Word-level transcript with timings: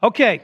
Okay, 0.00 0.42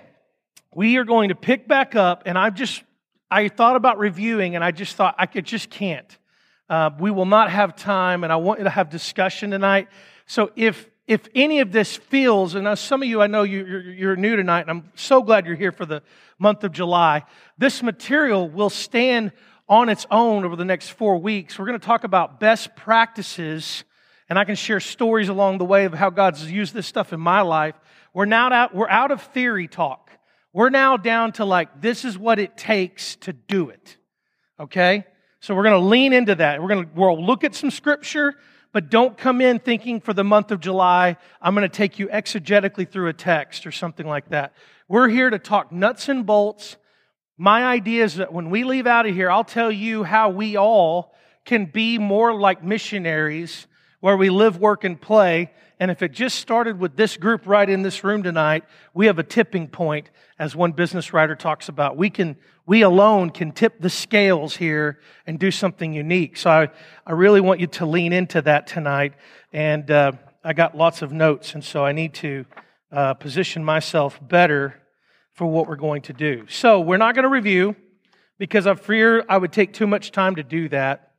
we 0.75 0.97
are 0.97 1.05
going 1.05 1.29
to 1.29 1.37
pick 1.37 1.69
back 1.69 1.95
up, 1.95 2.25
and 2.27 2.37
I 2.37 2.51
just 2.51 2.83
I 3.31 3.47
thought 3.47 3.77
about 3.77 3.99
reviewing, 3.99 4.57
and 4.57 4.65
I 4.65 4.73
just 4.73 4.97
thought 4.97 5.15
I 5.17 5.27
could 5.27 5.45
just 5.45 5.71
can't. 5.71 6.19
Uh, 6.69 6.91
we 6.99 7.13
will 7.13 7.25
not 7.25 7.51
have 7.53 7.77
time, 7.77 8.25
and 8.25 8.33
I 8.33 8.37
want 8.37 8.59
you 8.59 8.65
to 8.65 8.71
have 8.71 8.91
discussion 8.91 9.53
tonight. 9.53 9.87
So 10.27 10.51
if 10.57 10.91
if 11.07 11.29
any 11.37 11.61
of 11.61 11.71
this 11.71 11.97
feels, 11.97 12.57
and 12.57 12.77
some 12.77 13.01
of 13.01 13.09
you 13.09 13.23
I 13.23 13.29
know 13.29 13.45
you, 13.45 13.65
you're, 13.65 13.81
you're 13.93 14.17
new 14.17 14.35
tonight, 14.35 14.63
and 14.63 14.71
I'm 14.71 14.91
so 14.97 15.23
glad 15.23 15.47
you're 15.47 15.55
here 15.55 15.71
for 15.71 15.87
the 15.87 16.03
month 16.37 16.65
of 16.65 16.73
July. 16.73 17.23
This 17.57 17.81
material 17.81 18.49
will 18.49 18.71
stand 18.71 19.31
on 19.69 19.89
its 19.89 20.05
own 20.11 20.45
over 20.45 20.57
the 20.57 20.65
next 20.65 20.89
four 20.89 21.17
weeks. 21.19 21.61
We're 21.61 21.67
going 21.67 21.79
to 21.79 21.87
talk 21.87 22.03
about 22.03 22.41
best 22.41 22.75
practices, 22.75 23.85
and 24.29 24.37
I 24.37 24.45
can 24.45 24.57
share 24.57 24.81
stories 24.81 25.29
along 25.29 25.59
the 25.59 25.65
way 25.65 25.85
of 25.85 25.95
how 25.95 26.11
God's 26.11 26.51
used 26.51 26.75
this 26.75 26.89
stuff 26.89 27.13
in 27.13 27.21
my 27.21 27.43
life. 27.43 27.77
We're 28.15 28.27
now 28.27 28.51
out, 28.53 28.75
we're 28.75 28.89
out 28.89 29.11
of 29.11 29.21
theory 29.21 29.67
talk. 29.67 30.11
We're 30.53 30.71
now 30.71 30.97
down 30.97 31.33
to 31.33 31.45
like, 31.45 31.81
this 31.81 32.05
is 32.05 32.17
what 32.17 32.39
it 32.39 32.57
takes 32.57 33.17
to 33.17 33.33
do 33.33 33.71
it. 33.71 33.97
Okay? 34.59 35.05
So 35.41 35.55
we're 35.55 35.65
going 35.65 35.83
to 35.83 35.89
lean 35.89 36.13
into 36.13 36.37
that. 36.37 36.63
We're 36.63 36.69
going 36.69 36.87
to 36.87 36.91
we'll 36.95 37.23
look 37.23 37.43
at 37.43 37.57
some 37.57 37.73
scripture, 37.73 38.35
but 38.73 38.89
don't 38.89 39.19
come 39.19 39.41
in 39.41 39.59
thinking 39.59 40.01
for 40.01 40.15
the 40.15 40.23
month 40.23 40.53
of 40.53 40.61
July, 40.61 41.17
I'm 41.43 41.55
going 41.55 41.69
to 41.69 41.77
take 41.77 41.99
you 41.99 42.07
exegetically 42.07 42.89
through 42.89 43.09
a 43.09 43.13
text 43.13 43.67
or 43.67 43.73
something 43.73 44.07
like 44.07 44.29
that. 44.31 44.55
We're 44.89 45.09
here 45.09 45.29
to 45.29 45.41
talk 45.41 45.73
nuts 45.73 46.09
and 46.09 46.25
bolts. 46.25 46.77
My 47.37 47.65
idea 47.65 48.05
is 48.05 48.15
that 48.15 48.33
when 48.33 48.49
we 48.49 48.63
leave 48.63 48.87
out 48.87 49.07
of 49.07 49.15
here, 49.15 49.29
I'll 49.29 49.43
tell 49.43 49.73
you 49.73 50.05
how 50.05 50.31
we 50.31 50.57
all 50.57 51.15
can 51.45 51.67
be 51.67 51.99
more 51.99 52.33
like 52.33 52.63
missionaries 52.63 53.67
where 53.99 54.17
we 54.17 54.31
live, 54.31 54.59
work, 54.59 54.85
and 54.85 55.01
play 55.01 55.51
and 55.81 55.91
if 55.91 56.03
it 56.03 56.13
just 56.13 56.39
started 56.39 56.79
with 56.79 56.97
this 56.97 57.17
group 57.17 57.47
right 57.47 57.69
in 57.69 57.83
this 57.83 58.05
room 58.05 58.23
tonight, 58.23 58.65
we 58.93 59.07
have 59.07 59.19
a 59.19 59.23
tipping 59.23 59.69
point, 59.69 60.11
as 60.39 60.55
one 60.55 60.73
business 60.73 61.13
writer 61.13 61.35
talks 61.35 61.69
about. 61.69 61.97
We 61.97 62.11
can, 62.11 62.37
we 62.67 62.83
alone 62.83 63.31
can 63.31 63.53
tip 63.53 63.81
the 63.81 63.91
scales 63.91 64.57
here 64.57 65.01
and 65.27 65.39
do 65.39 65.51
something 65.51 65.93
unique. 65.93 66.37
So 66.37 66.51
I, 66.51 66.69
I 67.07 67.13
really 67.13 67.41
want 67.41 67.61
you 67.61 67.67
to 67.69 67.87
lean 67.87 68.13
into 68.13 68.43
that 68.43 68.67
tonight. 68.67 69.15
And 69.53 69.91
uh, 69.91 70.13
I 70.43 70.53
got 70.53 70.77
lots 70.77 71.03
of 71.03 71.13
notes, 71.13 71.55
and 71.55 71.65
so 71.65 71.85
I 71.85 71.93
need 71.93 72.15
to 72.15 72.45
uh, 72.93 73.15
position 73.15 73.65
myself 73.65 74.21
better 74.21 74.81
for 75.33 75.47
what 75.47 75.67
we're 75.67 75.77
going 75.77 76.03
to 76.03 76.13
do. 76.13 76.47
So 76.49 76.81
we're 76.81 76.97
not 76.97 77.15
going 77.15 77.25
to 77.25 77.29
review 77.29 77.75
because 78.39 78.67
I 78.67 78.75
fear 78.75 79.25
I 79.29 79.37
would 79.37 79.53
take 79.53 79.73
too 79.73 79.87
much 79.87 80.13
time 80.13 80.37
to 80.37 80.43
do 80.43 80.69
that. 80.69 81.13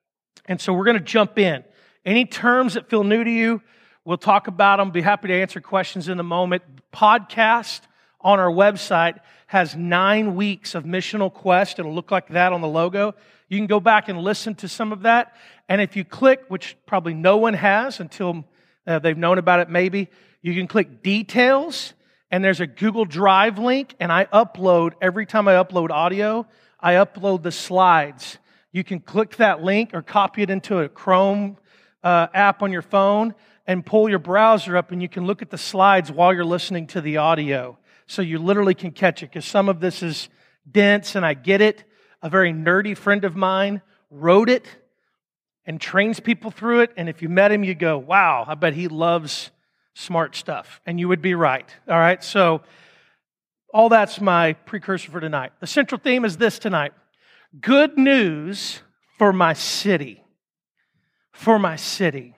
And 0.46 0.60
so 0.62 0.74
we're 0.74 0.86
going 0.86 0.98
to 0.98 1.04
jump 1.04 1.38
in. 1.40 1.64
Any 2.06 2.26
terms 2.26 2.76
that 2.76 2.90
feel 2.90 3.04
new 3.04 3.24
to 3.24 3.32
you, 3.32 3.62
We'll 4.08 4.20
talk 4.20 4.46
about 4.46 4.78
them, 4.78 4.92
be 4.92 5.02
happy 5.02 5.30
to 5.30 5.34
answer 5.34 5.60
questions 5.60 6.10
in 6.10 6.20
a 6.20 6.24
moment. 6.24 6.62
Podcast 6.94 7.82
on 8.22 8.40
our 8.40 8.52
website 8.52 9.20
has 9.48 9.76
nine 9.76 10.36
weeks 10.36 10.76
of 10.76 10.84
missional 10.84 11.34
quest. 11.34 11.80
It'll 11.80 11.92
look 11.92 12.12
like 12.12 12.28
that 12.28 12.54
on 12.54 12.62
the 12.62 12.68
logo. 12.68 13.16
You 13.50 13.58
can 13.58 13.66
go 13.66 13.80
back 13.80 14.08
and 14.08 14.20
listen 14.22 14.54
to 14.56 14.68
some 14.68 14.92
of 14.92 15.02
that. 15.02 15.36
And 15.68 15.82
if 15.82 15.96
you 15.96 16.06
click, 16.06 16.44
which 16.50 16.78
probably 16.86 17.16
no 17.16 17.38
one 17.38 17.56
has 17.56 18.00
until 18.00 18.46
uh, 18.86 19.00
they've 19.00 19.18
known 19.18 19.40
about 19.40 19.60
it 19.62 19.72
maybe, 19.72 20.10
you 20.44 20.54
can 20.54 20.68
click 20.68 21.02
details 21.02 21.96
and 22.30 22.44
there's 22.44 22.60
a 22.60 22.68
Google 22.68 23.06
Drive 23.06 23.58
link 23.58 23.96
and 24.00 24.12
I 24.12 24.26
upload, 24.26 24.94
every 25.02 25.26
time 25.26 25.48
I 25.48 25.54
upload 25.54 25.90
audio, 25.90 26.46
I 26.80 26.94
upload 26.94 27.42
the 27.42 27.52
slides. 27.52 28.38
You 28.72 28.84
can 28.84 29.00
click 29.00 29.38
that 29.38 29.64
link 29.64 29.96
or 29.96 30.04
copy 30.04 30.44
it 30.44 30.52
into 30.52 30.78
a 30.78 30.90
Chrome 30.90 31.58
uh, 32.04 32.28
app 32.36 32.62
on 32.62 32.72
your 32.72 32.84
phone 32.84 33.34
and 33.68 33.86
pull 33.86 34.10
your 34.10 34.20
browser 34.20 34.78
up 34.78 34.92
and 34.92 35.02
you 35.02 35.10
can 35.10 35.26
look 35.26 35.42
at 35.42 35.50
the 35.50 35.58
slides 35.58 36.12
while 36.12 36.34
you're 36.34 36.46
listening 36.46 36.88
to 36.88 37.02
the 37.02 37.18
audio. 37.18 37.78
So 38.08 38.22
you 38.22 38.38
literally 38.40 38.76
can 38.76 38.92
catch 38.92 39.24
it 39.24 39.28
because 39.28 39.46
some 39.46 39.70
of 39.70 39.80
this 39.80 40.04
is 40.04 40.30
dense 40.70 41.16
and 41.16 41.26
I 41.26 41.34
get 41.34 41.62
it. 41.62 41.84
A 42.22 42.30
very 42.30 42.54
nerdy 42.54 42.96
friend 42.98 43.26
of 43.26 43.36
mine 43.36 43.82
wrote 44.10 44.50
it 44.50 44.68
and 45.66 45.82
trains 45.82 46.20
people 46.20 46.52
through 46.52 46.82
it. 46.82 46.92
And 46.96 47.10
if 47.10 47.22
you 47.22 47.30
met 47.30 47.52
him, 47.52 47.64
you'd 47.64 47.80
go, 47.80 47.98
wow, 47.98 48.46
I 48.48 48.56
bet 48.56 48.74
he 48.74 48.88
loves 48.88 49.50
smart 49.96 50.36
stuff. 50.36 50.82
And 50.86 51.00
you 51.00 51.08
would 51.08 51.22
be 51.22 51.34
right. 51.34 51.68
All 51.88 51.98
right. 51.98 52.24
So 52.24 52.62
all 53.74 53.90
that's 53.90 54.22
my 54.22 54.54
precursor 54.54 55.12
for 55.12 55.20
tonight. 55.20 55.54
The 55.60 55.68
central 55.68 56.00
theme 56.00 56.24
is 56.26 56.38
this 56.38 56.60
tonight 56.60 56.94
good 57.60 57.98
news 57.98 58.82
for 59.18 59.34
my 59.34 59.54
city. 59.54 60.24
For 61.32 61.58
my 61.58 61.76
city. 61.76 62.35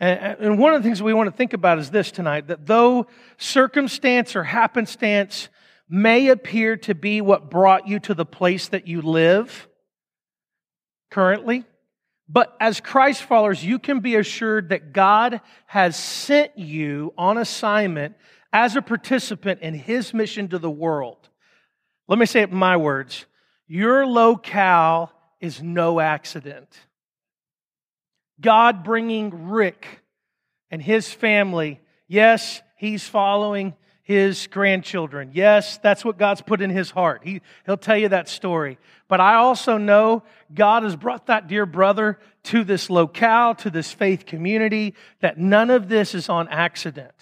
And 0.00 0.58
one 0.58 0.74
of 0.74 0.82
the 0.82 0.88
things 0.88 1.02
we 1.02 1.12
want 1.12 1.28
to 1.28 1.36
think 1.36 1.54
about 1.54 1.78
is 1.78 1.90
this 1.90 2.12
tonight 2.12 2.48
that 2.48 2.66
though 2.66 3.08
circumstance 3.36 4.36
or 4.36 4.44
happenstance 4.44 5.48
may 5.88 6.28
appear 6.28 6.76
to 6.76 6.94
be 6.94 7.20
what 7.20 7.50
brought 7.50 7.88
you 7.88 7.98
to 8.00 8.14
the 8.14 8.26
place 8.26 8.68
that 8.68 8.86
you 8.86 9.02
live 9.02 9.68
currently, 11.10 11.64
but 12.28 12.54
as 12.60 12.80
Christ 12.80 13.22
followers, 13.22 13.64
you 13.64 13.78
can 13.78 14.00
be 14.00 14.16
assured 14.16 14.68
that 14.68 14.92
God 14.92 15.40
has 15.66 15.96
sent 15.96 16.58
you 16.58 17.14
on 17.16 17.38
assignment 17.38 18.16
as 18.52 18.76
a 18.76 18.82
participant 18.82 19.60
in 19.62 19.74
his 19.74 20.12
mission 20.12 20.48
to 20.48 20.58
the 20.58 20.70
world. 20.70 21.28
Let 22.06 22.18
me 22.18 22.26
say 22.26 22.42
it 22.42 22.50
in 22.50 22.56
my 22.56 22.76
words 22.76 23.26
your 23.66 24.06
locale 24.06 25.12
is 25.40 25.62
no 25.62 26.00
accident. 26.00 26.68
God 28.40 28.84
bringing 28.84 29.48
Rick 29.48 30.02
and 30.70 30.82
his 30.82 31.12
family. 31.12 31.80
Yes, 32.06 32.62
he's 32.76 33.06
following 33.06 33.74
his 34.02 34.46
grandchildren. 34.46 35.32
Yes, 35.34 35.76
that's 35.78 36.02
what 36.02 36.16
God's 36.16 36.40
put 36.40 36.62
in 36.62 36.70
his 36.70 36.90
heart. 36.90 37.20
He, 37.24 37.42
he'll 37.66 37.76
tell 37.76 37.98
you 37.98 38.08
that 38.08 38.26
story. 38.26 38.78
But 39.06 39.20
I 39.20 39.34
also 39.34 39.76
know 39.76 40.22
God 40.54 40.82
has 40.82 40.96
brought 40.96 41.26
that 41.26 41.46
dear 41.46 41.66
brother 41.66 42.18
to 42.44 42.64
this 42.64 42.88
locale, 42.88 43.54
to 43.56 43.68
this 43.68 43.92
faith 43.92 44.24
community, 44.24 44.94
that 45.20 45.36
none 45.36 45.68
of 45.68 45.90
this 45.90 46.14
is 46.14 46.30
on 46.30 46.48
accident. 46.48 47.12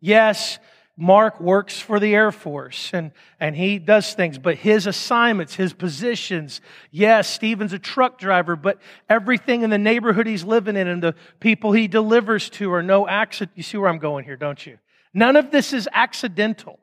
Yes, 0.00 0.58
Mark 1.02 1.40
works 1.40 1.80
for 1.80 1.98
the 1.98 2.14
Air 2.14 2.30
Force 2.30 2.90
and, 2.92 3.10
and 3.40 3.56
he 3.56 3.80
does 3.80 4.14
things, 4.14 4.38
but 4.38 4.54
his 4.54 4.86
assignments, 4.86 5.56
his 5.56 5.72
positions, 5.72 6.60
yes, 6.92 7.28
Stephen's 7.28 7.72
a 7.72 7.78
truck 7.80 8.20
driver, 8.20 8.54
but 8.54 8.78
everything 9.08 9.62
in 9.62 9.70
the 9.70 9.78
neighborhood 9.78 10.28
he's 10.28 10.44
living 10.44 10.76
in 10.76 10.86
and 10.86 11.02
the 11.02 11.16
people 11.40 11.72
he 11.72 11.88
delivers 11.88 12.48
to 12.50 12.72
are 12.72 12.84
no 12.84 13.08
accident. 13.08 13.50
You 13.56 13.64
see 13.64 13.78
where 13.78 13.88
I'm 13.88 13.98
going 13.98 14.24
here, 14.24 14.36
don't 14.36 14.64
you? 14.64 14.78
None 15.12 15.34
of 15.34 15.50
this 15.50 15.72
is 15.72 15.88
accidental. 15.92 16.78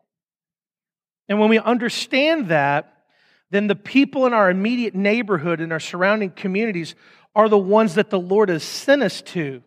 And 1.30 1.40
when 1.40 1.48
we 1.48 1.58
understand 1.58 2.50
that, 2.50 2.92
then 3.52 3.68
the 3.68 3.76
people 3.76 4.26
in 4.26 4.34
our 4.34 4.50
immediate 4.50 4.96
neighborhood 4.96 5.62
and 5.62 5.72
our 5.72 5.80
surrounding 5.80 6.32
communities 6.32 6.94
are 7.36 7.48
the 7.48 7.58
ones 7.58 7.96
that 7.96 8.10
the 8.10 8.20
Lord 8.20 8.50
has 8.50 8.64
sent 8.64 9.02
us 9.02 9.22
to. 9.22 9.64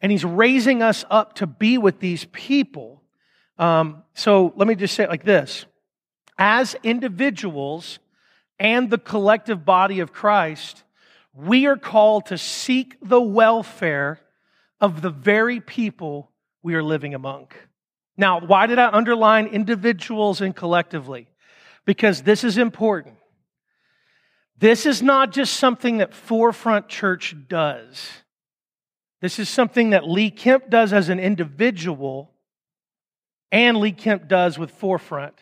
And 0.00 0.10
He's 0.10 0.24
raising 0.24 0.82
us 0.82 1.04
up 1.10 1.34
to 1.34 1.46
be 1.46 1.76
with 1.76 2.00
these 2.00 2.24
people 2.32 2.95
um, 3.58 4.02
so 4.14 4.52
let 4.56 4.68
me 4.68 4.74
just 4.74 4.94
say 4.94 5.04
it 5.04 5.10
like 5.10 5.24
this 5.24 5.66
As 6.38 6.76
individuals 6.82 7.98
and 8.58 8.90
the 8.90 8.98
collective 8.98 9.64
body 9.64 10.00
of 10.00 10.12
Christ, 10.12 10.82
we 11.34 11.66
are 11.66 11.76
called 11.76 12.26
to 12.26 12.38
seek 12.38 12.96
the 13.02 13.20
welfare 13.20 14.20
of 14.80 15.02
the 15.02 15.10
very 15.10 15.60
people 15.60 16.30
we 16.62 16.74
are 16.74 16.82
living 16.82 17.14
among. 17.14 17.48
Now, 18.16 18.40
why 18.40 18.66
did 18.66 18.78
I 18.78 18.90
underline 18.90 19.46
individuals 19.46 20.40
and 20.40 20.56
collectively? 20.56 21.28
Because 21.84 22.22
this 22.22 22.44
is 22.44 22.56
important. 22.56 23.16
This 24.58 24.86
is 24.86 25.02
not 25.02 25.32
just 25.32 25.54
something 25.54 25.98
that 25.98 26.14
Forefront 26.14 26.88
Church 26.88 27.36
does. 27.46 28.08
This 29.20 29.38
is 29.38 29.48
something 29.50 29.90
that 29.90 30.08
Lee 30.08 30.30
Kemp 30.30 30.70
does 30.70 30.92
as 30.94 31.10
an 31.10 31.20
individual 31.20 32.32
and 33.52 33.78
Lee 33.78 33.92
Kemp 33.92 34.28
does 34.28 34.58
with 34.58 34.70
Forefront. 34.70 35.34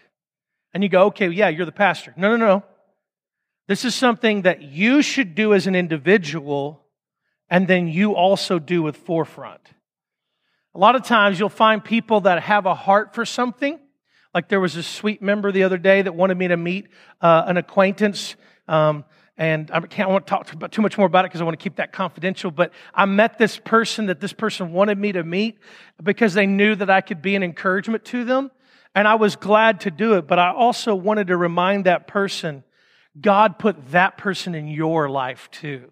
And 0.73 0.83
you 0.83 0.89
go, 0.89 1.07
okay, 1.07 1.29
yeah, 1.29 1.49
you're 1.49 1.67
the 1.67 1.73
pastor. 1.73 2.13
No, 2.17 2.37
no, 2.37 2.47
no. 2.47 2.63
This 3.67 3.85
is 3.85 3.95
something 3.95 4.43
that 4.43 4.63
you 4.63 5.01
should 5.03 5.35
do 5.35 5.55
as 5.55 5.67
an 5.67 5.75
individual, 5.75 6.85
and 7.49 7.67
then 7.67 7.89
you 7.89 8.15
also 8.15 8.59
do 8.59 8.83
with 8.83 8.97
Forefront. 8.97 9.61
A 10.75 10.79
lot 10.79 10.97
of 10.97 11.05
times 11.05 11.39
you'll 11.39 11.49
find 11.49 11.83
people 11.83 12.23
that 12.23 12.43
have 12.43 12.67
a 12.67 12.75
heart 12.75 13.15
for 13.15 13.25
something. 13.25 13.79
Like 14.35 14.49
there 14.49 14.61
was 14.61 14.77
a 14.77 14.83
sweet 14.83 15.23
member 15.23 15.53
the 15.53 15.63
other 15.63 15.79
day 15.79 16.03
that 16.03 16.15
wanted 16.15 16.37
me 16.37 16.49
to 16.49 16.57
meet 16.57 16.89
uh, 17.21 17.45
an 17.47 17.57
acquaintance. 17.57 18.35
Um, 18.67 19.05
and 19.37 19.71
I 19.73 19.81
can't 19.81 20.11
want 20.11 20.27
to 20.27 20.31
talk 20.31 20.71
too 20.71 20.83
much 20.83 20.97
more 20.97 21.07
about 21.07 21.25
it 21.25 21.29
because 21.29 21.41
I 21.41 21.45
want 21.45 21.59
to 21.59 21.63
keep 21.63 21.77
that 21.77 21.93
confidential. 21.93 22.53
But 22.53 22.73
I 22.95 23.05
met 23.05 23.37
this 23.37 23.59
person 23.59 24.07
that 24.07 24.21
this 24.21 24.33
person 24.33 24.73
wanted 24.73 24.97
me 24.97 25.13
to 25.13 25.25
meet 25.25 25.59
because 26.03 26.35
they 26.35 26.47
knew 26.47 26.77
that 26.77 26.89
I 26.89 27.01
could 27.01 27.21
be 27.21 27.35
an 27.35 27.43
encouragement 27.43 28.05
to 28.07 28.25
them. 28.25 28.53
And 28.95 29.09
I 29.09 29.17
was 29.17 29.35
glad 29.35 29.81
to 29.81 29.91
do 29.91 30.15
it. 30.15 30.29
But 30.29 30.39
I 30.39 30.53
also 30.53 30.95
wanted 30.95 31.29
to 31.29 31.37
remind 31.37 31.87
that 31.87 32.07
person 32.07 32.63
God 33.21 33.59
put 33.59 33.91
that 33.91 34.19
person 34.19 34.55
in 34.55 34.69
your 34.69 35.09
life 35.09 35.49
too. 35.51 35.91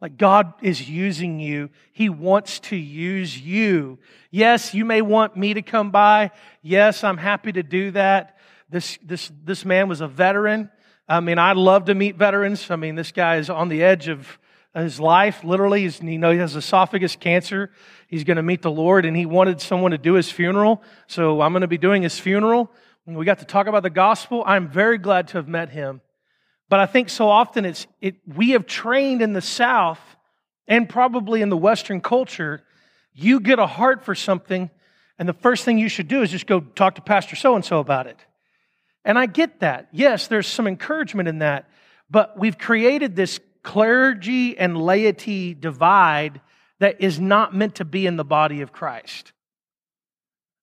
Like 0.00 0.16
God 0.16 0.54
is 0.62 0.88
using 0.88 1.40
you. 1.40 1.70
He 1.92 2.08
wants 2.08 2.60
to 2.60 2.76
use 2.76 3.40
you. 3.40 3.98
Yes, 4.30 4.74
you 4.74 4.84
may 4.84 5.00
want 5.00 5.36
me 5.36 5.54
to 5.54 5.62
come 5.62 5.90
by. 5.90 6.32
Yes, 6.60 7.04
I'm 7.04 7.18
happy 7.18 7.52
to 7.52 7.62
do 7.62 7.92
that. 7.92 8.36
This, 8.68 8.98
this, 9.04 9.30
this 9.44 9.64
man 9.64 9.88
was 9.88 10.00
a 10.00 10.08
veteran. 10.08 10.70
I 11.08 11.20
mean, 11.20 11.38
I 11.38 11.52
love 11.52 11.86
to 11.86 11.94
meet 11.94 12.16
veterans. 12.16 12.70
I 12.70 12.76
mean, 12.76 12.94
this 12.94 13.12
guy 13.12 13.36
is 13.36 13.50
on 13.50 13.68
the 13.68 13.82
edge 13.82 14.08
of 14.08 14.38
his 14.74 15.00
life, 15.00 15.44
literally. 15.44 15.82
He's, 15.82 16.00
you 16.00 16.18
know, 16.18 16.30
he 16.30 16.38
has 16.38 16.56
esophagus 16.56 17.16
cancer. 17.16 17.70
He's 18.08 18.24
going 18.24 18.36
to 18.36 18.42
meet 18.42 18.62
the 18.62 18.70
Lord, 18.70 19.04
and 19.04 19.16
he 19.16 19.26
wanted 19.26 19.60
someone 19.60 19.90
to 19.90 19.98
do 19.98 20.14
his 20.14 20.30
funeral. 20.30 20.82
So 21.06 21.40
I'm 21.40 21.52
going 21.52 21.62
to 21.62 21.68
be 21.68 21.78
doing 21.78 22.02
his 22.02 22.18
funeral. 22.18 22.70
And 23.06 23.16
we 23.16 23.24
got 23.24 23.40
to 23.40 23.44
talk 23.44 23.66
about 23.66 23.82
the 23.82 23.90
gospel. 23.90 24.42
I'm 24.46 24.68
very 24.68 24.98
glad 24.98 25.28
to 25.28 25.38
have 25.38 25.48
met 25.48 25.70
him. 25.70 26.00
But 26.68 26.80
I 26.80 26.86
think 26.86 27.10
so 27.10 27.28
often 27.28 27.64
it's, 27.64 27.86
it, 28.00 28.16
we 28.26 28.50
have 28.50 28.64
trained 28.64 29.20
in 29.20 29.32
the 29.34 29.42
South 29.42 30.00
and 30.68 30.88
probably 30.88 31.42
in 31.42 31.50
the 31.50 31.56
Western 31.56 32.00
culture, 32.00 32.62
you 33.12 33.40
get 33.40 33.58
a 33.58 33.66
heart 33.66 34.04
for 34.04 34.14
something, 34.14 34.70
and 35.18 35.28
the 35.28 35.34
first 35.34 35.64
thing 35.64 35.76
you 35.76 35.88
should 35.88 36.08
do 36.08 36.22
is 36.22 36.30
just 36.30 36.46
go 36.46 36.60
talk 36.60 36.94
to 36.94 37.02
Pastor 37.02 37.36
so 37.36 37.54
and 37.54 37.64
so 37.64 37.78
about 37.78 38.06
it. 38.06 38.16
And 39.04 39.18
I 39.18 39.26
get 39.26 39.60
that. 39.60 39.88
Yes, 39.92 40.28
there's 40.28 40.46
some 40.46 40.66
encouragement 40.66 41.28
in 41.28 41.38
that. 41.38 41.68
But 42.10 42.38
we've 42.38 42.58
created 42.58 43.16
this 43.16 43.40
clergy 43.62 44.56
and 44.58 44.80
laity 44.80 45.54
divide 45.54 46.40
that 46.78 47.00
is 47.00 47.20
not 47.20 47.54
meant 47.54 47.76
to 47.76 47.84
be 47.84 48.06
in 48.06 48.16
the 48.16 48.24
body 48.24 48.60
of 48.60 48.72
Christ. 48.72 49.32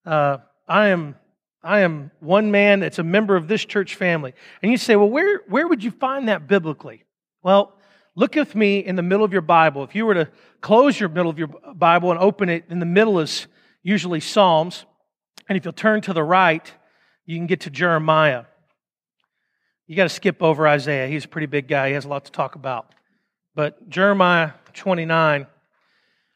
Uh, 0.06 0.38
I 0.68 0.88
am 0.88 1.15
I 1.62 1.81
am 1.81 2.12
one 2.19 2.51
man 2.51 2.80
that's 2.80 3.00
a 3.00 3.03
member 3.03 3.36
of 3.36 3.47
this 3.47 3.65
church 3.65 3.95
family. 3.95 4.33
And 4.62 4.71
you 4.71 4.77
say, 4.77 4.95
well, 4.95 5.09
where, 5.09 5.41
where 5.50 5.68
would 5.68 5.83
you 5.83 5.91
find 5.91 6.30
that 6.30 6.47
biblically? 6.47 7.03
Well, 7.44 7.74
look 8.15 8.36
with 8.36 8.56
me 8.56 8.80
in 8.80 8.95
the 8.95 9.01
middle 9.01 9.25
of 9.25 9.33
your 9.33 9.41
Bible. 9.41 9.83
If 9.83 9.94
you 9.94 10.06
were 10.06 10.13
to 10.13 10.30
close 10.62 10.97
your 11.00 11.09
middle 11.09 11.30
of 11.30 11.38
your 11.38 11.50
Bible 11.75 12.12
and 12.12 12.19
open 12.19 12.47
it, 12.47 12.65
in 12.69 12.80
the 12.80 12.86
middle 12.86 13.19
is 13.19 13.47
usually 13.83 14.21
Psalms. 14.21 14.86
And 15.50 15.57
if 15.57 15.65
you'll 15.65 15.74
turn 15.74 16.00
to 16.01 16.13
the 16.13 16.24
right, 16.24 16.71
you 17.30 17.38
can 17.38 17.46
get 17.46 17.60
to 17.60 17.70
Jeremiah. 17.70 18.46
You 19.86 19.96
got 19.96 20.06
to 20.06 20.10
skip 20.10 20.42
over 20.42 20.68
Isaiah. 20.68 21.08
He's 21.08 21.26
a 21.26 21.28
pretty 21.28 21.46
big 21.46 21.68
guy. 21.68 21.90
He 21.90 21.94
has 21.94 22.06
a 22.06 22.08
lot 22.08 22.26
to 22.26 22.31
talk 22.31 22.56
about. 22.56 22.96
But 23.54 23.88
Jeremiah 23.88 24.54
29, 24.74 25.46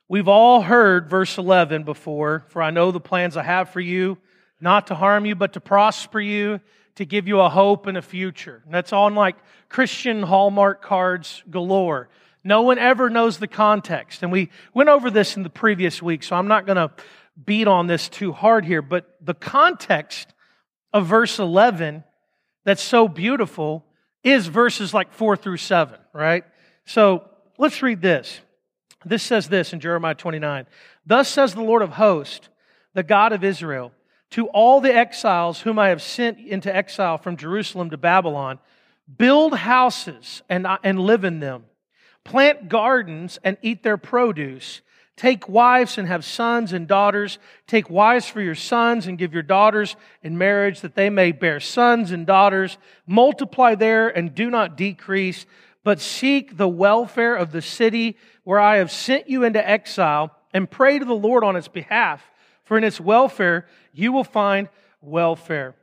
we've 0.07 0.28
all 0.28 0.62
heard 0.62 1.10
verse 1.10 1.40
11 1.40 1.81
before. 1.84 2.45
For 2.50 2.62
I 2.62 2.69
know 2.69 2.92
the 2.92 3.00
plans 3.00 3.38
I 3.38 3.42
have 3.42 3.69
for 3.69 3.80
you 3.80 4.19
not 4.62 4.86
to 4.88 4.95
harm 4.95 5.25
you, 5.25 5.34
but 5.34 5.54
to 5.54 5.60
prosper 5.60 6.19
you, 6.19 6.62
to 6.94 7.06
give 7.06 7.28
you 7.28 7.39
a 7.39 7.50
hope 7.50 7.88
and 7.88 7.98
a 7.98 8.01
future. 8.04 8.62
And 8.63 8.72
that's 8.72 8.94
on 8.94 9.16
like 9.16 9.38
Christian 9.69 10.22
Hallmark 10.22 10.84
cards 10.84 11.42
galore. 11.50 12.07
No 12.44 12.62
one 12.62 12.78
ever 12.78 13.10
knows 13.10 13.39
the 13.39 13.48
context. 13.48 14.22
And 14.22 14.31
we 14.31 14.51
went 14.75 14.89
over 14.89 15.10
this 15.10 15.38
in 15.38 15.42
the 15.42 15.50
previous 15.50 16.04
week, 16.04 16.22
so 16.22 16.36
I'm 16.36 16.48
not 16.48 16.68
going 16.68 16.75
to 16.75 16.92
beat 17.44 17.68
on 17.68 17.88
this 17.88 18.10
too 18.10 18.31
hard 18.31 18.63
here. 18.63 18.84
But 18.84 19.18
the 19.19 19.34
context 19.34 20.32
of 20.94 21.07
verse 21.07 21.40
11 21.40 22.04
that's 22.63 22.84
so 22.84 23.07
beautiful 23.07 23.86
is 24.24 24.48
verses 24.48 24.94
like 24.94 25.13
4 25.13 25.36
through 25.36 25.57
7, 25.57 25.98
right? 26.13 26.45
So 26.86 27.28
let's 27.57 27.81
read 27.81 28.01
this. 28.01 28.40
This 29.04 29.24
says 29.24 29.50
this 29.50 29.74
in 29.74 29.80
Jeremiah 29.80 30.16
29 30.16 30.66
Thus 31.06 31.28
says 31.28 31.54
the 31.54 31.62
Lord 31.62 31.81
of 31.81 31.92
hosts, 31.92 32.48
the 32.94 33.04
God 33.04 33.34
of 33.34 33.44
Israel 33.44 33.92
to 34.34 34.48
all 34.48 34.81
the 34.81 34.92
exiles 34.92 35.62
whom 35.62 35.78
I 35.78 35.90
have 35.90 36.01
sent 36.01 36.40
into 36.40 36.75
exile 36.75 37.19
from 37.19 37.38
Jerusalem 37.38 37.92
to 37.92 37.98
Babylon, 37.98 38.57
build 39.16 39.54
houses 39.54 40.42
and, 40.50 40.66
and 40.84 41.00
live 41.00 41.24
in 41.24 41.39
them, 41.39 41.66
plant 42.24 42.68
gardens 42.68 43.38
and 43.44 43.57
eat 43.62 43.84
their 43.84 43.96
produce. 43.96 44.81
Take 45.15 45.48
wives 45.48 45.98
and 45.98 46.07
have 46.07 46.25
sons 46.25 46.74
and 46.74 46.88
daughters. 46.88 47.38
Take 47.68 47.89
wives 47.89 48.27
for 48.27 48.42
your 48.42 48.56
sons 48.56 49.06
and 49.06 49.18
give 49.18 49.33
your 49.33 49.44
daughters 49.44 49.95
in 50.24 50.38
marriage 50.38 50.81
that 50.81 50.95
they 50.95 51.10
may 51.10 51.31
bear 51.31 51.60
sons 51.60 52.12
and 52.12 52.25
daughters. 52.25 52.77
Multiply 53.06 53.75
there 53.75 54.10
and 54.10 54.33
do 54.33 54.50
not 54.50 54.75
decrease, 54.75 55.45
but 55.83 56.00
seek 56.00 56.57
the 56.57 56.68
welfare 56.68 57.36
of 57.36 57.51
the 57.51 57.62
city 57.62 58.18
where 58.44 58.60
I 58.60 58.77
have 58.77 58.92
sent 58.92 59.30
you 59.30 59.44
into 59.44 59.68
exile 59.68 60.36
and 60.54 60.69
pray 60.69 60.98
to 60.98 61.06
the 61.06 61.13
Lord 61.13 61.44
on 61.44 61.56
its 61.56 61.68
behalf 61.68 62.24
for 62.63 62.77
in 62.77 62.83
its 62.83 63.00
welfare 63.00 63.68
you 63.94 64.12
will 64.12 64.24
find 64.24 64.69
welfare. 65.01 65.75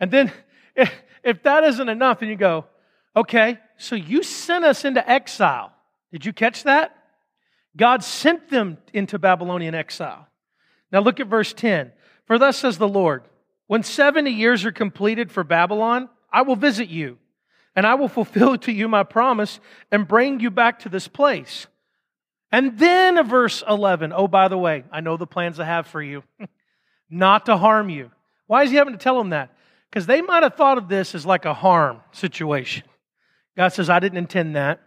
And 0.00 0.10
then, 0.10 0.32
if 1.22 1.42
that 1.42 1.64
isn't 1.64 1.88
enough, 1.88 2.22
and 2.22 2.30
you 2.30 2.36
go, 2.36 2.66
okay, 3.14 3.58
so 3.76 3.94
you 3.94 4.22
sent 4.22 4.64
us 4.64 4.84
into 4.84 5.08
exile. 5.08 5.72
Did 6.12 6.24
you 6.24 6.32
catch 6.32 6.64
that? 6.64 6.96
God 7.76 8.02
sent 8.02 8.48
them 8.48 8.78
into 8.92 9.18
Babylonian 9.18 9.74
exile. 9.74 10.26
Now 10.90 11.00
look 11.00 11.20
at 11.20 11.26
verse 11.26 11.52
10. 11.52 11.92
For 12.26 12.38
thus 12.38 12.56
says 12.56 12.78
the 12.78 12.88
Lord, 12.88 13.22
when 13.66 13.82
70 13.82 14.30
years 14.30 14.64
are 14.64 14.72
completed 14.72 15.30
for 15.30 15.44
Babylon, 15.44 16.08
I 16.32 16.42
will 16.42 16.56
visit 16.56 16.88
you, 16.88 17.18
and 17.74 17.86
I 17.86 17.94
will 17.94 18.08
fulfill 18.08 18.58
to 18.58 18.72
you 18.72 18.88
my 18.88 19.02
promise 19.02 19.60
and 19.90 20.08
bring 20.08 20.40
you 20.40 20.50
back 20.50 20.80
to 20.80 20.88
this 20.88 21.08
place. 21.08 21.66
And 22.52 22.78
then 22.78 23.18
a 23.18 23.22
verse 23.22 23.62
11, 23.68 24.12
oh, 24.14 24.28
by 24.28 24.48
the 24.48 24.58
way, 24.58 24.84
I 24.90 25.00
know 25.00 25.16
the 25.16 25.26
plans 25.26 25.60
I 25.60 25.64
have 25.64 25.86
for 25.86 26.02
you, 26.02 26.22
not 27.10 27.46
to 27.46 27.56
harm 27.56 27.88
you. 27.88 28.10
Why 28.46 28.62
is 28.62 28.70
he 28.70 28.76
having 28.76 28.94
to 28.94 28.98
tell 28.98 29.18
them 29.18 29.30
that? 29.30 29.54
Because 29.90 30.06
they 30.06 30.22
might 30.22 30.42
have 30.42 30.54
thought 30.54 30.78
of 30.78 30.88
this 30.88 31.14
as 31.14 31.26
like 31.26 31.44
a 31.44 31.54
harm 31.54 32.00
situation. 32.12 32.84
God 33.56 33.68
says, 33.68 33.90
I 33.90 33.98
didn't 33.98 34.18
intend 34.18 34.56
that. 34.56 34.80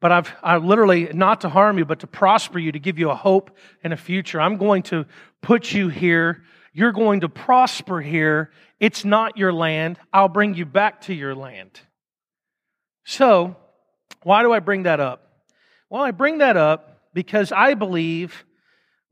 But 0.00 0.12
I've 0.12 0.32
I 0.42 0.56
literally 0.56 1.10
not 1.12 1.42
to 1.42 1.48
harm 1.48 1.78
you, 1.78 1.84
but 1.84 2.00
to 2.00 2.06
prosper 2.06 2.58
you, 2.58 2.72
to 2.72 2.78
give 2.78 2.98
you 2.98 3.10
a 3.10 3.14
hope 3.14 3.56
and 3.84 3.92
a 3.92 3.96
future. 3.96 4.40
I'm 4.40 4.56
going 4.56 4.82
to 4.84 5.04
put 5.42 5.72
you 5.72 5.88
here. 5.88 6.42
You're 6.72 6.92
going 6.92 7.20
to 7.20 7.28
prosper 7.28 8.00
here. 8.00 8.50
It's 8.78 9.04
not 9.04 9.36
your 9.36 9.52
land. 9.52 9.98
I'll 10.12 10.28
bring 10.28 10.54
you 10.54 10.64
back 10.64 11.02
to 11.02 11.14
your 11.14 11.34
land. 11.34 11.80
So, 13.04 13.56
why 14.22 14.42
do 14.42 14.52
I 14.52 14.60
bring 14.60 14.84
that 14.84 15.00
up? 15.00 15.44
Well, 15.90 16.02
I 16.02 16.12
bring 16.12 16.38
that 16.38 16.56
up 16.56 17.00
because 17.12 17.52
I 17.52 17.74
believe 17.74 18.44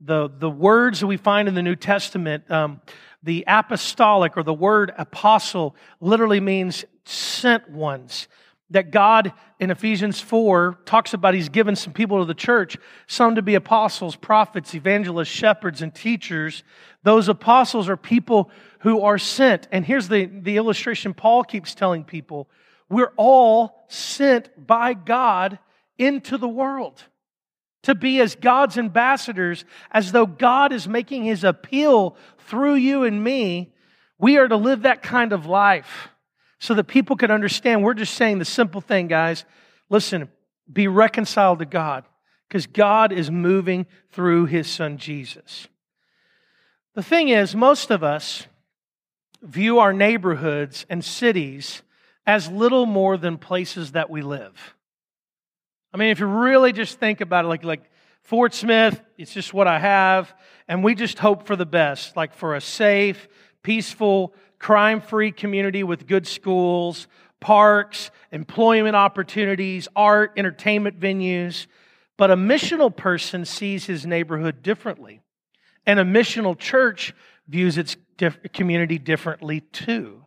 the, 0.01 0.31
the 0.33 0.51
words 0.51 1.01
that 1.01 1.07
we 1.07 1.17
find 1.17 1.49
in 1.49 1.55
the 1.55 1.63
New 1.63 1.77
Testament, 1.77 2.51
um, 2.51 2.81
the 3.23 3.45
apostolic 3.47 4.37
or 4.37 4.43
the 4.43 4.55
word 4.55 4.93
apostle 4.97 5.75
literally 6.01 6.41
means 6.41 6.85
sent 7.05 7.69
ones. 7.69 8.29
That 8.71 8.91
God 8.91 9.33
in 9.59 9.71
Ephesians 9.71 10.21
4 10.21 10.81
talks 10.85 11.15
about 11.15 11.35
He's 11.35 11.49
given 11.49 11.75
some 11.75 11.93
people 11.93 12.19
to 12.19 12.25
the 12.27 12.35
church, 12.35 12.77
some 13.07 13.35
to 13.37 13.43
be 13.43 13.55
apostles, 13.55 14.15
prophets, 14.15 14.75
evangelists, 14.75 15.29
shepherds, 15.29 15.81
and 15.81 15.95
teachers. 15.95 16.65
Those 17.03 17.29
apostles 17.29 17.89
are 17.89 17.97
people 17.97 18.51
who 18.81 19.01
are 19.03 19.19
sent. 19.19 19.69
And 19.73 19.85
here's 19.85 20.09
the, 20.09 20.27
the 20.27 20.59
illustration 20.59 21.15
Paul 21.15 21.45
keeps 21.45 21.75
telling 21.75 22.05
people 22.05 22.49
we're 22.91 23.13
all 23.17 23.85
sent 23.89 24.67
by 24.67 24.95
God 24.95 25.59
into 25.99 26.39
the 26.39 26.49
world 26.49 27.03
to 27.83 27.95
be 27.95 28.21
as 28.21 28.35
God's 28.35 28.77
ambassadors, 28.77 29.65
as 29.91 30.13
though 30.13 30.27
God 30.27 30.73
is 30.73 30.89
making 30.89 31.25
his 31.25 31.45
appeal 31.45 32.17
through 32.39 32.75
you 32.75 33.05
and 33.05 33.23
me. 33.23 33.73
We 34.19 34.37
are 34.37 34.49
to 34.49 34.57
live 34.57 34.83
that 34.83 35.03
kind 35.03 35.33
of 35.33 35.47
life 35.47 36.09
so 36.59 36.75
that 36.75 36.85
people 36.85 37.17
can 37.17 37.31
understand. 37.31 37.83
We're 37.83 37.95
just 37.95 38.15
saying 38.15 38.39
the 38.39 38.45
simple 38.45 38.81
thing, 38.81 39.09
guys. 39.09 39.45
Listen, 39.89 40.29
be 40.71 40.89
reconciled 40.89 41.61
to 41.61 41.67
God 41.67 42.05
because 42.49 42.67
God 42.67 43.13
is 43.13 43.31
moving 43.31 43.87
through 44.11 44.47
his 44.47 44.67
son 44.69 44.99
Jesus. 44.99 45.69
The 46.95 47.03
thing 47.03 47.29
is, 47.29 47.55
most 47.55 47.91
of 47.91 48.03
us 48.03 48.47
view 49.43 49.79
our 49.79 49.93
neighborhoods 49.93 50.85
and 50.89 51.05
cities 51.05 51.83
as 52.27 52.51
little 52.51 52.87
more 52.87 53.17
than 53.17 53.39
places 53.39 53.93
that 53.93 54.11
we 54.11 54.21
live. 54.21 54.75
I 55.95 55.97
mean, 55.97 56.11
if 56.11 56.21
you 56.21 56.27
really 56.27 56.73
just 56.73 56.99
think 56.99 57.21
about 57.21 57.45
it, 57.45 57.49
like, 57.49 57.65
like 57.65 57.91
Fort 58.23 58.53
Smith, 58.53 59.01
it's 59.17 59.33
just 59.33 59.55
what 59.55 59.67
I 59.67 59.79
have, 59.79 60.35
and 60.67 60.85
we 60.85 60.95
just 60.95 61.19
hope 61.19 61.47
for 61.47 61.57
the 61.57 61.65
best, 61.65 62.17
like 62.17 62.35
for 62.35 62.55
a 62.55 62.61
safe, 62.61 63.29
peaceful, 63.63 64.35
crime 64.59 65.01
free 65.01 65.33
community 65.33 65.83
with 65.83 66.07
good 66.07 66.27
schools, 66.27 67.07
parks, 67.41 68.11
employment 68.33 68.97
opportunities, 68.97 69.89
art, 69.95 70.33
entertainment 70.37 70.99
venues. 70.99 71.67
But 72.17 72.31
a 72.31 72.37
missional 72.37 72.95
person 72.95 73.45
sees 73.45 73.87
his 73.87 74.05
neighborhood 74.05 74.63
differently. 74.63 75.21
And 75.87 76.01
a 76.01 76.05
missional 76.05 76.59
church 76.59 77.15
views 77.47 77.79
its 77.79 77.97
community 78.53 78.99
differently 78.99 79.61
too. 79.61 80.25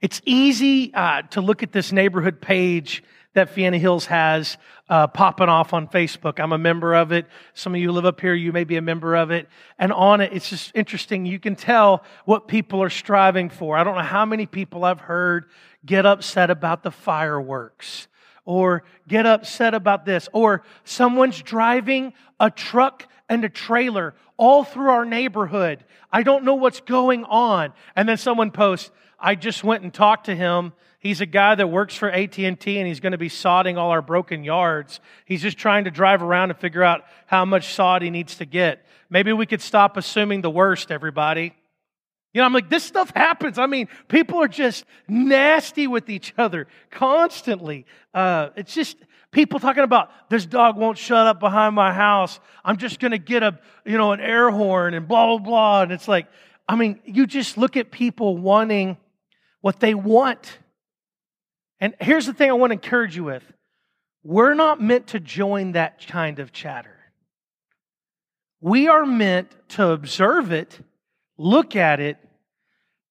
It's 0.00 0.20
easy 0.24 0.94
uh, 0.94 1.22
to 1.30 1.40
look 1.40 1.62
at 1.62 1.72
this 1.72 1.90
neighborhood 1.90 2.40
page 2.40 3.02
that 3.34 3.50
Fianna 3.50 3.78
Hills 3.78 4.06
has 4.06 4.56
uh, 4.88 5.06
popping 5.06 5.48
off 5.48 5.72
on 5.72 5.86
Facebook. 5.88 6.40
I'm 6.40 6.52
a 6.52 6.58
member 6.58 6.94
of 6.94 7.12
it. 7.12 7.26
Some 7.54 7.74
of 7.74 7.80
you 7.80 7.92
live 7.92 8.06
up 8.06 8.20
here, 8.20 8.34
you 8.34 8.52
may 8.52 8.64
be 8.64 8.76
a 8.76 8.82
member 8.82 9.14
of 9.14 9.30
it. 9.30 9.48
And 9.78 9.92
on 9.92 10.20
it, 10.20 10.32
it's 10.32 10.48
just 10.48 10.72
interesting. 10.74 11.26
You 11.26 11.38
can 11.38 11.54
tell 11.54 12.04
what 12.24 12.48
people 12.48 12.82
are 12.82 12.90
striving 12.90 13.50
for. 13.50 13.76
I 13.76 13.84
don't 13.84 13.96
know 13.96 14.02
how 14.02 14.24
many 14.24 14.46
people 14.46 14.84
I've 14.84 15.00
heard 15.00 15.46
get 15.84 16.06
upset 16.06 16.50
about 16.50 16.82
the 16.82 16.90
fireworks 16.90 18.08
or 18.44 18.82
get 19.06 19.26
upset 19.26 19.74
about 19.74 20.06
this, 20.06 20.26
or 20.32 20.62
someone's 20.82 21.42
driving 21.42 22.14
a 22.40 22.50
truck 22.50 23.06
and 23.28 23.44
a 23.44 23.48
trailer 23.50 24.14
all 24.38 24.64
through 24.64 24.88
our 24.88 25.04
neighborhood. 25.04 25.84
I 26.10 26.22
don't 26.22 26.44
know 26.44 26.54
what's 26.54 26.80
going 26.80 27.24
on. 27.24 27.74
And 27.94 28.08
then 28.08 28.16
someone 28.16 28.50
posts, 28.50 28.90
I 29.20 29.34
just 29.34 29.64
went 29.64 29.82
and 29.82 29.92
talked 29.92 30.26
to 30.26 30.34
him. 30.34 30.72
He's 31.00 31.20
a 31.20 31.26
guy 31.26 31.54
that 31.54 31.68
works 31.68 31.94
for 31.94 32.10
AT&T 32.10 32.46
and 32.46 32.56
he's 32.86 33.00
going 33.00 33.12
to 33.12 33.18
be 33.18 33.28
sodding 33.28 33.76
all 33.76 33.90
our 33.90 34.02
broken 34.02 34.42
yards. 34.42 34.98
He's 35.24 35.42
just 35.42 35.56
trying 35.56 35.84
to 35.84 35.92
drive 35.92 36.22
around 36.22 36.50
and 36.50 36.58
figure 36.58 36.82
out 36.82 37.04
how 37.26 37.44
much 37.44 37.72
sod 37.74 38.02
he 38.02 38.10
needs 38.10 38.36
to 38.36 38.44
get. 38.44 38.84
Maybe 39.08 39.32
we 39.32 39.46
could 39.46 39.62
stop 39.62 39.96
assuming 39.96 40.40
the 40.40 40.50
worst, 40.50 40.90
everybody. 40.90 41.54
You 42.34 42.40
know, 42.40 42.46
I'm 42.46 42.52
like, 42.52 42.68
this 42.68 42.84
stuff 42.84 43.10
happens. 43.14 43.58
I 43.58 43.66
mean, 43.66 43.88
people 44.08 44.42
are 44.42 44.48
just 44.48 44.84
nasty 45.06 45.86
with 45.86 46.10
each 46.10 46.34
other 46.36 46.66
constantly. 46.90 47.86
Uh, 48.12 48.50
it's 48.56 48.74
just 48.74 48.96
people 49.30 49.60
talking 49.60 49.84
about 49.84 50.10
this 50.28 50.46
dog 50.46 50.76
won't 50.76 50.98
shut 50.98 51.26
up 51.26 51.40
behind 51.40 51.74
my 51.74 51.92
house. 51.92 52.40
I'm 52.64 52.76
just 52.76 52.98
going 52.98 53.12
to 53.12 53.18
get 53.18 53.42
a, 53.42 53.58
you 53.86 53.96
know, 53.96 54.12
an 54.12 54.20
air 54.20 54.50
horn 54.50 54.94
and 54.94 55.06
blah, 55.06 55.26
blah, 55.26 55.38
blah. 55.38 55.82
And 55.82 55.92
it's 55.92 56.08
like, 56.08 56.26
I 56.68 56.76
mean, 56.76 57.00
you 57.04 57.26
just 57.26 57.56
look 57.56 57.76
at 57.76 57.90
people 57.90 58.36
wanting 58.36 58.98
what 59.60 59.80
they 59.80 59.94
want. 59.94 60.58
And 61.80 61.94
here's 62.00 62.26
the 62.26 62.34
thing 62.34 62.50
I 62.50 62.54
want 62.54 62.70
to 62.70 62.74
encourage 62.74 63.16
you 63.16 63.24
with 63.24 63.44
we're 64.22 64.54
not 64.54 64.80
meant 64.80 65.08
to 65.08 65.20
join 65.20 65.72
that 65.72 66.06
kind 66.06 66.38
of 66.38 66.52
chatter. 66.52 66.96
We 68.60 68.88
are 68.88 69.06
meant 69.06 69.54
to 69.70 69.90
observe 69.90 70.52
it 70.52 70.80
look 71.38 71.76
at 71.76 72.00
it, 72.00 72.18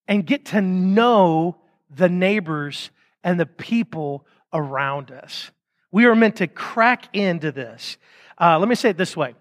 and 0.08 0.26
get 0.26 0.46
to 0.46 0.62
know 0.62 1.58
the 1.90 2.10
neighbors 2.10 2.92
and 3.24 3.40
the 3.40 3.46
people 3.46 4.26
around 4.54 5.12
us. 5.12 5.50
We 5.92 6.06
are 6.06 6.16
meant 6.16 6.38
to 6.38 6.48
crack 6.48 7.08
into 7.14 7.52
this. 7.52 7.98
Uh, 8.40 8.60
let 8.60 8.70
me 8.70 8.76
say 8.76 8.90
it 8.90 8.98
this 8.98 9.18
way 9.18 9.34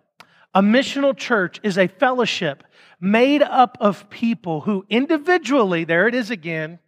A 0.55 0.63
missional 0.63 1.17
church 1.17 1.61
is 1.63 1.77
a 1.77 1.89
fellowship 1.89 2.65
made 3.01 3.43
up 3.43 3.77
of 3.81 4.09
people 4.09 4.63
who 4.63 4.87
individually, 4.89 5.85
there 5.85 6.09
it 6.09 6.15
is 6.15 6.31
again, 6.31 6.79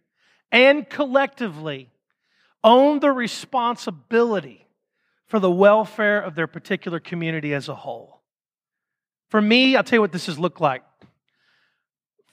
and 0.51 0.89
collectively 0.89 1.89
own 2.63 2.99
the 2.99 3.11
responsibility 3.11 4.67
for 5.25 5.39
the 5.39 5.51
welfare 5.51 6.19
of 6.19 6.35
their 6.35 6.47
particular 6.47 6.99
community 6.99 7.53
as 7.53 7.69
a 7.69 7.75
whole. 7.75 8.21
For 9.29 9.41
me, 9.41 9.75
I'll 9.75 9.83
tell 9.83 9.97
you 9.97 10.01
what 10.01 10.11
this 10.11 10.25
has 10.25 10.39
looked 10.39 10.59
like. 10.59 10.83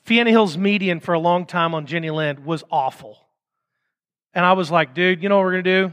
Fianna 0.05 0.31
Hills 0.31 0.57
median 0.57 1.01
for 1.01 1.13
a 1.13 1.19
long 1.19 1.47
time 1.47 1.75
on 1.75 1.87
Jenny 1.87 2.11
Lind 2.11 2.45
was 2.45 2.65
awful. 2.71 3.19
And 4.33 4.45
I 4.45 4.53
was 4.53 4.71
like, 4.71 4.95
dude, 4.95 5.23
you 5.23 5.29
know 5.29 5.37
what 5.37 5.45
we're 5.45 5.61
going 5.61 5.65
to 5.65 5.89
do? 5.89 5.93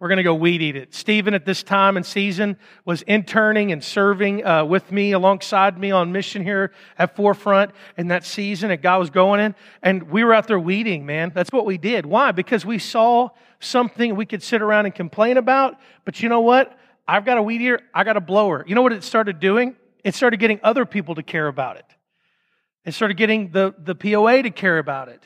We're 0.00 0.08
going 0.08 0.18
to 0.18 0.22
go 0.22 0.34
weed 0.34 0.62
eat 0.62 0.76
it. 0.76 0.94
Stephen, 0.94 1.34
at 1.34 1.44
this 1.44 1.62
time 1.62 1.96
and 1.96 2.06
season, 2.06 2.56
was 2.84 3.02
interning 3.02 3.72
and 3.72 3.82
serving 3.82 4.46
uh, 4.46 4.64
with 4.64 4.92
me 4.92 5.12
alongside 5.12 5.76
me 5.78 5.90
on 5.90 6.12
mission 6.12 6.42
here 6.42 6.72
at 6.98 7.16
Forefront 7.16 7.72
in 7.96 8.08
that 8.08 8.24
season 8.24 8.68
that 8.68 8.80
God 8.80 8.98
was 8.98 9.10
going 9.10 9.40
in. 9.40 9.54
And 9.82 10.04
we 10.04 10.22
were 10.22 10.32
out 10.32 10.46
there 10.46 10.60
weeding, 10.60 11.04
man. 11.04 11.32
That's 11.34 11.50
what 11.50 11.66
we 11.66 11.78
did. 11.78 12.06
Why? 12.06 12.30
Because 12.30 12.64
we 12.64 12.78
saw 12.78 13.30
something 13.58 14.14
we 14.14 14.26
could 14.26 14.42
sit 14.42 14.62
around 14.62 14.86
and 14.86 14.94
complain 14.94 15.36
about. 15.36 15.78
But 16.04 16.22
you 16.22 16.28
know 16.28 16.40
what? 16.40 16.78
I've 17.08 17.24
got 17.24 17.38
a 17.38 17.42
weed 17.42 17.62
eater, 17.62 17.80
I 17.92 18.04
got 18.04 18.16
a 18.16 18.20
blower. 18.20 18.64
You 18.68 18.74
know 18.74 18.82
what 18.82 18.92
it 18.92 19.02
started 19.02 19.40
doing? 19.40 19.74
It 20.04 20.14
started 20.14 20.38
getting 20.38 20.60
other 20.62 20.86
people 20.86 21.16
to 21.16 21.22
care 21.22 21.48
about 21.48 21.76
it 21.76 21.84
it 22.88 22.94
started 22.94 23.18
getting 23.18 23.50
the, 23.50 23.74
the 23.78 23.94
POA 23.94 24.42
to 24.42 24.50
care 24.50 24.78
about 24.78 25.08
it. 25.08 25.22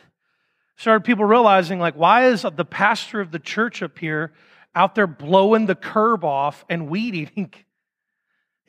Started 0.76 1.04
people 1.04 1.24
realizing, 1.24 1.78
like, 1.78 1.94
why 1.94 2.26
is 2.26 2.42
the 2.42 2.64
pastor 2.64 3.20
of 3.20 3.30
the 3.30 3.38
church 3.38 3.82
up 3.82 3.98
here 3.98 4.32
out 4.74 4.94
there 4.94 5.06
blowing 5.06 5.66
the 5.66 5.74
curb 5.74 6.24
off 6.24 6.64
and 6.68 6.88
weed 6.88 7.14
eating? 7.14 7.52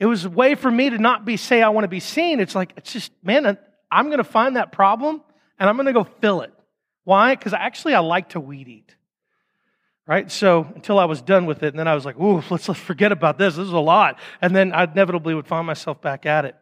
It 0.00 0.06
was 0.06 0.24
a 0.24 0.30
way 0.30 0.56
for 0.56 0.70
me 0.70 0.90
to 0.90 0.98
not 0.98 1.24
be 1.24 1.36
say 1.36 1.62
I 1.62 1.68
want 1.68 1.84
to 1.84 1.88
be 1.88 2.00
seen. 2.00 2.40
It's 2.40 2.54
like, 2.54 2.72
it's 2.76 2.92
just, 2.92 3.12
man, 3.22 3.56
I'm 3.90 4.06
going 4.06 4.18
to 4.18 4.24
find 4.24 4.56
that 4.56 4.72
problem 4.72 5.22
and 5.58 5.70
I'm 5.70 5.76
going 5.76 5.86
to 5.86 5.92
go 5.92 6.04
fill 6.04 6.40
it. 6.40 6.52
Why? 7.04 7.34
Because 7.34 7.54
actually 7.54 7.94
I 7.94 8.00
like 8.00 8.30
to 8.30 8.40
weed 8.40 8.68
eat. 8.68 8.96
Right? 10.06 10.30
So 10.30 10.66
until 10.74 10.98
I 10.98 11.04
was 11.04 11.22
done 11.22 11.46
with 11.46 11.62
it, 11.62 11.68
and 11.68 11.78
then 11.78 11.88
I 11.88 11.94
was 11.94 12.04
like, 12.04 12.18
ooh, 12.18 12.42
let's, 12.50 12.68
let's 12.68 12.80
forget 12.80 13.12
about 13.12 13.38
this. 13.38 13.56
This 13.56 13.66
is 13.66 13.72
a 13.72 13.78
lot. 13.78 14.18
And 14.42 14.54
then 14.54 14.72
I 14.72 14.84
inevitably 14.84 15.34
would 15.34 15.46
find 15.46 15.66
myself 15.66 16.02
back 16.02 16.26
at 16.26 16.44
it. 16.44 16.56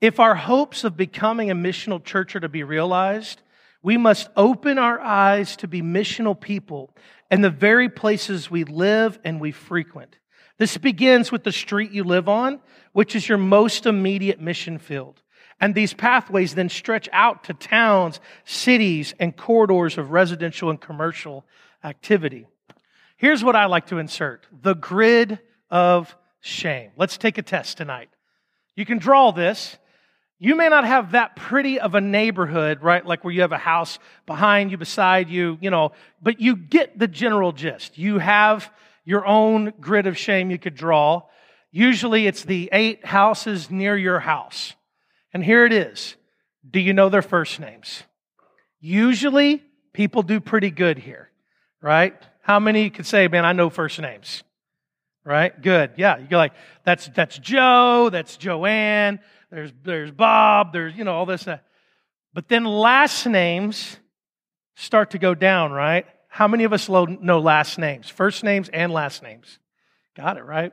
If 0.00 0.20
our 0.20 0.34
hopes 0.34 0.84
of 0.84 0.96
becoming 0.96 1.50
a 1.50 1.54
missional 1.54 2.04
church 2.04 2.36
are 2.36 2.40
to 2.40 2.48
be 2.48 2.62
realized, 2.62 3.40
we 3.82 3.96
must 3.96 4.28
open 4.36 4.78
our 4.78 5.00
eyes 5.00 5.56
to 5.56 5.68
be 5.68 5.82
missional 5.82 6.38
people 6.38 6.94
in 7.34 7.40
the 7.40 7.50
very 7.50 7.88
places 7.88 8.48
we 8.48 8.62
live 8.62 9.18
and 9.24 9.40
we 9.40 9.50
frequent. 9.50 10.18
This 10.56 10.78
begins 10.78 11.32
with 11.32 11.42
the 11.42 11.50
street 11.50 11.90
you 11.90 12.04
live 12.04 12.28
on, 12.28 12.60
which 12.92 13.16
is 13.16 13.28
your 13.28 13.38
most 13.38 13.86
immediate 13.86 14.40
mission 14.40 14.78
field. 14.78 15.20
And 15.60 15.74
these 15.74 15.92
pathways 15.92 16.54
then 16.54 16.68
stretch 16.68 17.08
out 17.12 17.42
to 17.44 17.52
towns, 17.52 18.20
cities, 18.44 19.14
and 19.18 19.36
corridors 19.36 19.98
of 19.98 20.12
residential 20.12 20.70
and 20.70 20.80
commercial 20.80 21.44
activity. 21.82 22.46
Here's 23.16 23.42
what 23.42 23.56
I 23.56 23.64
like 23.64 23.88
to 23.88 23.98
insert 23.98 24.46
the 24.62 24.76
grid 24.76 25.40
of 25.70 26.16
shame. 26.40 26.92
Let's 26.96 27.18
take 27.18 27.36
a 27.36 27.42
test 27.42 27.78
tonight. 27.78 28.10
You 28.76 28.86
can 28.86 28.98
draw 28.98 29.32
this. 29.32 29.76
You 30.44 30.56
may 30.56 30.68
not 30.68 30.84
have 30.84 31.12
that 31.12 31.36
pretty 31.36 31.80
of 31.80 31.94
a 31.94 32.02
neighborhood, 32.02 32.82
right? 32.82 33.04
Like 33.06 33.24
where 33.24 33.32
you 33.32 33.40
have 33.40 33.52
a 33.52 33.56
house 33.56 33.98
behind 34.26 34.70
you, 34.70 34.76
beside 34.76 35.30
you, 35.30 35.56
you 35.62 35.70
know, 35.70 35.92
but 36.20 36.38
you 36.38 36.54
get 36.54 36.98
the 36.98 37.08
general 37.08 37.52
gist. 37.52 37.96
You 37.96 38.18
have 38.18 38.70
your 39.06 39.24
own 39.24 39.72
grid 39.80 40.06
of 40.06 40.18
shame 40.18 40.50
you 40.50 40.58
could 40.58 40.74
draw. 40.74 41.22
Usually 41.70 42.26
it's 42.26 42.44
the 42.44 42.68
eight 42.72 43.06
houses 43.06 43.70
near 43.70 43.96
your 43.96 44.20
house. 44.20 44.74
And 45.32 45.42
here 45.42 45.64
it 45.64 45.72
is. 45.72 46.14
Do 46.70 46.78
you 46.78 46.92
know 46.92 47.08
their 47.08 47.22
first 47.22 47.58
names? 47.58 48.02
Usually 48.80 49.62
people 49.94 50.22
do 50.22 50.40
pretty 50.40 50.70
good 50.70 50.98
here, 50.98 51.30
right? 51.80 52.14
How 52.42 52.60
many 52.60 52.90
could 52.90 53.06
say, 53.06 53.28
man, 53.28 53.46
I 53.46 53.54
know 53.54 53.70
first 53.70 53.98
names? 53.98 54.42
Right? 55.24 55.58
Good. 55.58 55.92
Yeah. 55.96 56.18
You 56.18 56.26
go 56.26 56.36
like, 56.36 56.52
that's, 56.84 57.08
that's 57.08 57.38
Joe, 57.38 58.10
that's 58.12 58.36
Joanne, 58.36 59.20
there's, 59.54 59.72
there's 59.84 60.10
Bob, 60.10 60.72
there's, 60.72 60.96
you 60.96 61.04
know, 61.04 61.14
all 61.14 61.26
this. 61.26 61.46
But 62.32 62.48
then 62.48 62.64
last 62.64 63.24
names 63.24 63.98
start 64.74 65.12
to 65.12 65.18
go 65.18 65.34
down, 65.34 65.70
right? 65.70 66.06
How 66.28 66.48
many 66.48 66.64
of 66.64 66.72
us 66.72 66.88
know 66.88 67.38
last 67.38 67.78
names? 67.78 68.08
First 68.08 68.42
names 68.42 68.68
and 68.70 68.92
last 68.92 69.22
names. 69.22 69.60
Got 70.16 70.38
it, 70.38 70.44
right? 70.44 70.72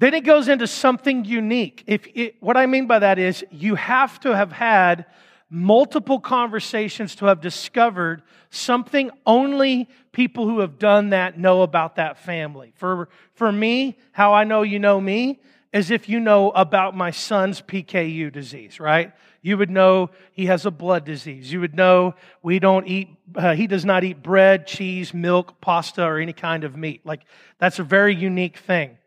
Then 0.00 0.14
it 0.14 0.24
goes 0.24 0.48
into 0.48 0.66
something 0.66 1.24
unique. 1.24 1.84
If 1.86 2.08
it, 2.12 2.42
what 2.42 2.56
I 2.56 2.66
mean 2.66 2.88
by 2.88 2.98
that 2.98 3.20
is 3.20 3.44
you 3.52 3.76
have 3.76 4.18
to 4.20 4.34
have 4.34 4.50
had 4.50 5.06
multiple 5.48 6.18
conversations 6.18 7.14
to 7.16 7.26
have 7.26 7.40
discovered 7.40 8.22
something 8.50 9.12
only 9.26 9.88
people 10.10 10.48
who 10.48 10.58
have 10.58 10.78
done 10.78 11.10
that 11.10 11.38
know 11.38 11.62
about 11.62 11.96
that 11.96 12.18
family. 12.18 12.72
For, 12.74 13.08
for 13.34 13.52
me, 13.52 13.96
how 14.10 14.32
I 14.34 14.42
know 14.42 14.62
you 14.62 14.80
know 14.80 15.00
me 15.00 15.38
as 15.72 15.90
if 15.90 16.08
you 16.08 16.18
know 16.18 16.50
about 16.50 16.96
my 16.96 17.10
son's 17.10 17.62
PKU 17.62 18.32
disease, 18.32 18.80
right? 18.80 19.12
You 19.42 19.56
would 19.56 19.70
know 19.70 20.10
he 20.32 20.46
has 20.46 20.66
a 20.66 20.70
blood 20.70 21.04
disease. 21.04 21.52
You 21.52 21.60
would 21.60 21.74
know 21.74 22.14
we 22.42 22.58
don't 22.58 22.86
eat, 22.86 23.08
uh, 23.34 23.54
he 23.54 23.66
does 23.66 23.84
not 23.84 24.04
eat 24.04 24.22
bread, 24.22 24.66
cheese, 24.66 25.14
milk, 25.14 25.60
pasta, 25.60 26.04
or 26.04 26.18
any 26.18 26.32
kind 26.32 26.64
of 26.64 26.76
meat. 26.76 27.06
Like, 27.06 27.22
that's 27.58 27.78
a 27.78 27.84
very 27.84 28.14
unique 28.14 28.58
thing. 28.58 28.98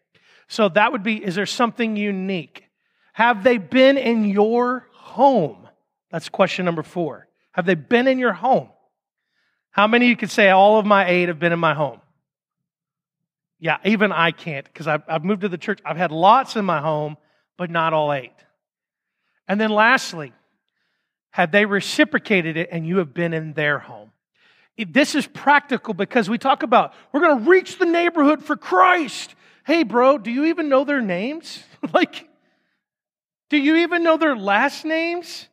So, 0.48 0.70
that 0.70 0.92
would 0.92 1.04
be 1.04 1.24
is 1.24 1.36
there 1.36 1.46
something 1.46 1.96
unique? 1.96 2.64
Have 3.14 3.44
they 3.44 3.58
been 3.58 3.98
in 3.98 4.26
your 4.26 4.88
home? 4.94 5.68
That's 6.12 6.30
question 6.30 6.66
number 6.66 6.84
four. 6.84 7.28
Have 7.52 7.66
they 7.66 7.76
been 7.76 8.08
in 8.08 8.18
your 8.18 8.34
home? 8.34 8.70
How 9.72 9.88
many 9.88 10.08
you 10.08 10.16
could 10.16 10.32
say 10.32 10.50
all 10.50 10.80
of 10.80 10.86
my 10.86 11.08
eight 11.08 11.28
have 11.28 11.40
been 11.40 11.52
in 11.52 11.60
my 11.60 11.74
home? 11.74 12.00
Yeah, 13.64 13.78
even 13.86 14.12
I 14.12 14.32
can't 14.32 14.66
because 14.66 14.90
I've, 14.90 15.04
I've 15.08 15.24
moved 15.24 15.40
to 15.44 15.48
the 15.48 15.58
church. 15.58 15.80
I've 15.86 15.96
had 15.96 16.12
lots 16.12 16.58
in 16.58 16.66
my 16.66 16.82
home, 16.82 17.16
but 17.58 17.72
not 17.72 17.94
all 17.94 18.12
eight. 18.12 18.34
And 19.48 19.60
then 19.60 19.70
lastly, 19.70 20.34
have 21.30 21.54
they 21.54 21.66
reciprocated 21.66 22.58
it 22.58 22.68
and 22.74 22.86
you 22.86 22.98
have 22.98 23.14
been 23.14 23.34
in 23.34 23.54
their 23.54 23.80
home? 23.80 24.12
This 24.78 25.16
is 25.16 25.26
practical 25.28 25.94
because 25.94 26.30
we 26.30 26.38
talk 26.38 26.64
about 26.64 26.94
we're 27.14 27.22
going 27.22 27.42
to 27.42 27.50
reach 27.50 27.80
the 27.80 27.86
neighborhood 27.86 28.44
for 28.44 28.58
Christ. 28.58 29.34
Hey, 29.66 29.84
bro, 29.84 30.18
do 30.18 30.30
you 30.30 30.44
even 30.48 30.68
know 30.68 30.84
their 30.84 31.02
names? 31.02 31.64
like, 31.94 32.28
do 33.50 33.56
you 33.56 33.78
even 33.78 34.04
know 34.04 34.18
their 34.18 34.36
last 34.36 34.84
names? 34.84 35.48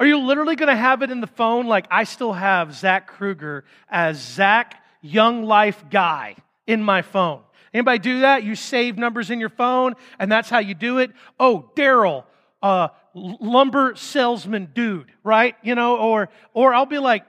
Are 0.00 0.06
you 0.06 0.18
literally 0.18 0.56
going 0.56 0.70
to 0.70 0.80
have 0.80 1.02
it 1.02 1.10
in 1.10 1.20
the 1.20 1.26
phone? 1.26 1.66
Like, 1.66 1.88
I 1.90 2.04
still 2.04 2.32
have 2.32 2.74
Zach 2.74 3.06
Kruger 3.06 3.66
as 3.90 4.18
Zach 4.18 4.82
Young 5.02 5.44
Life 5.44 5.84
Guy 5.90 6.36
in 6.66 6.82
my 6.82 7.02
phone. 7.02 7.40
Anybody 7.72 7.98
do 7.98 8.20
that? 8.20 8.44
You 8.44 8.54
save 8.54 8.96
numbers 8.96 9.30
in 9.30 9.40
your 9.40 9.48
phone, 9.48 9.94
and 10.18 10.30
that's 10.30 10.48
how 10.48 10.60
you 10.60 10.74
do 10.74 10.98
it. 10.98 11.10
Oh, 11.40 11.70
Daryl, 11.74 12.24
uh, 12.62 12.88
lumber 13.14 13.94
salesman 13.96 14.70
dude, 14.74 15.06
right? 15.24 15.56
You 15.62 15.74
know, 15.74 15.96
or 15.96 16.28
or 16.52 16.72
I'll 16.72 16.86
be 16.86 16.98
like, 16.98 17.24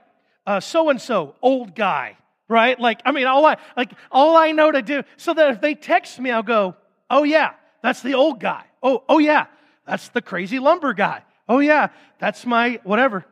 so 0.60 0.88
and 0.88 1.00
so, 1.00 1.34
old 1.42 1.74
guy, 1.74 2.16
right? 2.48 2.78
Like, 2.78 3.00
I 3.04 3.10
mean, 3.10 3.26
all 3.26 3.44
I, 3.44 3.56
like, 3.76 3.92
all 4.12 4.36
I 4.36 4.52
know 4.52 4.70
to 4.70 4.82
do, 4.82 5.02
so 5.16 5.34
that 5.34 5.50
if 5.50 5.60
they 5.60 5.74
text 5.74 6.20
me, 6.20 6.30
I'll 6.30 6.44
go, 6.44 6.76
oh 7.10 7.24
yeah, 7.24 7.54
that's 7.82 8.02
the 8.02 8.14
old 8.14 8.38
guy. 8.38 8.64
Oh, 8.82 9.02
oh 9.08 9.18
yeah, 9.18 9.46
that's 9.84 10.08
the 10.10 10.22
crazy 10.22 10.60
lumber 10.60 10.94
guy. 10.94 11.22
Oh 11.48 11.58
yeah, 11.58 11.88
that's 12.20 12.46
my 12.46 12.80
whatever. 12.84 13.24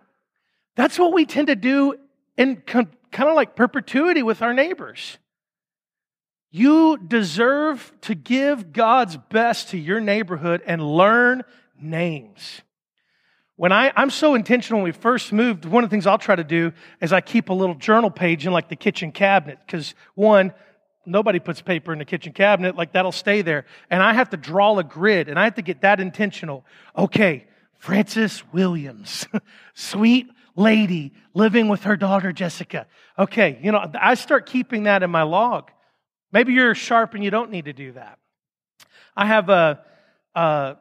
That's 0.75 0.99
what 0.99 1.13
we 1.13 1.27
tend 1.27 1.47
to 1.47 1.57
do 1.57 1.95
in 2.37 2.57
kind 2.57 2.89
of 3.17 3.35
like 3.37 3.55
perpetuity 3.55 4.25
with 4.25 4.43
our 4.43 4.53
neighbors. 4.53 5.19
You 6.57 6.99
deserve 6.99 7.93
to 8.03 8.15
give 8.15 8.73
God's 8.73 9.17
best 9.17 9.71
to 9.71 9.77
your 9.77 9.99
neighborhood 9.99 10.63
and 10.65 10.81
learn 10.81 11.43
names. 11.81 12.63
When 13.57 13.73
I, 13.73 13.93
I'm 13.97 14.09
so 14.09 14.37
intentional 14.37 14.79
when 14.79 14.85
we 14.85 14.93
first 14.93 15.33
moved, 15.33 15.65
one 15.65 15.83
of 15.83 15.91
the 15.91 15.93
things 15.93 16.07
I'll 16.07 16.17
try 16.17 16.37
to 16.37 16.45
do 16.45 16.71
is 17.01 17.13
I 17.13 17.23
keep 17.23 17.49
a 17.49 17.53
little 17.53 17.75
journal 17.75 18.09
page 18.09 18.47
in 18.47 18.53
like 18.53 18.69
the 18.69 18.77
kitchen 18.77 19.11
cabinet. 19.11 19.59
Because 19.67 19.97
one, 20.15 20.55
nobody 21.05 21.41
puts 21.41 21.61
paper 21.61 21.93
in 21.93 21.99
the 21.99 22.05
kitchen 22.05 22.33
cabinet, 22.33 22.77
like 22.77 22.93
that'll 22.93 23.11
stay 23.11 23.43
there. 23.43 23.65
And 23.91 24.01
I 24.01 24.13
have 24.13 24.31
to 24.31 24.37
draw 24.37 24.79
a 24.79 24.85
grid 24.85 25.29
and 25.29 25.41
I 25.41 25.43
have 25.43 25.57
to 25.57 25.63
get 25.63 25.81
that 25.81 25.99
intentional. 25.99 26.65
Okay, 26.97 27.49
Frances 27.81 28.45
Williams, 28.53 29.27
sweet 29.75 30.29
lady 30.55 31.15
living 31.35 31.67
with 31.67 31.83
her 31.83 31.97
daughter 31.97 32.31
Jessica. 32.31 32.87
Okay, 33.19 33.59
you 33.61 33.73
know, 33.73 33.91
I 34.01 34.15
start 34.15 34.47
keeping 34.47 34.85
that 34.85 35.03
in 35.03 35.11
my 35.11 35.25
log. 35.25 35.73
Maybe 36.35 36.53
you're 36.53 36.75
sharp 36.75 37.15
and 37.15 37.23
you 37.23 37.31
don't 37.31 37.53
need 37.53 37.67
to 37.67 37.73
do 37.73 37.93
that. 37.93 38.19
I 39.17 39.27
have 39.27 39.49
a, 39.49 39.81
a 40.35 40.77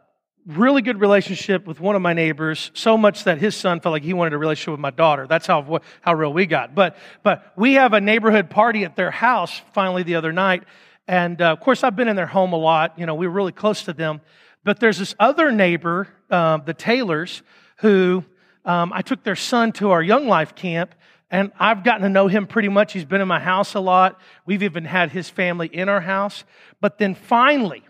really 0.47 0.81
good 0.81 0.99
relationship 0.99 1.67
with 1.67 1.79
one 1.79 1.95
of 1.95 2.01
my 2.01 2.13
neighbors, 2.13 2.71
so 2.73 2.97
much 2.97 3.25
that 3.25 3.37
his 3.37 3.55
son 3.55 3.79
felt 3.79 3.93
like 3.93 4.01
he 4.01 4.13
wanted 4.13 4.33
a 4.33 4.39
relationship 4.39 4.71
with 4.71 4.79
my 4.79 4.89
daughter. 4.89 5.27
That's 5.27 5.45
how, 5.45 5.81
how 6.01 6.15
real 6.15 6.33
we 6.33 6.47
got. 6.47 6.73
But, 6.73 6.97
but 7.21 7.53
we 7.55 7.73
have 7.75 7.93
a 7.93 8.01
neighborhood 8.01 8.49
party 8.49 8.83
at 8.83 8.95
their 8.95 9.11
house 9.11 9.61
finally 9.73 10.01
the 10.01 10.15
other 10.15 10.33
night. 10.33 10.63
And 11.07 11.39
uh, 11.39 11.51
of 11.51 11.59
course, 11.59 11.83
I've 11.83 11.95
been 11.95 12.07
in 12.07 12.15
their 12.15 12.25
home 12.25 12.53
a 12.53 12.57
lot. 12.57 12.97
You 12.97 13.05
know, 13.05 13.13
we 13.13 13.27
were 13.27 13.33
really 13.33 13.51
close 13.51 13.83
to 13.83 13.93
them. 13.93 14.21
But 14.63 14.79
there's 14.79 14.97
this 14.97 15.13
other 15.19 15.51
neighbor, 15.51 16.07
uh, 16.31 16.57
the 16.57 16.73
Taylors, 16.73 17.43
who 17.77 18.25
um, 18.65 18.91
I 18.91 19.03
took 19.03 19.23
their 19.23 19.35
son 19.35 19.71
to 19.73 19.91
our 19.91 20.01
Young 20.01 20.27
Life 20.27 20.55
camp. 20.55 20.95
And 21.33 21.51
I've 21.59 21.83
gotten 21.83 22.03
to 22.03 22.09
know 22.09 22.27
him 22.27 22.45
pretty 22.45 22.69
much. 22.69 22.93
He's 22.93 23.05
been 23.05 23.19
in 23.19 23.27
my 23.27 23.39
house 23.39 23.73
a 23.73 23.79
lot. 23.79 24.21
We've 24.45 24.61
even 24.61 24.85
had 24.85 25.09
his 25.09 25.31
family 25.31 25.65
in 25.65 25.89
our 25.89 25.99
house. 25.99 26.43
But 26.79 26.99
then 26.99 27.15
finally, 27.15 27.81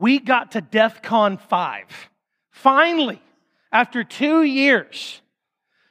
we 0.00 0.18
got 0.18 0.52
to 0.52 0.62
DEF 0.62 1.02
CON 1.02 1.36
5. 1.36 1.84
Finally, 2.50 3.20
after 3.70 4.02
two 4.02 4.44
years, 4.44 5.20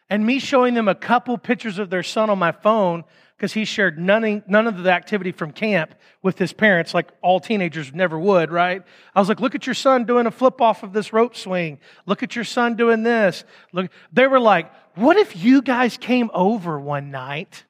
and 0.09 0.25
me 0.25 0.39
showing 0.39 0.73
them 0.73 0.87
a 0.87 0.95
couple 0.95 1.37
pictures 1.37 1.77
of 1.77 1.91
their 1.91 2.01
son 2.01 2.31
on 2.31 2.39
my 2.39 2.51
phone 2.51 3.03
because 3.37 3.53
he 3.53 3.65
shared 3.65 3.99
none, 3.99 4.43
none 4.47 4.67
of 4.67 4.83
the 4.83 4.91
activity 4.91 5.31
from 5.31 5.51
camp 5.51 5.93
with 6.21 6.37
his 6.37 6.53
parents, 6.53 6.93
like 6.93 7.09
all 7.21 7.39
teenagers 7.39 7.93
never 7.93 8.17
would, 8.17 8.49
right? 8.49 8.81
I 9.13 9.19
was 9.19 9.27
like, 9.27 9.41
look 9.41 9.55
at 9.55 9.67
your 9.67 9.73
son 9.73 10.05
doing 10.05 10.25
a 10.25 10.31
flip 10.31 10.61
off 10.61 10.83
of 10.83 10.93
this 10.93 11.11
rope 11.11 11.35
swing. 11.35 11.79
Look 12.05 12.23
at 12.23 12.35
your 12.35 12.45
son 12.45 12.75
doing 12.75 13.03
this. 13.03 13.43
Look, 13.73 13.91
they 14.13 14.27
were 14.27 14.39
like, 14.39 14.71
what 14.95 15.17
if 15.17 15.35
you 15.35 15.61
guys 15.61 15.97
came 15.97 16.31
over 16.33 16.79
one 16.79 17.11
night 17.11 17.65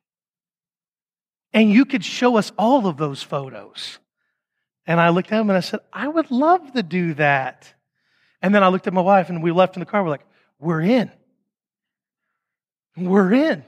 and 1.52 1.72
you 1.72 1.86
could 1.86 2.06
show 2.06 2.38
us 2.38 2.52
all 2.60 2.86
of 2.86 2.98
those 2.98 3.24
photos? 3.24 3.98
And 4.86 5.00
I 5.02 5.10
looked 5.10 5.32
at 5.32 5.42
him 5.42 5.50
and 5.50 5.58
I 5.58 5.62
said, 5.62 5.80
I 5.92 6.08
would 6.08 6.30
love 6.30 6.74
to 6.74 6.84
do 6.84 7.16
that. 7.16 7.74
And 8.40 8.54
then 8.54 8.64
I 8.64 8.68
looked 8.68 8.86
at 8.86 8.94
my 8.94 9.02
wife 9.02 9.30
and 9.30 9.42
we 9.42 9.52
left 9.52 9.76
in 9.76 9.80
the 9.80 9.88
car. 9.88 10.04
We're 10.04 10.12
like, 10.12 10.28
we're 10.60 10.82
in. 10.82 11.12
We're 12.96 13.34
in. 13.34 13.64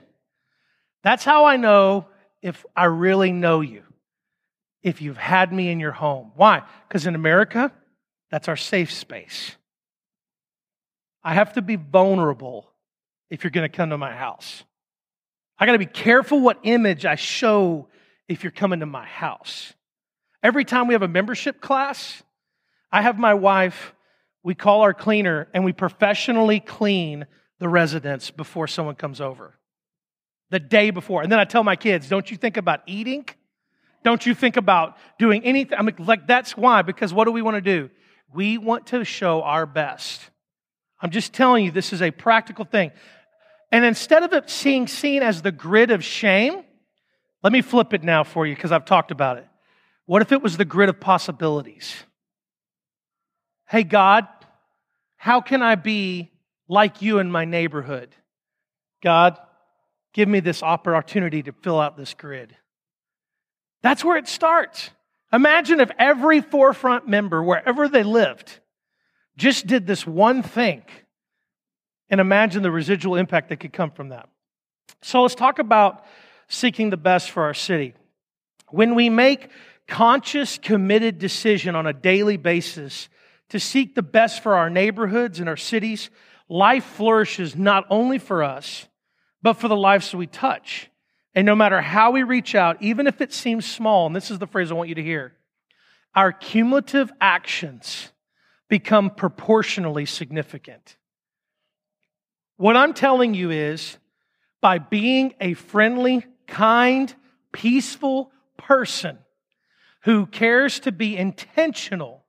That's 1.07 1.23
how 1.23 1.45
I 1.45 1.55
know 1.55 2.07
if 2.41 2.65
I 2.75 2.83
really 2.83 3.31
know 3.31 3.61
you, 3.61 3.83
if 4.83 5.01
you've 5.01 5.15
had 5.15 5.53
me 5.53 5.69
in 5.69 5.79
your 5.79 5.93
home. 5.93 6.33
Why? 6.35 6.63
Because 6.85 7.07
in 7.07 7.15
America, 7.15 7.71
that's 8.29 8.49
our 8.49 8.57
safe 8.57 8.91
space. 8.91 9.55
I 11.23 11.33
have 11.33 11.53
to 11.53 11.61
be 11.61 11.77
vulnerable 11.77 12.69
if 13.29 13.45
you're 13.45 13.51
going 13.51 13.71
to 13.71 13.73
come 13.73 13.91
to 13.91 13.97
my 13.97 14.13
house. 14.13 14.65
I 15.57 15.65
got 15.65 15.71
to 15.71 15.79
be 15.79 15.85
careful 15.85 16.41
what 16.41 16.59
image 16.63 17.05
I 17.05 17.15
show 17.15 17.87
if 18.27 18.43
you're 18.43 18.51
coming 18.51 18.81
to 18.81 18.85
my 18.85 19.05
house. 19.05 19.75
Every 20.43 20.65
time 20.65 20.87
we 20.87 20.93
have 20.93 21.03
a 21.03 21.07
membership 21.07 21.61
class, 21.61 22.21
I 22.91 23.01
have 23.01 23.17
my 23.17 23.33
wife, 23.33 23.93
we 24.43 24.55
call 24.55 24.81
our 24.81 24.93
cleaner, 24.93 25.47
and 25.53 25.63
we 25.63 25.71
professionally 25.71 26.59
clean 26.59 27.27
the 27.59 27.69
residence 27.69 28.29
before 28.29 28.67
someone 28.67 28.95
comes 28.95 29.21
over. 29.21 29.56
The 30.49 30.59
day 30.59 30.91
before. 30.91 31.21
And 31.21 31.31
then 31.31 31.39
I 31.39 31.45
tell 31.45 31.63
my 31.63 31.75
kids, 31.75 32.07
don't 32.07 32.29
you 32.31 32.37
think 32.37 32.57
about 32.57 32.81
eating? 32.85 33.25
Don't 34.03 34.25
you 34.25 34.33
think 34.33 34.55
about 34.55 34.95
doing 35.19 35.43
anything? 35.43 35.77
I'm 35.77 35.89
like, 35.99 36.25
that's 36.27 36.55
why, 36.55 36.81
because 36.81 37.13
what 37.13 37.25
do 37.25 37.31
we 37.31 37.41
want 37.41 37.55
to 37.55 37.61
do? 37.61 37.89
We 38.33 38.57
want 38.57 38.87
to 38.87 39.03
show 39.03 39.41
our 39.41 39.65
best. 39.65 40.21
I'm 41.01 41.11
just 41.11 41.33
telling 41.33 41.65
you, 41.65 41.71
this 41.71 41.91
is 41.91 42.01
a 42.01 42.11
practical 42.11 42.65
thing. 42.65 42.91
And 43.71 43.83
instead 43.83 44.23
of 44.23 44.31
it 44.33 44.53
being 44.63 44.87
seen 44.87 45.23
as 45.23 45.41
the 45.41 45.51
grid 45.51 45.91
of 45.91 46.03
shame, 46.03 46.63
let 47.43 47.51
me 47.53 47.61
flip 47.61 47.93
it 47.93 48.03
now 48.03 48.23
for 48.23 48.47
you 48.47 48.55
because 48.55 48.71
I've 48.71 48.85
talked 48.85 49.11
about 49.11 49.37
it. 49.37 49.47
What 50.05 50.21
if 50.21 50.31
it 50.31 50.41
was 50.41 50.55
the 50.57 50.65
grid 50.65 50.89
of 50.89 50.99
possibilities? 50.99 51.93
Hey, 53.67 53.83
God, 53.83 54.27
how 55.17 55.41
can 55.41 55.61
I 55.61 55.75
be 55.75 56.31
like 56.69 57.01
you 57.01 57.19
in 57.19 57.29
my 57.29 57.43
neighborhood? 57.43 58.15
God, 59.03 59.37
give 60.17 60.27
me 60.27 60.39
this 60.39 60.63
opportunity 60.63 61.43
to 61.43 61.51
fill 61.51 61.79
out 61.79 61.95
this 61.95 62.15
grid. 62.15 62.55
That's 63.83 64.03
where 64.03 64.17
it 64.17 64.27
starts. 64.27 64.89
Imagine 65.31 65.79
if 65.79 65.91
every 65.99 66.41
forefront 66.41 67.07
member, 67.07 67.43
wherever 67.43 67.87
they 67.87 68.01
lived, 68.01 68.59
just 69.37 69.67
did 69.67 69.85
this 69.85 70.07
one 70.07 70.41
thing. 70.41 70.81
And 72.09 72.19
imagine 72.19 72.63
the 72.63 72.71
residual 72.71 73.15
impact 73.15 73.49
that 73.49 73.57
could 73.57 73.71
come 73.71 73.91
from 73.91 74.09
that. 74.09 74.27
So 75.03 75.21
let's 75.21 75.35
talk 75.35 75.59
about 75.59 76.03
seeking 76.47 76.89
the 76.89 76.97
best 76.97 77.29
for 77.29 77.43
our 77.43 77.53
city. 77.53 77.93
When 78.69 78.95
we 78.95 79.11
make 79.11 79.51
conscious, 79.87 80.57
committed 80.57 81.19
decision 81.19 81.75
on 81.75 81.85
a 81.85 81.93
daily 81.93 82.37
basis 82.37 83.07
to 83.49 83.59
seek 83.59 83.93
the 83.93 84.01
best 84.01 84.41
for 84.41 84.55
our 84.55 84.71
neighborhoods 84.71 85.39
and 85.39 85.47
our 85.47 85.57
cities, 85.57 86.09
life 86.49 86.85
flourishes 86.85 87.55
not 87.55 87.85
only 87.91 88.17
for 88.17 88.41
us, 88.41 88.87
but 89.41 89.53
for 89.53 89.67
the 89.67 89.75
lives 89.75 90.13
we 90.13 90.27
touch. 90.27 90.89
And 91.35 91.45
no 91.45 91.55
matter 91.55 91.81
how 91.81 92.11
we 92.11 92.23
reach 92.23 92.55
out, 92.55 92.81
even 92.81 93.05
if 93.07 93.21
it 93.21 93.31
seems 93.31 93.65
small, 93.65 94.07
and 94.07 94.15
this 94.15 94.31
is 94.31 94.39
the 94.39 94.47
phrase 94.47 94.71
I 94.71 94.75
want 94.75 94.89
you 94.89 94.95
to 94.95 95.03
hear, 95.03 95.33
our 96.15 96.31
cumulative 96.31 97.11
actions 97.21 98.11
become 98.69 99.11
proportionally 99.11 100.05
significant. 100.05 100.97
What 102.57 102.75
I'm 102.75 102.93
telling 102.93 103.35
you 103.35 103.51
is 103.51 103.97
by 104.61 104.79
being 104.79 105.35
a 105.39 105.53
friendly, 105.53 106.25
kind, 106.47 107.13
peaceful 107.51 108.31
person, 108.57 109.19
who 110.01 110.25
cares 110.25 110.79
to 110.79 110.91
be 110.91 111.15
intentional 111.15 112.23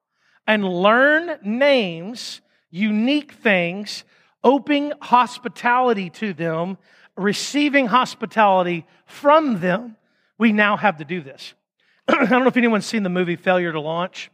and 0.46 0.64
learn 0.64 1.38
names, 1.42 2.40
unique 2.70 3.32
things, 3.32 4.04
opening 4.44 4.92
hospitality 5.00 6.10
to 6.10 6.32
them, 6.34 6.76
receiving 7.18 7.86
hospitality 7.86 8.86
from 9.04 9.60
them, 9.60 9.96
we 10.38 10.52
now 10.52 10.76
have 10.76 10.98
to 10.98 11.04
do 11.04 11.20
this. 11.20 11.54
I 12.08 12.24
don't 12.26 12.42
know 12.42 12.48
if 12.48 12.56
anyone's 12.56 12.86
seen 12.86 13.02
the 13.02 13.10
movie 13.10 13.36
Failure 13.36 13.72
to 13.72 13.80
Launch, 13.80 14.30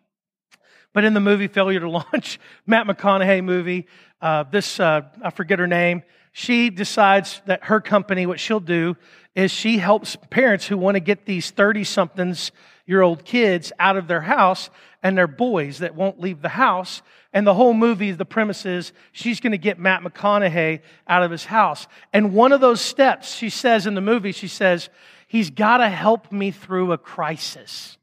but 0.92 1.04
in 1.04 1.14
the 1.14 1.20
movie 1.20 1.48
Failure 1.48 1.80
to 1.80 1.90
Launch, 1.90 2.38
Matt 2.66 2.86
McConaughey 2.86 3.42
movie, 3.42 3.86
uh, 4.20 4.44
this, 4.44 4.78
uh, 4.78 5.02
I 5.22 5.30
forget 5.30 5.58
her 5.58 5.66
name, 5.66 6.02
she 6.32 6.70
decides 6.70 7.40
that 7.46 7.64
her 7.64 7.80
company, 7.80 8.26
what 8.26 8.40
she'll 8.40 8.60
do 8.60 8.96
is 9.34 9.50
she 9.50 9.78
helps 9.78 10.16
parents 10.30 10.66
who 10.66 10.76
want 10.76 10.96
to 10.96 11.00
get 11.00 11.26
these 11.26 11.50
30 11.50 11.84
somethings 11.84 12.52
year 12.86 13.02
old 13.02 13.24
kids 13.24 13.72
out 13.78 13.96
of 13.96 14.08
their 14.08 14.20
house 14.22 14.70
and 15.02 15.16
their 15.16 15.26
boys 15.26 15.78
that 15.78 15.94
won't 15.94 16.20
leave 16.20 16.42
the 16.42 16.50
house. 16.50 17.02
And 17.32 17.46
the 17.46 17.54
whole 17.54 17.74
movie, 17.74 18.12
the 18.12 18.24
premise 18.24 18.64
is 18.64 18.92
she's 19.12 19.40
going 19.40 19.52
to 19.52 19.58
get 19.58 19.78
Matt 19.78 20.02
McConaughey 20.02 20.80
out 21.08 21.22
of 21.22 21.30
his 21.30 21.44
house. 21.46 21.86
And 22.12 22.32
one 22.32 22.52
of 22.52 22.60
those 22.60 22.80
steps, 22.80 23.34
she 23.34 23.50
says 23.50 23.86
in 23.86 23.94
the 23.94 24.00
movie, 24.00 24.32
she 24.32 24.48
says, 24.48 24.88
he's 25.26 25.50
got 25.50 25.78
to 25.78 25.88
help 25.88 26.30
me 26.30 26.50
through 26.50 26.92
a 26.92 26.98
crisis. 26.98 27.98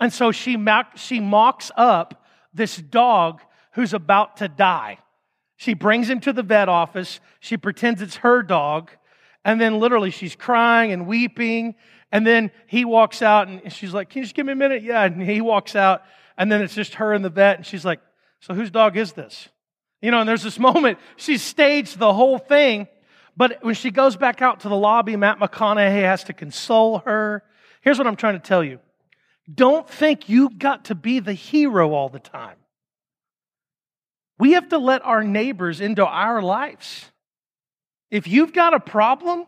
And 0.00 0.12
so 0.12 0.32
she, 0.32 0.56
she 0.96 1.20
mocks 1.20 1.70
up 1.76 2.24
this 2.52 2.76
dog 2.76 3.40
who's 3.72 3.92
about 3.92 4.38
to 4.38 4.48
die. 4.48 4.98
She 5.56 5.74
brings 5.74 6.08
him 6.08 6.20
to 6.20 6.32
the 6.32 6.42
vet 6.42 6.68
office. 6.68 7.20
She 7.40 7.56
pretends 7.56 8.02
it's 8.02 8.16
her 8.16 8.42
dog. 8.42 8.90
And 9.44 9.60
then 9.60 9.78
literally 9.78 10.10
she's 10.10 10.34
crying 10.36 10.92
and 10.92 11.06
weeping. 11.06 11.74
And 12.14 12.24
then 12.24 12.52
he 12.68 12.84
walks 12.84 13.22
out 13.22 13.48
and 13.48 13.72
she's 13.72 13.92
like, 13.92 14.08
Can 14.08 14.20
you 14.20 14.24
just 14.24 14.36
give 14.36 14.46
me 14.46 14.52
a 14.52 14.56
minute? 14.56 14.84
Yeah. 14.84 15.02
And 15.02 15.20
he 15.20 15.40
walks 15.40 15.74
out. 15.74 16.02
And 16.38 16.50
then 16.50 16.62
it's 16.62 16.74
just 16.74 16.94
her 16.94 17.12
and 17.12 17.24
the 17.24 17.28
vet. 17.28 17.56
And 17.56 17.66
she's 17.66 17.84
like, 17.84 18.00
So 18.38 18.54
whose 18.54 18.70
dog 18.70 18.96
is 18.96 19.12
this? 19.14 19.48
You 20.00 20.12
know, 20.12 20.20
and 20.20 20.28
there's 20.28 20.44
this 20.44 20.58
moment, 20.60 20.98
She 21.16 21.36
staged 21.38 21.98
the 21.98 22.14
whole 22.14 22.38
thing. 22.38 22.86
But 23.36 23.64
when 23.64 23.74
she 23.74 23.90
goes 23.90 24.16
back 24.16 24.40
out 24.42 24.60
to 24.60 24.68
the 24.68 24.76
lobby, 24.76 25.16
Matt 25.16 25.40
McConaughey 25.40 26.02
has 26.02 26.22
to 26.24 26.32
console 26.32 26.98
her. 27.00 27.42
Here's 27.80 27.98
what 27.98 28.06
I'm 28.06 28.14
trying 28.14 28.34
to 28.34 28.46
tell 28.46 28.62
you 28.62 28.78
don't 29.52 29.90
think 29.90 30.28
you've 30.28 30.56
got 30.56 30.84
to 30.86 30.94
be 30.94 31.18
the 31.18 31.32
hero 31.32 31.92
all 31.92 32.08
the 32.08 32.20
time. 32.20 32.56
We 34.38 34.52
have 34.52 34.68
to 34.68 34.78
let 34.78 35.04
our 35.04 35.24
neighbors 35.24 35.80
into 35.80 36.06
our 36.06 36.40
lives. 36.40 37.10
If 38.08 38.28
you've 38.28 38.52
got 38.52 38.72
a 38.72 38.80
problem 38.80 39.46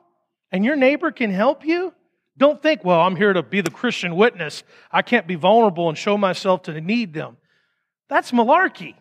and 0.51 0.65
your 0.65 0.75
neighbor 0.75 1.13
can 1.13 1.31
help 1.31 1.65
you, 1.65 1.93
don't 2.39 2.63
think, 2.63 2.85
well, 2.85 3.01
I'm 3.01 3.17
here 3.17 3.33
to 3.33 3.43
be 3.43 3.61
the 3.61 3.71
Christian 3.71 4.17
witness. 4.17 4.63
I 4.91 5.03
can't 5.03 5.27
be 5.27 5.37
vulnerable 5.37 5.89
and 5.89 5.97
show 5.97 6.19
myself 6.19 6.63
to 6.65 6.81
need 6.81 7.15
them. 7.15 7.37
That's 8.09 8.31
malarkey. 8.31 8.95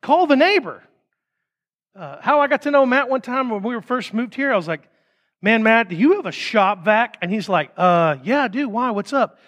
Call 0.00 0.26
the 0.26 0.36
neighbor. 0.36 0.82
Uh, 1.94 2.18
how 2.20 2.40
I 2.40 2.46
got 2.46 2.62
to 2.62 2.70
know 2.70 2.86
Matt 2.86 3.08
one 3.08 3.20
time 3.20 3.50
when 3.50 3.62
we 3.62 3.74
were 3.74 3.82
first 3.82 4.14
moved 4.14 4.34
here, 4.34 4.52
I 4.52 4.56
was 4.56 4.68
like, 4.68 4.88
man, 5.42 5.62
Matt, 5.62 5.88
do 5.88 5.96
you 5.96 6.14
have 6.14 6.26
a 6.26 6.32
shop 6.32 6.84
vac? 6.84 7.18
And 7.20 7.30
he's 7.30 7.48
like, 7.48 7.72
uh, 7.76 8.16
yeah, 8.22 8.44
I 8.44 8.48
do. 8.48 8.68
Why? 8.68 8.90
What's 8.90 9.12
up? 9.12 9.38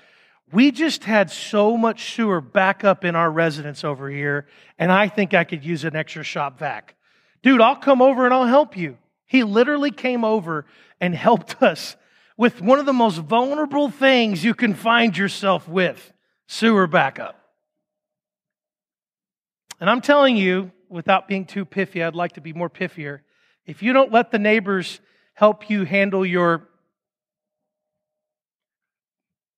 We 0.53 0.71
just 0.71 1.05
had 1.05 1.31
so 1.31 1.77
much 1.77 2.15
sewer 2.15 2.41
back 2.41 2.85
up 2.85 3.05
in 3.05 3.17
our 3.17 3.31
residence 3.31 3.83
over 3.83 4.11
here, 4.11 4.47
and 4.79 4.93
I 4.93 5.09
think 5.09 5.35
I 5.35 5.45
could 5.45 5.65
use 5.65 5.85
an 5.85 5.97
extra 5.97 6.23
shop 6.23 6.59
vac. 6.59 6.95
Dude, 7.43 7.61
I'll 7.61 7.77
come 7.77 8.03
over 8.03 8.25
and 8.25 8.35
I'll 8.35 8.45
help 8.45 8.77
you. 8.77 8.99
He 9.27 9.43
literally 9.43 9.91
came 9.91 10.25
over 10.25 10.67
and 11.01 11.15
helped 11.15 11.63
us 11.63 11.97
with 12.37 12.61
one 12.61 12.79
of 12.79 12.87
the 12.87 12.93
most 12.93 13.19
vulnerable 13.19 13.91
things 13.91 14.45
you 14.45 14.55
can 14.55 14.75
find 14.75 15.17
yourself 15.17 15.69
with 15.69 16.13
sewer 16.47 16.87
backup. 16.87 17.39
And 19.81 19.89
I'm 19.89 20.01
telling 20.01 20.37
you, 20.37 20.73
without 20.89 21.29
being 21.29 21.45
too 21.45 21.65
piffy, 21.65 22.05
I'd 22.05 22.15
like 22.15 22.33
to 22.33 22.41
be 22.41 22.53
more 22.53 22.71
piffier. 22.71 23.21
If 23.67 23.83
you 23.83 23.93
don't 23.93 24.13
let 24.13 24.31
the 24.31 24.39
neighbors 24.39 25.01
help 25.35 25.69
you 25.71 25.85
handle 25.85 26.25
your, 26.25 26.69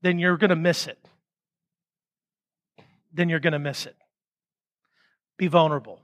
then 0.02 0.18
you're 0.18 0.36
going 0.36 0.50
to 0.50 0.56
miss 0.56 0.86
it. 0.86 0.98
Then 3.12 3.28
you're 3.28 3.40
going 3.40 3.52
to 3.52 3.58
miss 3.58 3.86
it. 3.86 3.96
Be 5.36 5.48
vulnerable. 5.48 6.00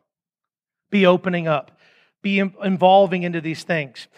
Be 0.91 1.07
opening 1.07 1.49
up. 1.49 1.79
Be 2.23 2.39
involving 2.39 3.23
into 3.23 3.41
these 3.41 3.65
things. 3.65 4.09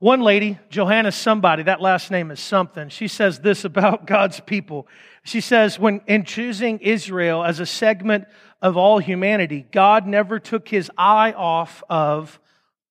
One 0.00 0.22
lady, 0.22 0.58
Johanna 0.70 1.12
somebody, 1.12 1.64
that 1.64 1.82
last 1.82 2.10
name 2.10 2.30
is 2.30 2.40
something, 2.40 2.88
she 2.88 3.06
says 3.06 3.40
this 3.40 3.66
about 3.66 4.06
God's 4.06 4.40
people. 4.40 4.88
She 5.24 5.42
says, 5.42 5.78
when 5.78 6.00
in 6.06 6.24
choosing 6.24 6.78
Israel 6.78 7.44
as 7.44 7.60
a 7.60 7.66
segment 7.66 8.24
of 8.62 8.78
all 8.78 8.98
humanity, 8.98 9.66
God 9.70 10.06
never 10.06 10.38
took 10.38 10.68
his 10.68 10.90
eye 10.96 11.32
off 11.32 11.82
of 11.90 12.40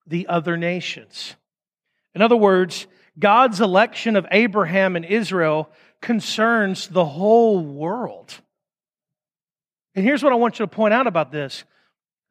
the 0.06 0.28
other 0.28 0.56
nations. 0.56 1.36
In 2.14 2.22
other 2.22 2.38
words, 2.38 2.86
God's 3.18 3.60
election 3.60 4.16
of 4.16 4.28
Abraham 4.30 4.96
and 4.96 5.04
Israel 5.04 5.72
concerns 6.02 6.88
the 6.90 7.06
whole 7.06 7.60
world. 7.60 8.40
And 9.96 10.06
here's 10.06 10.22
what 10.22 10.32
I 10.32 10.36
want 10.36 10.60
you 10.60 10.64
to 10.64 10.72
point 10.72 10.94
out 10.94 11.08
about 11.08 11.32
this. 11.32 11.64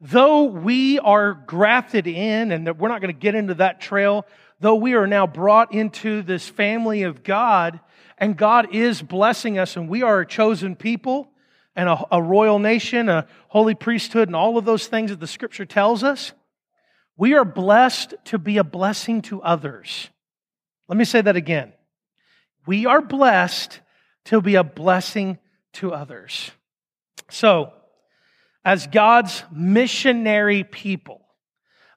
Though 0.01 0.45
we 0.45 1.01
are 1.01 1.35
grafted 1.35 2.07
in, 2.07 2.53
and 2.53 2.79
we're 2.79 2.89
not 2.89 3.01
going 3.01 3.13
to 3.13 3.21
get 3.21 3.35
into 3.35 3.55
that 3.55 3.81
trail, 3.81 4.25
though 4.61 4.75
we 4.75 4.95
are 4.95 5.07
now 5.07 5.27
brought 5.27 5.73
into 5.73 6.23
this 6.23 6.49
family 6.49 7.03
of 7.03 7.23
God, 7.23 7.81
and 8.17 8.37
God 8.37 8.75
is 8.75 9.01
blessing 9.01 9.59
us, 9.59 9.77
and 9.77 9.89
we 9.89 10.03
are 10.03 10.21
a 10.21 10.27
chosen 10.27 10.77
people 10.77 11.31
and 11.77 11.89
a, 11.89 12.05
a 12.11 12.23
royal 12.23 12.59
nation, 12.59 13.09
a 13.09 13.27
holy 13.49 13.75
priesthood, 13.75 14.29
and 14.29 14.37
all 14.37 14.59
of 14.59 14.65
those 14.65 14.89
things 14.89 15.11
that 15.11 15.21
the 15.21 15.27
scripture 15.27 15.65
tells 15.65 16.03
us, 16.03 16.33
we 17.17 17.35
are 17.35 17.45
blessed 17.45 18.15
to 18.27 18.39
be 18.39 18.59
a 18.59 18.65
blessing 18.65 19.23
to 19.23 19.43
others. 19.43 20.09
Let 20.89 20.97
me 20.97 21.05
say 21.05 21.21
that 21.21 21.37
again. 21.37 21.73
We 22.67 22.87
are 22.87 23.03
blessed 23.03 23.81
to 24.27 24.41
be 24.41 24.57
a 24.57 24.65
blessing 24.65 25.39
to 25.75 25.93
others. 25.93 26.51
So, 27.31 27.73
as 28.65 28.87
God's 28.87 29.43
missionary 29.53 30.65
people, 30.65 31.23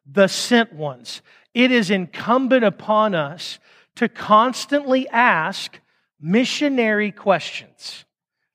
the 0.06 0.28
sent 0.28 0.74
ones, 0.74 1.22
it 1.54 1.72
is 1.72 1.90
incumbent 1.90 2.64
upon 2.64 3.16
us 3.16 3.60
to 3.96 4.08
constantly 4.08 5.08
ask 5.10 5.80
missionary 6.20 7.12
questions. 7.12 8.06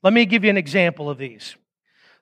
Let 0.03 0.13
me 0.13 0.25
give 0.25 0.45
you 0.45 0.51
an 0.51 0.57
example 0.57 1.11
of 1.11 1.19
these. 1.19 1.57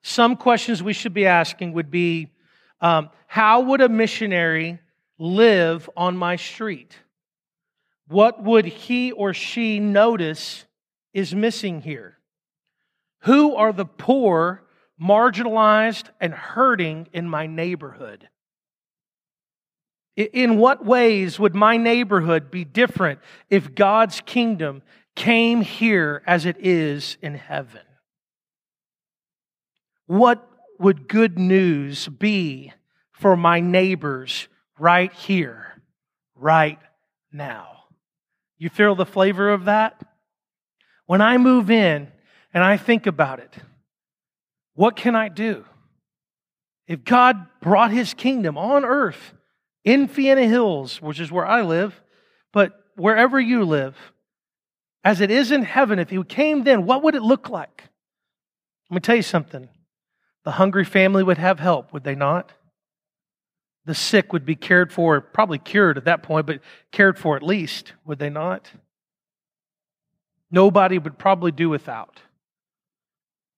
Some 0.02 0.36
questions 0.36 0.82
we 0.82 0.92
should 0.92 1.14
be 1.14 1.26
asking 1.26 1.72
would 1.74 1.90
be 1.90 2.32
um, 2.80 3.10
How 3.26 3.60
would 3.60 3.80
a 3.80 3.88
missionary 3.88 4.78
live 5.18 5.88
on 5.96 6.16
my 6.16 6.36
street? 6.36 6.96
What 8.08 8.42
would 8.42 8.66
he 8.66 9.12
or 9.12 9.32
she 9.32 9.80
notice 9.80 10.66
is 11.12 11.34
missing 11.34 11.80
here? 11.80 12.18
Who 13.20 13.54
are 13.54 13.72
the 13.72 13.86
poor, 13.86 14.62
marginalized, 15.00 16.08
and 16.20 16.34
hurting 16.34 17.08
in 17.12 17.28
my 17.28 17.46
neighborhood? 17.46 18.28
In 20.16 20.58
what 20.58 20.84
ways 20.84 21.40
would 21.40 21.54
my 21.54 21.76
neighborhood 21.76 22.50
be 22.50 22.64
different 22.64 23.18
if 23.50 23.74
God's 23.74 24.20
kingdom 24.20 24.82
came 25.16 25.60
here 25.60 26.22
as 26.26 26.46
it 26.46 26.56
is 26.60 27.16
in 27.20 27.34
heaven? 27.34 27.82
What 30.06 30.46
would 30.78 31.08
good 31.08 31.38
news 31.38 32.08
be 32.08 32.72
for 33.12 33.36
my 33.36 33.60
neighbors 33.60 34.48
right 34.78 35.12
here, 35.12 35.82
right 36.36 36.78
now? 37.32 37.84
You 38.58 38.68
feel 38.68 38.94
the 38.94 39.06
flavor 39.06 39.50
of 39.50 39.64
that? 39.64 40.00
When 41.06 41.20
I 41.20 41.38
move 41.38 41.70
in 41.70 42.08
and 42.52 42.62
I 42.62 42.76
think 42.76 43.06
about 43.06 43.40
it, 43.40 43.52
what 44.74 44.94
can 44.94 45.16
I 45.16 45.28
do? 45.28 45.64
If 46.86 47.04
God 47.04 47.46
brought 47.60 47.90
his 47.90 48.14
kingdom 48.14 48.56
on 48.56 48.84
earth, 48.84 49.34
in 49.84 50.08
Fianna 50.08 50.46
Hills, 50.46 51.00
which 51.00 51.20
is 51.20 51.30
where 51.30 51.46
I 51.46 51.62
live, 51.62 52.00
but 52.52 52.72
wherever 52.96 53.38
you 53.38 53.64
live, 53.64 53.96
as 55.04 55.20
it 55.20 55.30
is 55.30 55.52
in 55.52 55.62
heaven, 55.62 55.98
if 55.98 56.10
He 56.10 56.22
came 56.24 56.64
then, 56.64 56.86
what 56.86 57.02
would 57.02 57.14
it 57.14 57.22
look 57.22 57.48
like? 57.48 57.84
Let 58.90 58.94
me 58.94 59.00
tell 59.00 59.16
you 59.16 59.22
something. 59.22 59.68
The 60.44 60.52
hungry 60.52 60.84
family 60.84 61.22
would 61.22 61.38
have 61.38 61.58
help, 61.58 61.92
would 61.92 62.04
they 62.04 62.14
not? 62.14 62.52
The 63.86 63.94
sick 63.94 64.32
would 64.32 64.46
be 64.46 64.56
cared 64.56 64.92
for, 64.92 65.20
probably 65.20 65.58
cured 65.58 65.98
at 65.98 66.06
that 66.06 66.22
point, 66.22 66.46
but 66.46 66.60
cared 66.90 67.18
for 67.18 67.36
at 67.36 67.42
least, 67.42 67.92
would 68.04 68.18
they 68.18 68.30
not? 68.30 68.70
Nobody 70.50 70.98
would 70.98 71.18
probably 71.18 71.50
do 71.50 71.68
without. 71.68 72.20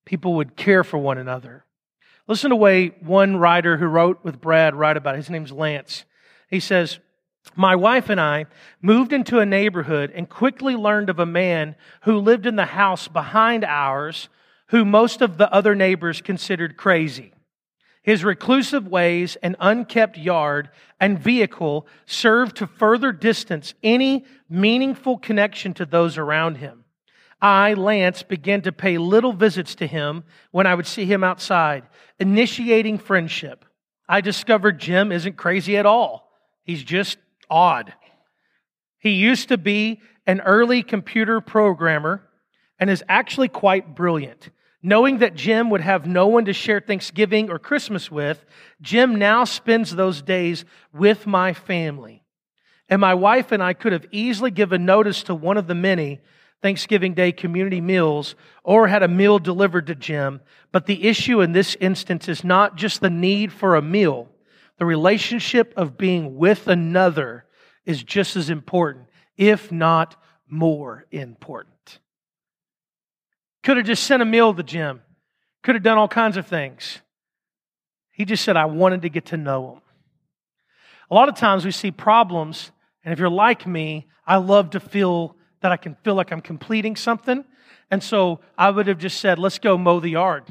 People 0.05 0.35
would 0.35 0.57
care 0.57 0.83
for 0.83 0.99
one 0.99 1.19
another. 1.19 1.65
Listen 2.27 2.51
to 2.51 2.55
the 2.55 2.61
way 2.61 2.89
one 3.01 3.37
writer 3.37 3.77
who 3.77 3.87
wrote 3.87 4.25
with 4.25 4.41
Brad 4.41 4.75
write 4.75 4.97
about 4.97 5.15
it. 5.15 5.19
His 5.19 5.31
name's 5.31 5.53
Lance. 5.53 6.05
He 6.49 6.61
says, 6.61 6.99
my 7.55 7.77
wife 7.77 8.11
and 8.11 8.21
I 8.21 8.47
moved 8.83 9.13
into 9.13 9.39
a 9.39 9.47
neighborhood 9.47 10.13
and 10.15 10.29
quickly 10.29 10.75
learned 10.75 11.11
of 11.11 11.19
a 11.19 11.27
man 11.27 11.77
who 12.03 12.19
lived 12.19 12.47
in 12.47 12.57
the 12.57 12.65
house 12.65 13.09
behind 13.09 13.65
ours, 13.65 14.29
who 14.69 14.85
most 14.85 15.23
of 15.23 15.39
the 15.39 15.53
other 15.53 15.75
neighbors 15.75 16.21
considered 16.21 16.77
crazy. 16.77 17.33
His 18.03 18.25
reclusive 18.25 18.87
ways 18.87 19.37
and 19.43 19.57
unkept 19.59 20.17
yard 20.17 20.71
and 21.01 21.19
vehicle 21.19 21.87
served 22.05 22.57
to 22.57 22.67
further 22.67 23.13
distance 23.13 23.75
any 23.83 24.25
meaningful 24.49 25.19
connection 25.19 25.75
to 25.75 25.87
those 25.87 26.19
around 26.19 26.59
him. 26.59 26.85
I, 27.41 27.75
Lance, 27.75 28.23
began 28.23 28.63
to 28.63 28.73
pay 28.73 28.99
little 28.99 29.33
visits 29.33 29.75
to 29.77 29.87
him 29.87 30.25
when 30.53 30.67
I 30.67 30.75
would 30.75 30.87
see 30.87 31.05
him 31.05 31.25
outside, 31.25 31.85
initiating 32.19 32.99
friendship. 32.99 33.65
I 34.09 34.21
discovered 34.21 34.79
Jim 34.79 35.11
isn't 35.11 35.37
crazy 35.37 35.77
at 35.77 35.87
all. 35.87 36.26
He's 36.66 36.83
just 36.83 37.16
odd. 37.48 37.94
He 38.98 39.11
used 39.11 39.48
to 39.48 39.57
be 39.57 40.00
an 40.26 40.40
early 40.40 40.83
computer 40.83 41.40
programmer 41.40 42.29
and 42.81 42.90
is 42.90 43.05
actually 43.09 43.48
quite 43.48 43.94
brilliant. 43.94 44.50
Knowing 44.83 45.18
that 45.18 45.37
Jim 45.37 45.70
would 45.70 45.81
have 45.81 46.07
no 46.07 46.26
one 46.26 46.44
to 46.44 46.52
share 46.52 46.81
Thanksgiving 46.81 47.50
or 47.50 47.61
Christmas 47.61 48.11
with, 48.11 48.44
Jim 48.83 49.14
now 49.14 49.44
spends 49.44 49.94
those 49.94 50.22
days 50.22 50.64
with 50.92 51.24
my 51.24 51.52
family. 51.52 52.24
And 52.88 53.00
my 53.00 53.14
wife 53.14 53.52
and 53.52 53.62
I 53.62 53.72
could 53.72 53.92
have 53.92 54.07
easily 54.11 54.50
given 54.50 54.85
notice 54.85 55.22
to 55.24 55.35
one 55.37 55.57
of 55.57 55.68
the 55.68 55.74
many 55.74 56.20
Thanksgiving 56.62 57.14
Day 57.14 57.31
community 57.31 57.81
meals 57.81 58.35
or 58.64 58.88
had 58.88 59.05
a 59.05 59.09
meal 59.09 59.38
delivered 59.38 59.87
to 59.87 59.94
Jim. 59.94 60.40
But 60.72 60.87
the 60.87 61.07
issue 61.07 61.40
in 61.40 61.52
this 61.52 61.76
instance 61.81 62.29
is 62.29 62.42
not 62.42 62.76
just 62.76 63.00
the 63.00 63.11
need 63.11 63.52
for 63.52 63.76
a 63.76 63.83
meal, 63.83 64.29
the 64.79 64.87
relationship 64.87 65.73
of 65.77 65.97
being 65.97 66.37
with 66.37 66.69
another 66.69 67.45
is 67.85 68.03
just 68.03 68.37
as 68.37 68.51
important, 68.51 69.07
if 69.37 69.73
not 69.73 70.21
more 70.49 71.07
important. 71.11 71.99
Could 73.62 73.79
have 73.79 73.87
just 73.87 74.05
sent 74.05 74.23
a 74.23 74.27
meal 74.27 74.55
to 74.55 74.62
Jim, 74.62 75.03
could 75.62 75.75
have 75.75 75.83
done 75.83 75.99
all 75.99 76.09
kinds 76.09 76.37
of 76.37 76.47
things. 76.47 77.01
He 78.11 78.25
just 78.25 78.45
said, 78.45 78.57
I 78.57 78.67
wanted 78.67 79.03
to 79.03 79.09
get 79.09 79.27
to 79.27 79.37
know 79.37 79.73
him. 79.73 79.81
A 81.11 81.15
lot 81.15 81.29
of 81.29 81.37
times 81.37 81.65
we 81.65 81.71
see 81.71 81.91
problems, 81.91 82.71
and 83.05 83.12
if 83.12 83.19
you're 83.19 83.29
like 83.29 83.67
me, 83.67 84.07
I 84.27 84.37
love 84.37 84.71
to 84.71 84.81
feel 84.81 85.37
that 85.61 85.73
I 85.73 85.77
can 85.77 85.97
feel 86.03 86.15
like 86.15 86.33
I'm 86.33 86.41
completing 86.41 86.97
something. 86.97 87.45
And 87.91 88.03
so 88.03 88.41
I 88.59 88.71
would 88.71 88.89
have 88.89 88.99
just 88.99 89.21
said, 89.21 89.39
let's 89.39 89.59
go 89.59 89.79
mow 89.79 90.01
the 90.01 90.11
yard. 90.11 90.45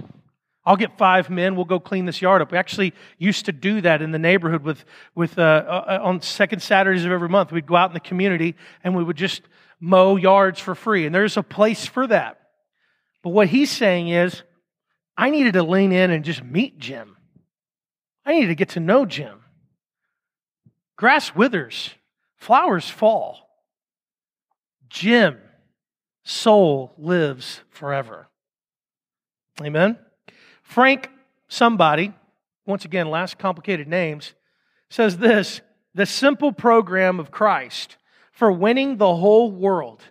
I'll 0.66 0.78
get 0.78 0.98
five 0.98 1.30
men. 1.30 1.56
We'll 1.56 1.66
go 1.66 1.80
clean 1.80 2.06
this 2.06 2.22
yard 2.22 2.42
up. 2.42 2.52
We 2.52 2.58
actually 2.58 2.94
used 3.18 3.46
to 3.46 3.52
do 3.52 3.82
that 3.82 4.02
in 4.02 4.12
the 4.12 4.20
neighborhood 4.20 4.64
with, 4.64 4.84
with 5.14 5.38
uh, 5.38 5.42
uh, 5.42 6.00
on 6.02 6.22
second 6.22 6.62
Saturdays 6.62 7.06
of 7.06 7.12
every 7.12 7.30
month. 7.30 7.52
We'd 7.52 7.68
go 7.68 7.76
out 7.76 7.92
in 7.92 7.94
the 7.94 8.00
community 8.00 8.56
and 8.84 8.96
we 8.96 9.04
would 9.04 9.18
just 9.18 9.44
mow 9.80 10.16
yards 10.16 10.60
for 10.60 10.74
free. 10.74 11.06
And 11.06 11.14
there's 11.14 11.38
a 11.38 11.44
place 11.44 11.86
for 11.86 12.08
that. 12.08 12.40
But 13.22 13.30
what 13.30 13.48
he's 13.48 13.72
saying 13.72 14.10
is, 14.10 14.42
I 15.18 15.30
needed 15.30 15.54
to 15.54 15.64
lean 15.64 15.92
in 15.92 16.12
and 16.12 16.26
just 16.26 16.44
meet 16.44 16.80
Jim. 16.80 17.16
I 18.26 18.34
needed 18.34 18.48
to 18.48 18.56
get 18.56 18.70
to 18.70 18.80
know 18.80 19.06
Jim. 19.06 19.42
Grass 20.98 21.36
withers, 21.36 21.94
flowers 22.38 22.90
fall. 22.90 23.50
Jim, 24.90 25.38
soul 26.24 26.94
lives 26.98 27.62
forever. 27.70 28.28
Amen. 29.62 29.98
Frank, 30.66 31.10
somebody, 31.48 32.12
once 32.66 32.84
again, 32.84 33.10
last 33.10 33.38
complicated 33.38 33.88
names, 33.88 34.34
says 34.90 35.20
this 35.20 35.62
the 35.94 36.06
simple 36.06 36.52
program 36.52 37.20
of 37.20 37.32
Christ 37.32 37.96
for 38.32 38.52
winning 38.52 38.98
the 38.98 39.16
whole 39.16 39.52
world 39.52 40.04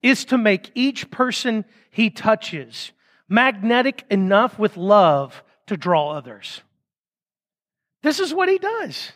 is 0.00 0.24
to 0.26 0.38
make 0.38 0.70
each 0.74 1.10
person 1.10 1.66
he 1.90 2.08
touches 2.08 2.92
magnetic 3.28 4.04
enough 4.08 4.58
with 4.58 4.78
love 4.78 5.42
to 5.66 5.76
draw 5.76 6.12
others. 6.12 6.62
This 8.02 8.20
is 8.20 8.32
what 8.32 8.48
he 8.48 8.56
does. 8.56 9.12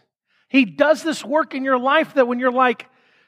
He 0.48 0.66
does 0.66 1.02
this 1.02 1.24
work 1.24 1.54
in 1.54 1.64
your 1.64 1.78
life 1.78 2.14
that 2.14 2.26
when 2.26 2.38
you're 2.38 2.52
like, 2.52 2.86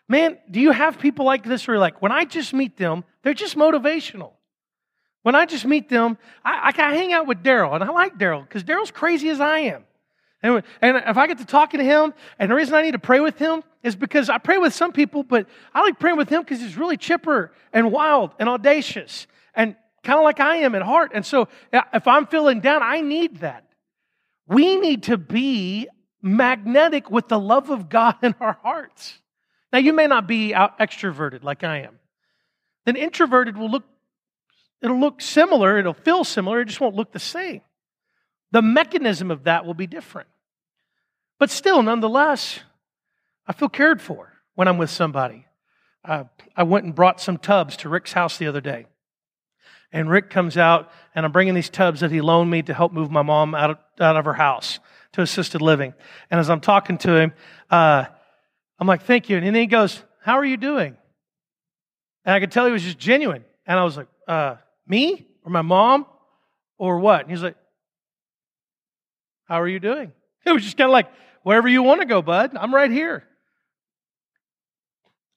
man, 0.08 0.36
do 0.50 0.60
you 0.60 0.72
have 0.72 0.98
people 0.98 1.24
like 1.24 1.44
this 1.44 1.66
you're 1.66 1.78
like, 1.78 2.02
when 2.02 2.12
I 2.12 2.24
just 2.24 2.52
meet 2.52 2.76
them, 2.76 3.04
they're 3.22 3.32
just 3.32 3.56
motivational. 3.56 4.32
When 5.24 5.34
I 5.34 5.46
just 5.46 5.64
meet 5.64 5.88
them, 5.88 6.18
I, 6.44 6.70
I, 6.76 6.94
hang 6.94 7.14
out 7.14 7.26
with 7.26 7.42
Daryl, 7.42 7.74
and 7.74 7.82
I 7.82 7.88
like 7.88 8.18
Daryl 8.18 8.42
because 8.42 8.62
Daryl's 8.62 8.90
crazy 8.90 9.30
as 9.30 9.40
I 9.40 9.58
am. 9.60 9.84
And, 10.42 10.62
and 10.82 11.02
if 11.06 11.16
I 11.16 11.26
get 11.26 11.38
to 11.38 11.46
talking 11.46 11.78
to 11.78 11.84
him, 11.84 12.12
and 12.38 12.50
the 12.50 12.54
reason 12.54 12.74
I 12.74 12.82
need 12.82 12.92
to 12.92 12.98
pray 12.98 13.20
with 13.20 13.38
him 13.38 13.62
is 13.82 13.96
because 13.96 14.28
I 14.28 14.36
pray 14.36 14.58
with 14.58 14.74
some 14.74 14.92
people, 14.92 15.22
but 15.22 15.46
I 15.72 15.80
like 15.80 15.98
praying 15.98 16.18
with 16.18 16.28
him 16.28 16.42
because 16.42 16.60
he's 16.60 16.76
really 16.76 16.98
chipper 16.98 17.52
and 17.72 17.90
wild 17.90 18.32
and 18.38 18.50
audacious 18.50 19.26
and 19.54 19.76
kind 20.02 20.18
of 20.18 20.24
like 20.24 20.40
I 20.40 20.56
am 20.56 20.74
at 20.74 20.82
heart. 20.82 21.12
And 21.14 21.24
so 21.24 21.48
if 21.72 22.06
I'm 22.06 22.26
feeling 22.26 22.60
down, 22.60 22.82
I 22.82 23.00
need 23.00 23.38
that. 23.38 23.64
We 24.46 24.76
need 24.76 25.04
to 25.04 25.16
be 25.16 25.88
magnetic 26.20 27.10
with 27.10 27.28
the 27.28 27.40
love 27.40 27.70
of 27.70 27.88
God 27.88 28.16
in 28.22 28.34
our 28.40 28.58
hearts. 28.62 29.18
Now, 29.72 29.78
you 29.78 29.94
may 29.94 30.06
not 30.06 30.26
be 30.26 30.50
extroverted 30.50 31.42
like 31.42 31.64
I 31.64 31.78
am. 31.78 31.98
Then 32.84 32.96
introverted 32.96 33.56
will 33.56 33.70
look 33.70 33.84
It'll 34.84 35.00
look 35.00 35.22
similar, 35.22 35.78
it'll 35.78 35.94
feel 35.94 36.24
similar, 36.24 36.60
it 36.60 36.66
just 36.66 36.78
won't 36.78 36.94
look 36.94 37.10
the 37.10 37.18
same. 37.18 37.62
The 38.52 38.60
mechanism 38.60 39.30
of 39.30 39.44
that 39.44 39.64
will 39.64 39.72
be 39.72 39.86
different. 39.86 40.28
But 41.38 41.48
still, 41.50 41.82
nonetheless, 41.82 42.60
I 43.46 43.54
feel 43.54 43.70
cared 43.70 44.02
for 44.02 44.34
when 44.54 44.68
I'm 44.68 44.76
with 44.76 44.90
somebody. 44.90 45.46
Uh, 46.04 46.24
I 46.54 46.64
went 46.64 46.84
and 46.84 46.94
brought 46.94 47.18
some 47.18 47.38
tubs 47.38 47.78
to 47.78 47.88
Rick's 47.88 48.12
house 48.12 48.36
the 48.36 48.46
other 48.46 48.60
day. 48.60 48.84
And 49.90 50.10
Rick 50.10 50.28
comes 50.28 50.58
out, 50.58 50.90
and 51.14 51.24
I'm 51.24 51.32
bringing 51.32 51.54
these 51.54 51.70
tubs 51.70 52.00
that 52.00 52.10
he 52.10 52.20
loaned 52.20 52.50
me 52.50 52.60
to 52.64 52.74
help 52.74 52.92
move 52.92 53.10
my 53.10 53.22
mom 53.22 53.54
out 53.54 53.70
of, 53.70 53.78
out 53.98 54.16
of 54.16 54.26
her 54.26 54.34
house 54.34 54.80
to 55.12 55.22
assisted 55.22 55.62
living. 55.62 55.94
And 56.30 56.38
as 56.38 56.50
I'm 56.50 56.60
talking 56.60 56.98
to 56.98 57.16
him, 57.16 57.32
uh, 57.70 58.04
I'm 58.78 58.86
like, 58.86 59.04
thank 59.04 59.30
you. 59.30 59.38
And 59.38 59.46
then 59.46 59.54
he 59.54 59.66
goes, 59.66 60.02
How 60.20 60.34
are 60.34 60.44
you 60.44 60.58
doing? 60.58 60.98
And 62.26 62.34
I 62.34 62.40
could 62.40 62.52
tell 62.52 62.66
he 62.66 62.72
was 62.72 62.82
just 62.82 62.98
genuine. 62.98 63.46
And 63.66 63.78
I 63.78 63.84
was 63.84 63.96
like, 63.96 64.08
uh, 64.28 64.56
me 64.86 65.26
or 65.44 65.50
my 65.50 65.62
mom 65.62 66.06
or 66.78 66.98
what? 66.98 67.22
And 67.22 67.30
he's 67.30 67.42
like, 67.42 67.56
How 69.46 69.60
are 69.60 69.68
you 69.68 69.80
doing? 69.80 70.12
It 70.46 70.52
was 70.52 70.62
just 70.62 70.76
kind 70.76 70.90
of 70.90 70.92
like, 70.92 71.08
Wherever 71.42 71.68
you 71.68 71.82
want 71.82 72.00
to 72.00 72.06
go, 72.06 72.22
bud, 72.22 72.56
I'm 72.56 72.74
right 72.74 72.90
here. 72.90 73.24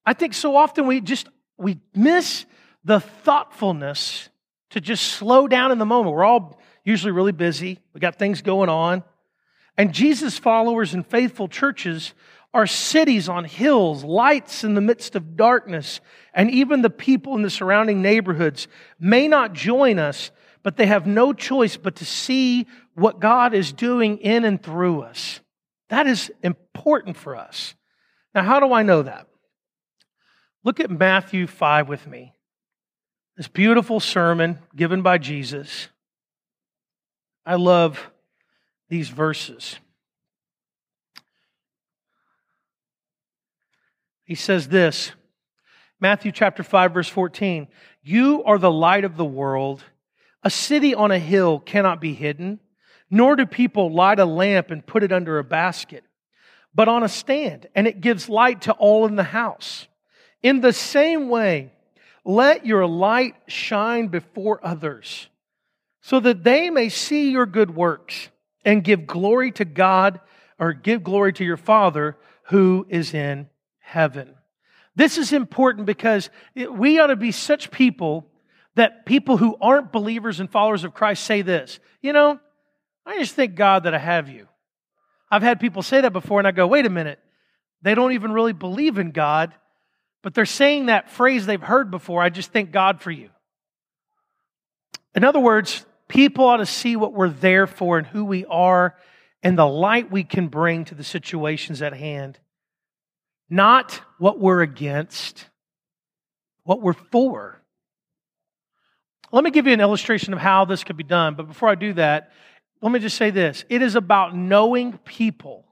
I 0.06 0.14
think 0.14 0.34
so 0.34 0.56
often 0.56 0.88
we 0.88 1.02
just 1.02 1.28
we 1.58 1.80
miss 1.94 2.46
the 2.84 3.00
thoughtfulness 3.00 4.30
to 4.70 4.82
just 4.82 5.04
slow 5.04 5.48
down 5.48 5.72
in 5.72 5.80
the 5.80 5.86
moment. 5.86 6.16
We're 6.16 6.24
all 6.24 6.60
usually 6.86 7.12
really 7.12 7.34
busy. 7.34 7.80
We 7.94 8.00
got 8.00 8.16
things 8.16 8.42
going 8.42 8.70
on. 8.70 9.04
And 9.78 9.94
Jesus 9.94 10.38
followers 10.38 10.94
and 10.94 11.06
faithful 11.06 11.48
churches 11.48 12.14
are 12.58 12.66
cities 12.66 13.30
on 13.30 13.46
hills, 13.46 14.04
lights 14.04 14.64
in 14.64 14.74
the 14.74 14.82
midst 14.82 15.16
of 15.16 15.38
darkness, 15.38 16.02
and 16.34 16.50
even 16.50 16.82
the 16.82 16.90
people 16.90 17.36
in 17.36 17.44
the 17.44 17.52
surrounding 17.52 18.02
neighborhoods 18.02 18.68
may 19.00 19.28
not 19.28 19.54
join 19.54 20.00
us, 20.00 20.32
but 20.64 20.76
they 20.76 20.88
have 20.88 21.06
no 21.06 21.34
choice 21.34 21.78
but 21.78 21.98
to 21.98 22.04
see 22.04 22.66
what 22.96 23.20
God 23.20 23.54
is 23.54 23.72
doing 23.72 24.18
in 24.18 24.44
and 24.44 24.62
through 24.62 25.02
us. 25.02 25.40
That 25.90 26.08
is 26.08 26.32
important 26.42 27.16
for 27.16 27.36
us. 27.36 27.76
Now, 28.34 28.42
how 28.42 28.60
do 28.60 28.74
I 28.74 28.82
know 28.82 29.04
that? 29.04 29.28
Look 30.64 30.80
at 30.80 30.90
Matthew 30.90 31.46
5 31.46 31.88
with 31.88 32.08
me. 32.08 32.34
This 33.36 33.48
beautiful 33.48 34.00
sermon 34.00 34.58
given 34.76 35.04
by 35.04 35.20
Jesus. 35.20 35.90
I 37.46 37.54
love 37.54 38.10
these 38.90 39.10
verses. 39.10 39.78
He 44.28 44.36
says 44.36 44.68
this 44.68 45.14
Matthew 46.02 46.32
chapter 46.32 46.62
5, 46.62 46.94
verse 46.94 47.08
14 47.08 47.68
You 48.04 48.44
are 48.44 48.60
the 48.60 48.72
light 48.72 49.06
of 49.06 49.18
the 49.18 49.26
world. 49.26 49.84
A 50.44 50.50
city 50.50 50.94
on 50.94 51.12
a 51.12 51.18
hill 51.18 51.60
cannot 51.60 52.00
be 52.00 52.14
hidden, 52.14 52.60
nor 53.10 53.36
do 53.36 53.46
people 53.46 53.92
light 53.92 54.20
a 54.20 54.26
lamp 54.26 54.70
and 54.70 54.86
put 54.86 55.02
it 55.02 55.12
under 55.12 55.40
a 55.40 55.44
basket, 55.44 56.04
but 56.76 56.88
on 56.88 57.04
a 57.04 57.10
stand, 57.10 57.68
and 57.74 57.88
it 57.88 58.02
gives 58.02 58.30
light 58.30 58.62
to 58.64 58.74
all 58.74 59.08
in 59.08 59.16
the 59.16 59.24
house. 59.24 59.88
In 60.44 60.62
the 60.62 60.74
same 60.74 61.30
way, 61.30 61.72
let 62.24 62.66
your 62.66 62.86
light 62.86 63.36
shine 63.48 64.10
before 64.10 64.60
others, 64.64 65.28
so 66.02 66.20
that 66.20 66.44
they 66.44 66.70
may 66.70 66.90
see 66.90 67.32
your 67.32 67.46
good 67.46 67.76
works 67.76 68.30
and 68.64 68.84
give 68.84 69.08
glory 69.08 69.52
to 69.54 69.66
God 69.66 70.20
or 70.60 70.74
give 70.74 71.04
glory 71.04 71.34
to 71.34 71.46
your 71.46 71.58
Father 71.58 72.18
who 72.44 72.86
is 72.90 73.14
in 73.14 73.50
heaven. 73.88 74.36
This 74.96 75.18
is 75.18 75.32
important 75.32 75.86
because 75.86 76.30
we 76.56 77.00
ought 77.00 77.08
to 77.08 77.16
be 77.16 77.32
such 77.32 77.72
people 77.72 78.28
that 78.76 79.06
people 79.06 79.38
who 79.38 79.56
aren't 79.62 79.92
believers 79.92 80.40
and 80.40 80.52
followers 80.52 80.84
of 80.84 80.94
Christ 80.94 81.24
say 81.24 81.42
this 81.42 81.80
You 82.02 82.14
know, 82.14 82.40
I 83.06 83.18
just 83.20 83.36
thank 83.36 83.56
God 83.56 83.84
that 83.84 83.94
I 83.94 84.00
have 84.00 84.30
you. 84.30 84.48
I've 85.32 85.44
had 85.44 85.60
people 85.60 85.82
say 85.82 86.02
that 86.02 86.14
before, 86.14 86.40
and 86.40 86.48
I 86.48 86.52
go, 86.52 86.68
wait 86.68 86.86
a 86.86 86.90
minute. 86.90 87.20
They 87.82 87.96
don't 87.96 88.14
even 88.14 88.32
really 88.32 88.54
believe 88.54 88.98
in 88.98 89.12
God, 89.12 89.54
but 90.24 90.34
they're 90.34 90.46
saying 90.46 90.88
that 90.88 91.12
phrase 91.12 91.46
they've 91.46 91.62
heard 91.62 91.92
before 91.92 92.22
I 92.22 92.30
just 92.30 92.52
thank 92.52 92.72
God 92.72 93.02
for 93.02 93.12
you. 93.12 93.30
In 95.16 95.24
other 95.24 95.40
words, 95.40 95.86
people 96.08 96.46
ought 96.46 96.58
to 96.58 96.66
see 96.66 96.96
what 96.96 97.14
we're 97.14 97.30
there 97.30 97.68
for 97.68 97.98
and 97.98 98.08
who 98.08 98.26
we 98.26 98.46
are 98.46 98.96
and 99.44 99.58
the 99.58 99.68
light 99.68 100.12
we 100.12 100.24
can 100.24 100.48
bring 100.48 100.86
to 100.86 100.96
the 100.96 101.04
situations 101.04 101.82
at 101.82 101.94
hand 101.94 102.40
not 103.50 104.02
what 104.18 104.40
we're 104.40 104.62
against, 104.62 105.46
what 106.64 106.82
we're 106.82 106.94
for. 106.94 107.62
Let 109.32 109.44
me 109.44 109.52
give 109.52 109.68
you 109.68 109.74
an 109.74 109.82
illustration 109.82 110.34
of 110.34 110.40
how 110.40 110.66
this 110.66 110.84
could 110.84 110.98
be 110.98 111.04
done. 111.04 111.36
But 111.36 111.48
before 111.48 111.70
I 111.70 111.76
do 111.76 111.94
that, 111.94 112.32
let 112.82 112.92
me 112.92 113.00
just 113.00 113.18
say 113.18 113.30
this 113.30 113.66
it 113.70 113.82
is 113.82 113.96
about 113.96 114.36
knowing 114.36 114.98
people, 115.00 115.66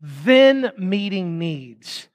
then 0.00 0.72
meeting 0.78 1.38
needs. 1.38 2.08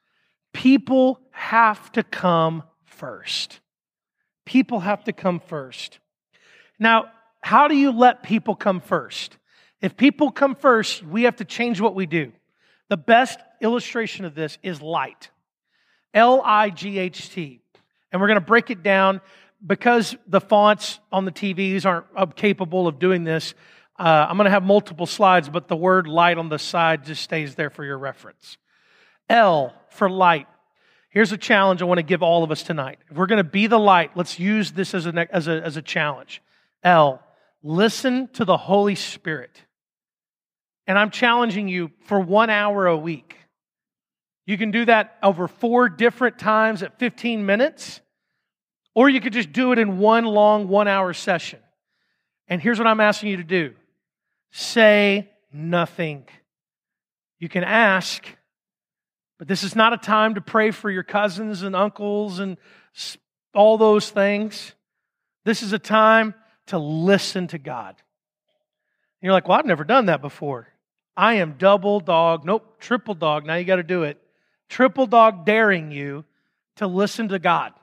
People 0.53 1.19
have 1.31 1.91
to 1.93 2.03
come 2.03 2.63
first. 2.85 3.59
People 4.45 4.81
have 4.81 5.03
to 5.05 5.13
come 5.13 5.39
first. 5.39 5.99
Now, 6.77 7.05
how 7.41 7.67
do 7.67 7.75
you 7.75 7.91
let 7.91 8.23
people 8.23 8.55
come 8.55 8.79
first? 8.79 9.37
If 9.81 9.97
people 9.97 10.31
come 10.31 10.55
first, 10.55 11.03
we 11.03 11.23
have 11.23 11.37
to 11.37 11.45
change 11.45 11.81
what 11.81 11.95
we 11.95 12.05
do. 12.05 12.31
The 12.93 12.97
best 12.97 13.39
illustration 13.59 14.23
of 14.23 14.35
this 14.35 14.59
is 14.61 14.79
light. 14.79 15.31
L 16.13 16.43
I 16.45 16.69
G 16.69 16.99
H 16.99 17.31
T. 17.31 17.59
And 18.11 18.21
we're 18.21 18.27
going 18.27 18.39
to 18.39 18.45
break 18.45 18.69
it 18.69 18.83
down 18.83 19.19
because 19.65 20.15
the 20.27 20.39
fonts 20.39 20.99
on 21.11 21.25
the 21.25 21.31
TVs 21.31 21.87
aren't 21.87 22.35
capable 22.35 22.87
of 22.87 22.99
doing 22.99 23.23
this. 23.23 23.55
Uh, 23.97 24.27
I'm 24.29 24.37
going 24.37 24.45
to 24.45 24.51
have 24.51 24.61
multiple 24.61 25.07
slides, 25.07 25.49
but 25.49 25.67
the 25.67 25.75
word 25.75 26.05
light 26.05 26.37
on 26.37 26.49
the 26.49 26.59
side 26.59 27.03
just 27.03 27.23
stays 27.23 27.55
there 27.55 27.71
for 27.71 27.83
your 27.83 27.97
reference. 27.97 28.59
L 29.27 29.73
for 29.89 30.07
light. 30.07 30.45
Here's 31.09 31.31
a 31.31 31.37
challenge 31.37 31.81
I 31.81 31.85
want 31.85 31.97
to 31.97 32.03
give 32.03 32.21
all 32.21 32.43
of 32.43 32.51
us 32.51 32.61
tonight. 32.61 32.99
If 33.09 33.17
we're 33.17 33.25
going 33.25 33.43
to 33.43 33.43
be 33.43 33.65
the 33.65 33.79
light, 33.79 34.11
let's 34.15 34.37
use 34.37 34.71
this 34.71 34.93
as 34.93 35.07
a, 35.07 35.27
as 35.31 35.47
a, 35.47 35.63
as 35.63 35.77
a 35.77 35.81
challenge. 35.81 36.43
L, 36.83 37.23
listen 37.63 38.27
to 38.33 38.45
the 38.45 38.57
Holy 38.57 38.93
Spirit. 38.93 39.62
And 40.87 40.99
I'm 40.99 41.11
challenging 41.11 41.67
you 41.67 41.91
for 42.05 42.19
one 42.19 42.49
hour 42.49 42.87
a 42.87 42.97
week. 42.97 43.37
You 44.45 44.57
can 44.57 44.71
do 44.71 44.85
that 44.85 45.17
over 45.23 45.47
four 45.47 45.87
different 45.87 46.37
times 46.37 46.83
at 46.83 46.99
15 46.99 47.45
minutes, 47.45 48.01
or 48.93 49.09
you 49.09 49.21
could 49.21 49.33
just 49.33 49.53
do 49.53 49.71
it 49.71 49.79
in 49.79 49.99
one 49.99 50.25
long 50.25 50.67
one 50.67 50.87
hour 50.87 51.13
session. 51.13 51.59
And 52.47 52.61
here's 52.61 52.77
what 52.77 52.87
I'm 52.87 52.99
asking 52.99 53.29
you 53.29 53.37
to 53.37 53.43
do 53.43 53.73
say 54.51 55.29
nothing. 55.51 56.25
You 57.39 57.49
can 57.49 57.63
ask, 57.63 58.25
but 59.39 59.47
this 59.47 59.63
is 59.63 59.75
not 59.75 59.93
a 59.93 59.97
time 59.97 60.35
to 60.35 60.41
pray 60.41 60.71
for 60.71 60.89
your 60.89 61.03
cousins 61.03 61.63
and 61.63 61.75
uncles 61.75 62.39
and 62.39 62.57
all 63.53 63.77
those 63.77 64.09
things. 64.09 64.73
This 65.45 65.61
is 65.61 65.73
a 65.73 65.79
time 65.79 66.35
to 66.67 66.77
listen 66.77 67.47
to 67.47 67.57
God. 67.57 67.95
And 67.95 69.27
you're 69.27 69.33
like, 69.33 69.47
well, 69.47 69.57
I've 69.57 69.65
never 69.65 69.83
done 69.83 70.07
that 70.07 70.21
before. 70.21 70.67
I 71.15 71.35
am 71.35 71.55
double 71.57 71.99
dog, 71.99 72.45
nope, 72.45 72.79
triple 72.79 73.13
dog. 73.13 73.45
Now 73.45 73.55
you 73.55 73.65
got 73.65 73.75
to 73.75 73.83
do 73.83 74.03
it. 74.03 74.19
Triple 74.69 75.05
dog 75.05 75.45
daring 75.45 75.91
you 75.91 76.25
to 76.77 76.87
listen 76.87 77.27
to 77.29 77.39
God 77.39 77.73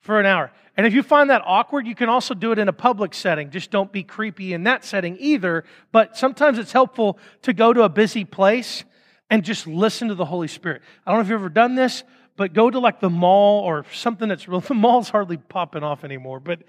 for 0.00 0.18
an 0.18 0.26
hour. 0.26 0.50
And 0.76 0.86
if 0.86 0.94
you 0.94 1.02
find 1.02 1.30
that 1.30 1.42
awkward, 1.44 1.86
you 1.86 1.94
can 1.94 2.08
also 2.08 2.34
do 2.34 2.50
it 2.50 2.58
in 2.58 2.68
a 2.68 2.72
public 2.72 3.14
setting. 3.14 3.50
Just 3.50 3.70
don't 3.70 3.92
be 3.92 4.02
creepy 4.02 4.52
in 4.52 4.64
that 4.64 4.84
setting 4.84 5.16
either. 5.20 5.64
But 5.92 6.16
sometimes 6.16 6.58
it's 6.58 6.72
helpful 6.72 7.18
to 7.42 7.52
go 7.52 7.72
to 7.72 7.82
a 7.82 7.88
busy 7.88 8.24
place 8.24 8.84
and 9.30 9.44
just 9.44 9.66
listen 9.66 10.08
to 10.08 10.14
the 10.14 10.24
Holy 10.24 10.48
Spirit. 10.48 10.82
I 11.06 11.10
don't 11.10 11.18
know 11.18 11.22
if 11.22 11.28
you've 11.28 11.40
ever 11.40 11.48
done 11.48 11.74
this, 11.74 12.02
but 12.36 12.52
go 12.52 12.70
to 12.70 12.78
like 12.78 13.00
the 13.00 13.10
mall 13.10 13.60
or 13.60 13.84
something 13.92 14.28
that's 14.28 14.48
real. 14.48 14.60
The 14.72 14.74
mall's 14.74 15.10
hardly 15.10 15.36
popping 15.36 15.82
off 15.82 16.04
anymore, 16.04 16.40
but 16.40 16.62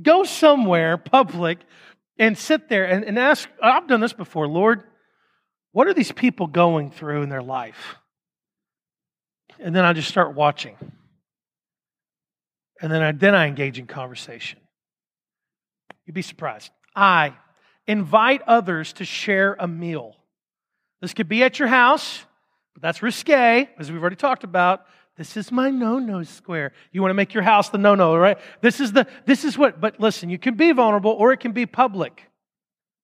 go 0.00 0.24
somewhere 0.24 0.96
public 0.98 1.58
and 2.18 2.36
sit 2.36 2.68
there 2.68 2.84
and, 2.84 3.04
and 3.04 3.18
ask. 3.18 3.48
I've 3.62 3.88
done 3.88 4.00
this 4.00 4.12
before, 4.12 4.46
Lord, 4.46 4.84
what 5.72 5.86
are 5.86 5.94
these 5.94 6.12
people 6.12 6.46
going 6.46 6.90
through 6.90 7.22
in 7.22 7.28
their 7.28 7.42
life? 7.42 7.96
And 9.58 9.74
then 9.74 9.84
I 9.84 9.92
just 9.92 10.08
start 10.08 10.34
watching. 10.34 10.76
And 12.80 12.90
then 12.90 13.02
I, 13.02 13.12
then 13.12 13.34
I 13.34 13.46
engage 13.46 13.78
in 13.78 13.86
conversation. 13.86 14.58
You'd 16.06 16.14
be 16.14 16.22
surprised. 16.22 16.70
I 16.96 17.34
invite 17.86 18.42
others 18.46 18.94
to 18.94 19.04
share 19.04 19.56
a 19.58 19.68
meal. 19.68 20.16
This 21.00 21.14
could 21.14 21.28
be 21.28 21.42
at 21.42 21.58
your 21.58 21.68
house, 21.68 22.24
but 22.74 22.82
that's 22.82 23.02
risque, 23.02 23.68
as 23.78 23.92
we've 23.92 24.00
already 24.00 24.16
talked 24.16 24.44
about. 24.44 24.86
This 25.16 25.36
is 25.36 25.52
my 25.52 25.70
no-no 25.70 26.22
square. 26.22 26.72
You 26.92 27.02
want 27.02 27.10
to 27.10 27.14
make 27.14 27.34
your 27.34 27.42
house 27.42 27.68
the 27.68 27.78
no-no, 27.78 28.16
right? 28.16 28.38
This 28.62 28.80
is 28.80 28.92
the 28.92 29.06
this 29.26 29.44
is 29.44 29.58
what 29.58 29.80
but 29.80 30.00
listen, 30.00 30.30
you 30.30 30.38
can 30.38 30.54
be 30.54 30.72
vulnerable 30.72 31.10
or 31.10 31.32
it 31.32 31.40
can 31.40 31.52
be 31.52 31.66
public. 31.66 32.29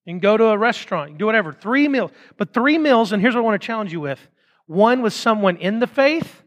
You 0.07 0.12
can 0.12 0.21
go 0.21 0.37
to 0.37 0.45
a 0.47 0.59
restaurant, 0.59 1.19
do 1.19 1.27
whatever. 1.27 1.53
Three 1.53 1.88
meals. 1.88 2.12
But 2.37 2.55
three 2.55 2.79
meals, 2.79 3.12
and 3.12 3.21
here's 3.21 3.35
what 3.35 3.40
I 3.40 3.45
want 3.45 3.61
to 3.61 3.66
challenge 3.66 3.92
you 3.92 4.01
with. 4.01 4.21
One 4.66 5.03
with 5.03 5.12
someone 5.12 5.57
in 5.57 5.81
the 5.81 5.87
faith, 5.87 6.42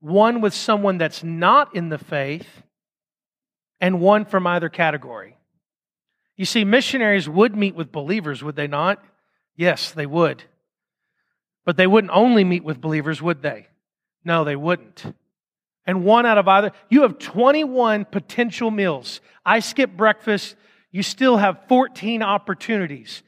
one 0.00 0.40
with 0.40 0.52
someone 0.52 0.98
that's 0.98 1.22
not 1.22 1.74
in 1.74 1.88
the 1.88 1.98
faith, 1.98 2.48
and 3.80 4.00
one 4.00 4.24
from 4.24 4.46
either 4.46 4.68
category. 4.68 5.36
You 6.36 6.44
see, 6.44 6.64
missionaries 6.64 7.28
would 7.28 7.56
meet 7.56 7.74
with 7.74 7.92
believers, 7.92 8.42
would 8.42 8.56
they 8.56 8.66
not? 8.66 9.02
Yes, 9.56 9.92
they 9.92 10.06
would. 10.06 10.44
But 11.64 11.76
they 11.76 11.86
wouldn't 11.86 12.12
only 12.12 12.44
meet 12.44 12.64
with 12.64 12.80
believers, 12.80 13.22
would 13.22 13.42
they? 13.42 13.68
No, 14.24 14.44
they 14.44 14.56
wouldn't. 14.56 15.04
And 15.86 16.04
one 16.04 16.26
out 16.26 16.38
of 16.38 16.48
either, 16.48 16.72
you 16.88 17.02
have 17.02 17.18
21 17.18 18.04
potential 18.06 18.70
meals. 18.70 19.20
I 19.44 19.60
skip 19.60 19.96
breakfast, 19.96 20.56
you 20.96 21.02
still 21.02 21.36
have 21.36 21.60
14 21.68 22.22
opportunities 22.22 23.22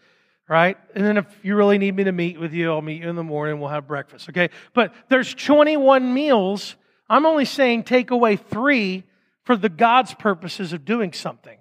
right? 0.49 0.79
And 0.95 1.05
then 1.05 1.19
if 1.19 1.27
you 1.43 1.55
really 1.55 1.79
need 1.79 1.95
me 1.95 2.05
to 2.05 2.13
meet 2.13 2.41
with 2.41 2.53
you, 2.53 2.73
I'll 2.73 2.81
meet 2.81 3.03
you 3.03 3.09
in 3.09 3.17
the 3.17 3.23
morning. 3.23 3.61
We'll 3.61 3.69
have 3.69 3.87
breakfast, 3.87 4.31
okay? 4.31 4.49
But 4.73 4.95
there's 5.11 5.35
21 5.35 6.15
meals. 6.15 6.75
I'm 7.09 7.27
only 7.27 7.45
saying 7.45 7.85
take 7.85 8.11
away 8.11 8.37
three 8.37 9.05
for 9.45 9.57
the 9.57 9.69
God's 9.69 10.15
purposes 10.15 10.73
of 10.73 10.85
doing 10.85 11.13
something. 11.13 11.59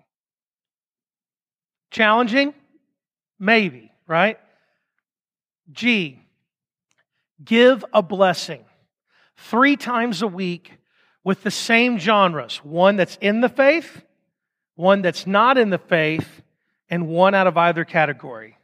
Challenging? 1.92 2.54
Maybe, 3.40 3.92
right? 4.08 4.40
G, 5.72 6.22
give 7.44 7.84
a 7.94 8.02
blessing 8.02 8.64
three 9.36 9.76
times 9.76 10.22
a 10.22 10.28
week 10.28 10.72
with 11.24 11.44
the 11.44 11.52
same 11.52 12.00
genres 12.00 12.58
one 12.64 12.96
that's 12.96 13.18
in 13.18 13.42
the 13.42 13.50
faith, 13.50 14.02
one 14.78 15.02
that's 15.02 15.28
not 15.28 15.58
in 15.58 15.70
the 15.70 15.78
faith, 15.78 16.42
and 16.90 17.08
one 17.08 17.36
out 17.36 17.48
of 17.48 17.58
either 17.58 17.84
category 17.84 18.58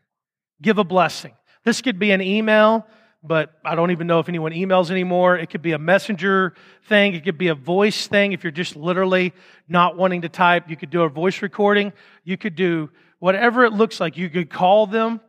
give 0.62 0.78
a 0.78 0.84
blessing. 0.84 1.34
This 1.66 1.82
could 1.82 2.00
be 2.00 2.12
an 2.12 2.22
email, 2.22 2.88
but 3.22 3.52
I 3.66 3.76
don't 3.76 3.92
even 3.92 4.08
know 4.08 4.20
if 4.20 4.30
anyone 4.30 4.54
emails 4.54 4.92
anymore. 4.92 5.38
It 5.38 5.50
could 5.50 5.62
be 5.62 5.74
a 5.74 5.80
messenger 5.80 6.54
thing. 6.88 7.16
It 7.16 7.26
could 7.26 7.38
be 7.38 7.50
a 7.50 7.56
voice 7.56 8.08
thing. 8.08 8.32
If 8.32 8.44
you're 8.44 8.52
just 8.52 8.78
literally 8.78 9.34
not 9.68 9.98
wanting 9.98 10.22
to 10.22 10.30
type, 10.30 10.70
you 10.70 10.78
could 10.78 10.90
do 10.90 11.02
a 11.02 11.10
voice 11.10 11.42
recording. 11.42 11.92
You 12.24 12.38
could 12.38 12.56
do 12.56 12.90
whatever 13.20 13.66
it 13.66 13.74
looks 13.74 14.00
like. 14.00 14.18
You 14.18 14.30
could 14.30 14.50
call 14.50 14.88
them. 14.88 15.20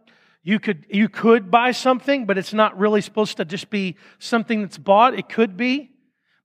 You 0.45 0.61
could, 0.61 0.87
you 0.91 1.09
could 1.09 1.51
buy 1.51 1.73
something, 1.73 2.27
but 2.27 2.37
it's 2.37 2.53
not 2.53 2.79
really 2.79 3.01
supposed 3.01 3.39
to 3.39 3.45
just 3.45 3.71
be 3.71 3.97
something 4.19 4.61
that's 4.61 4.79
bought. 4.79 5.19
It 5.19 5.29
could 5.29 5.57
be. 5.57 5.91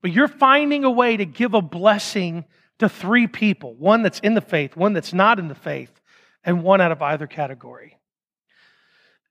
But 0.02 0.12
you're 0.12 0.28
finding 0.28 0.84
a 0.84 0.90
way 0.90 1.16
to 1.16 1.26
give 1.26 1.54
a 1.54 1.62
blessing 1.62 2.44
to 2.80 2.88
three 2.88 3.26
people 3.26 3.74
one 3.74 4.02
that's 4.02 4.20
in 4.20 4.34
the 4.34 4.40
faith, 4.40 4.76
one 4.76 4.92
that's 4.92 5.12
not 5.12 5.38
in 5.38 5.48
the 5.48 5.54
faith, 5.54 6.00
and 6.44 6.62
one 6.62 6.80
out 6.80 6.92
of 6.92 7.00
either 7.02 7.26
category. 7.26 7.98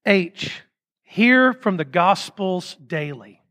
H, 0.05 0.62
hear 1.01 1.53
from 1.53 1.77
the 1.77 1.85
Gospels 1.85 2.75
daily. 2.85 3.41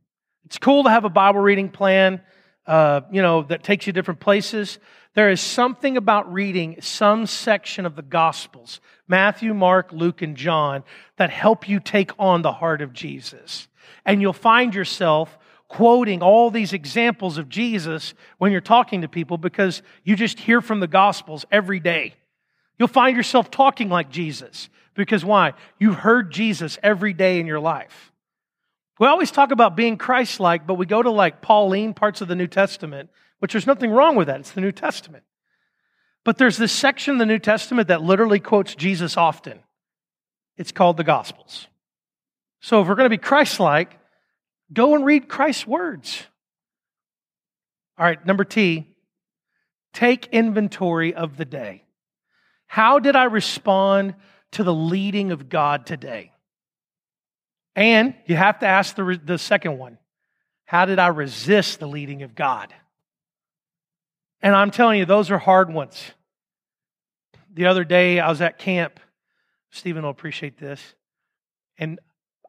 It's 0.47 0.59
cool 0.59 0.85
to 0.85 0.91
have 0.91 1.05
a 1.05 1.11
Bible 1.11 1.41
reading 1.41 1.69
plan, 1.69 2.23
uh, 2.67 3.03
you 3.13 3.21
know, 3.21 3.43
that 3.43 3.63
takes 3.63 3.87
you 3.87 3.93
different 3.93 4.21
places. 4.21 4.79
There 5.15 5.31
is 5.31 5.41
something 5.41 5.97
about 5.97 6.33
reading 6.33 6.77
some 6.81 7.27
section 7.27 7.85
of 7.85 7.97
the 7.97 8.03
Gospels, 8.03 8.81
Matthew, 9.09 9.53
Mark, 9.53 9.93
Luke, 9.93 10.23
and 10.23 10.37
John, 10.37 10.85
that 11.17 11.31
help 11.31 11.69
you 11.69 11.81
take 11.81 12.13
on 12.19 12.43
the 12.43 12.53
heart 12.53 12.81
of 12.81 12.93
Jesus. 12.93 13.69
And 14.05 14.23
you'll 14.23 14.33
find 14.33 14.75
yourself 14.75 15.37
quoting 15.69 16.23
all 16.23 16.51
these 16.51 16.73
examples 16.73 17.39
of 17.39 17.49
Jesus 17.49 18.15
when 18.39 18.53
you're 18.53 18.61
talking 18.61 19.03
to 19.03 19.09
people 19.09 19.39
because 19.39 19.83
you 20.03 20.17
just 20.17 20.41
hear 20.41 20.61
from 20.61 20.81
the 20.81 20.87
Gospels 20.87 21.45
every 21.53 21.79
day. 21.79 22.15
You'll 22.79 22.89
find 22.89 23.17
yourself 23.17 23.51
talking 23.51 23.89
like 23.89 24.11
Jesus. 24.11 24.69
Because 24.95 25.25
why? 25.25 25.53
You've 25.79 25.95
heard 25.95 26.33
Jesus 26.33 26.79
every 26.83 27.13
day 27.13 27.39
in 27.39 27.47
your 27.47 27.61
life. 27.61 28.11
We 28.99 29.07
always 29.07 29.31
talk 29.31 29.53
about 29.53 29.77
being 29.77 29.97
Christ 29.97 30.41
like, 30.41 30.67
but 30.67 30.75
we 30.75 30.87
go 30.87 31.01
to 31.01 31.11
like 31.11 31.41
Pauline 31.41 31.95
parts 31.95 32.21
of 32.21 32.27
the 32.27 32.35
New 32.35 32.49
Testament, 32.49 33.11
which 33.39 33.53
there's 33.53 33.67
nothing 33.67 33.93
wrong 33.93 34.17
with 34.17 34.27
that. 34.27 34.41
It's 34.41 34.51
the 34.51 34.61
New 34.61 34.73
Testament. 34.73 35.23
But 36.25 36.37
there's 36.37 36.57
this 36.57 36.73
section 36.73 37.13
in 37.13 37.19
the 37.19 37.27
New 37.27 37.39
Testament 37.39 37.89
that 37.89 38.03
literally 38.03 38.41
quotes 38.41 38.75
Jesus 38.75 39.17
often. 39.17 39.61
It's 40.57 40.73
called 40.73 40.97
the 40.97 41.05
Gospels. 41.05 41.69
So 42.61 42.83
if 42.83 42.89
we're 42.89 42.97
going 42.97 43.07
to 43.07 43.11
be 43.11 43.19
Christ 43.19 43.61
like, 43.61 43.97
go 44.73 44.95
and 44.95 45.05
read 45.05 45.29
Christ's 45.29 45.67
words. 45.67 46.23
All 47.99 48.05
right, 48.05 48.25
number 48.25 48.45
T, 48.45 48.87
take 49.93 50.27
inventory 50.29 51.15
of 51.15 51.37
the 51.37 51.45
day. 51.45 51.85
How 52.67 52.99
did 52.99 53.17
I 53.17 53.25
respond 53.25 54.15
to 54.53 54.63
the 54.63 54.75
leading 54.75 55.33
of 55.33 55.49
God 55.49 55.87
today? 55.87 56.33
And 57.75 58.15
you 58.27 58.37
have 58.37 58.59
to 58.61 58.67
ask 58.67 58.95
the, 58.95 59.21
the 59.25 59.39
second 59.39 59.79
one 59.79 59.99
How 60.65 60.85
did 60.85 60.99
I 60.99 61.09
resist 61.09 61.81
the 61.81 61.89
leading 61.89 62.23
of 62.23 62.35
God? 62.35 62.73
And 64.43 64.55
I'm 64.55 64.71
telling 64.71 64.99
you, 64.99 65.05
those 65.05 65.31
are 65.31 65.39
hard 65.39 65.73
ones. 65.73 66.13
The 67.53 67.67
other 67.67 67.85
day, 67.85 68.21
I 68.21 68.29
was 68.29 68.41
at 68.41 68.59
camp. 68.59 69.01
Stephen 69.71 70.05
will 70.05 70.11
appreciate 70.11 70.59
this. 70.59 70.81
And 71.77 71.99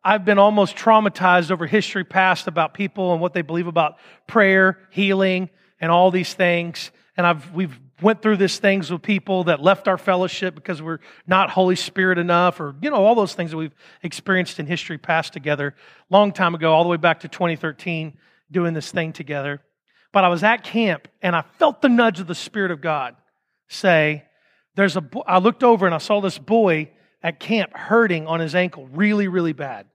I've 0.04 0.24
been 0.24 0.40
almost 0.40 0.76
traumatized 0.76 1.52
over 1.52 1.68
history 1.68 2.04
past 2.04 2.48
about 2.48 2.74
people 2.74 3.12
and 3.12 3.22
what 3.22 3.34
they 3.34 3.42
believe 3.42 3.68
about 3.68 3.98
prayer, 4.28 4.80
healing, 4.92 5.50
and 5.82 5.92
all 5.92 6.12
these 6.12 6.34
things. 6.34 6.92
And 7.18 7.28
I've, 7.28 7.52
we've 7.54 7.78
went 8.02 8.22
through 8.22 8.38
these 8.38 8.58
things 8.60 8.92
with 8.92 9.02
people 9.02 9.46
that 9.46 9.62
left 9.62 9.88
our 9.88 9.98
fellowship 9.98 10.56
because 10.56 10.82
we're 10.82 11.00
not 11.28 11.50
Holy 11.50 11.76
Spirit 11.76 12.18
enough, 12.18 12.60
or, 12.62 12.76
you 12.82 12.90
know, 12.90 13.04
all 13.04 13.16
those 13.16 13.34
things 13.34 13.52
that 13.52 13.58
we've 13.58 13.76
experienced 14.04 14.60
in 14.60 14.66
history 14.66 14.98
past 14.98 15.34
together, 15.34 15.76
long 16.10 16.32
time 16.32 16.56
ago, 16.56 16.72
all 16.72 16.84
the 16.84 16.90
way 16.90 16.98
back 16.98 17.20
to 17.22 17.28
2013, 17.28 18.18
doing 18.52 18.74
this 18.74 18.92
thing 18.92 19.12
together. 19.12 19.62
But 20.14 20.24
I 20.24 20.30
was 20.30 20.44
at 20.44 20.64
camp 20.64 21.08
and 21.22 21.36
I 21.36 21.44
felt 21.58 21.82
the 21.82 21.90
nudge 21.90 22.20
of 22.20 22.28
the 22.28 22.36
Spirit 22.36 22.72
of 22.72 22.82
God 22.82 23.16
say, 23.68 24.24
there's 24.76 24.96
a, 24.96 25.04
I 25.28 25.40
looked 25.40 25.64
over 25.64 25.86
and 25.86 25.94
I 25.94 26.00
saw 26.00 26.22
this 26.22 26.38
boy 26.38 26.90
at 27.22 27.40
camp 27.40 27.76
hurting 27.76 28.28
on 28.28 28.40
his 28.40 28.56
ankle 28.56 28.88
really, 28.88 29.28
really 29.28 29.54
bad. 29.54 29.88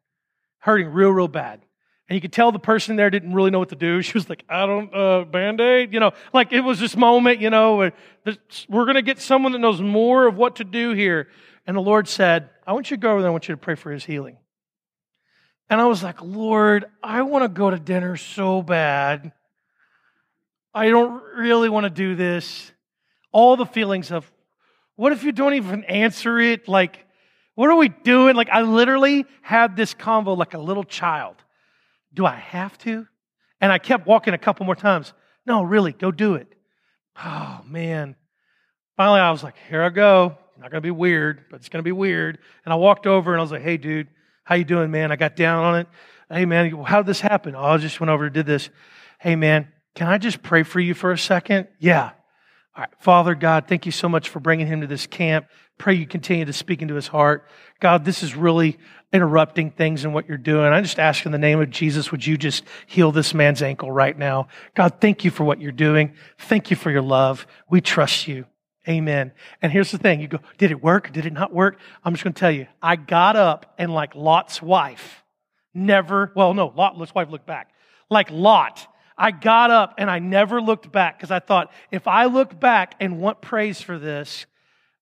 Hurting 0.58 0.88
real, 0.88 1.10
real 1.10 1.28
bad. 1.28 1.60
And 2.08 2.16
you 2.16 2.20
could 2.20 2.32
tell 2.32 2.52
the 2.52 2.58
person 2.58 2.96
there 2.96 3.08
didn't 3.08 3.32
really 3.32 3.50
know 3.50 3.58
what 3.58 3.70
to 3.70 3.76
do. 3.76 4.02
She 4.02 4.12
was 4.12 4.28
like, 4.28 4.44
I 4.48 4.66
don't, 4.66 4.94
uh, 4.94 5.24
band 5.24 5.60
aid, 5.60 5.94
you 5.94 6.00
know, 6.00 6.12
like 6.32 6.52
it 6.52 6.60
was 6.60 6.78
this 6.78 6.96
moment, 6.96 7.40
you 7.40 7.50
know, 7.50 7.90
we're 8.68 8.84
going 8.84 8.96
to 8.96 9.02
get 9.02 9.20
someone 9.20 9.52
that 9.52 9.58
knows 9.58 9.80
more 9.80 10.26
of 10.26 10.36
what 10.36 10.56
to 10.56 10.64
do 10.64 10.92
here. 10.92 11.28
And 11.66 11.76
the 11.76 11.80
Lord 11.80 12.08
said, 12.08 12.50
I 12.66 12.72
want 12.72 12.90
you 12.90 12.96
to 12.96 13.00
go 13.00 13.12
over 13.12 13.22
there. 13.22 13.30
I 13.30 13.32
want 13.32 13.48
you 13.48 13.54
to 13.54 13.60
pray 13.60 13.74
for 13.74 13.90
his 13.90 14.04
healing. 14.04 14.36
And 15.70 15.80
I 15.80 15.86
was 15.86 16.02
like, 16.02 16.20
Lord, 16.20 16.84
I 17.02 17.22
want 17.22 17.44
to 17.44 17.48
go 17.48 17.70
to 17.70 17.78
dinner 17.78 18.16
so 18.16 18.60
bad. 18.60 19.32
I 20.74 20.88
don't 20.88 21.22
really 21.36 21.70
want 21.70 21.84
to 21.84 21.90
do 21.90 22.14
this. 22.14 22.70
All 23.32 23.56
the 23.56 23.66
feelings 23.66 24.10
of, 24.10 24.30
what 24.96 25.12
if 25.12 25.24
you 25.24 25.32
don't 25.32 25.54
even 25.54 25.84
answer 25.84 26.38
it? 26.38 26.68
Like, 26.68 27.03
what 27.55 27.70
are 27.70 27.76
we 27.76 27.88
doing? 27.88 28.36
Like, 28.36 28.48
I 28.50 28.62
literally 28.62 29.26
had 29.42 29.76
this 29.76 29.94
convo 29.94 30.36
like 30.36 30.55
a 30.55 30.59
little 30.59 30.84
child. 30.84 31.36
Do 32.12 32.26
I 32.26 32.34
have 32.34 32.76
to? 32.78 33.07
And 33.61 33.72
I 33.72 33.78
kept 33.78 34.07
walking 34.07 34.34
a 34.34 34.38
couple 34.38 34.66
more 34.66 34.76
times. 34.76 35.12
No, 35.46 35.62
really, 35.62 35.92
go 35.92 36.11
do 36.11 36.34
it. 36.34 36.48
Oh, 37.22 37.61
man. 37.66 38.16
Finally, 38.96 39.20
I 39.20 39.30
was 39.30 39.42
like, 39.42 39.57
here 39.68 39.82
I 39.82 39.88
go. 39.88 40.36
Not 40.59 40.70
going 40.70 40.82
to 40.82 40.86
be 40.86 40.90
weird, 40.90 41.44
but 41.50 41.57
it's 41.57 41.68
going 41.68 41.82
to 41.82 41.86
be 41.86 41.92
weird. 41.92 42.38
And 42.64 42.72
I 42.72 42.76
walked 42.76 43.07
over 43.07 43.32
and 43.32 43.40
I 43.40 43.42
was 43.42 43.52
like, 43.52 43.62
hey, 43.62 43.76
dude, 43.76 44.09
how 44.44 44.55
you 44.55 44.64
doing, 44.64 44.90
man? 44.90 45.11
I 45.11 45.16
got 45.16 45.36
down 45.36 45.64
on 45.64 45.80
it. 45.80 45.88
Hey, 46.30 46.44
man, 46.44 46.70
how 46.84 46.98
did 46.98 47.07
this 47.07 47.20
happen? 47.20 47.55
Oh, 47.55 47.62
I 47.62 47.76
just 47.76 48.00
went 48.00 48.11
over 48.11 48.26
and 48.26 48.34
did 48.34 48.46
this. 48.46 48.70
Hey, 49.18 49.36
man, 49.36 49.68
can 49.94 50.09
I 50.09 50.18
just 50.18 50.42
pray 50.42 50.62
for 50.62 50.80
you 50.80 50.94
for 50.94 51.12
a 51.12 51.18
second? 51.18 51.68
Yeah. 51.78 52.11
All 52.76 52.82
right. 52.82 52.90
Father 52.98 53.34
God, 53.34 53.66
thank 53.68 53.86
you 53.86 53.92
so 53.92 54.09
much 54.09 54.28
for 54.28 54.40
bringing 54.40 54.66
him 54.66 54.80
to 54.80 54.86
this 54.86 55.07
camp. 55.07 55.46
Pray 55.78 55.94
you 55.94 56.06
continue 56.06 56.44
to 56.44 56.52
speak 56.52 56.82
into 56.82 56.94
his 56.94 57.08
heart. 57.08 57.48
God, 57.80 58.04
this 58.04 58.22
is 58.22 58.36
really 58.36 58.78
interrupting 59.12 59.70
things 59.70 60.04
in 60.04 60.12
what 60.12 60.28
you're 60.28 60.38
doing. 60.38 60.72
I 60.72 60.80
just 60.80 60.98
ask 60.98 61.26
in 61.26 61.32
the 61.32 61.38
name 61.38 61.60
of 61.60 61.70
Jesus, 61.70 62.10
would 62.10 62.26
you 62.26 62.36
just 62.36 62.64
heal 62.86 63.12
this 63.12 63.34
man's 63.34 63.62
ankle 63.62 63.90
right 63.90 64.16
now? 64.16 64.48
God, 64.74 65.00
thank 65.00 65.24
you 65.24 65.30
for 65.30 65.44
what 65.44 65.60
you're 65.60 65.72
doing. 65.72 66.14
Thank 66.38 66.70
you 66.70 66.76
for 66.76 66.90
your 66.90 67.02
love. 67.02 67.46
We 67.68 67.80
trust 67.80 68.28
you. 68.28 68.46
Amen. 68.88 69.32
And 69.62 69.72
here's 69.72 69.90
the 69.90 69.98
thing. 69.98 70.20
You 70.20 70.28
go, 70.28 70.40
did 70.58 70.70
it 70.70 70.82
work? 70.82 71.12
Did 71.12 71.26
it 71.26 71.32
not 71.32 71.52
work? 71.52 71.78
I'm 72.04 72.12
just 72.12 72.22
going 72.22 72.34
to 72.34 72.40
tell 72.40 72.50
you, 72.50 72.66
I 72.82 72.96
got 72.96 73.34
up 73.36 73.74
and 73.78 73.94
like 73.94 74.14
Lot's 74.14 74.60
wife, 74.60 75.22
never, 75.72 76.32
well, 76.36 76.52
no, 76.54 76.72
Lot's 76.74 77.14
wife 77.14 77.30
looked 77.30 77.46
back. 77.46 77.70
Like 78.10 78.30
Lot, 78.30 78.86
I 79.16 79.30
got 79.30 79.70
up 79.70 79.94
and 79.96 80.10
I 80.10 80.18
never 80.18 80.60
looked 80.60 80.90
back 80.92 81.18
because 81.18 81.30
I 81.30 81.38
thought, 81.38 81.72
if 81.90 82.06
I 82.06 82.26
look 82.26 82.58
back 82.58 82.94
and 83.00 83.20
want 83.20 83.40
praise 83.40 83.80
for 83.80 83.98
this, 83.98 84.46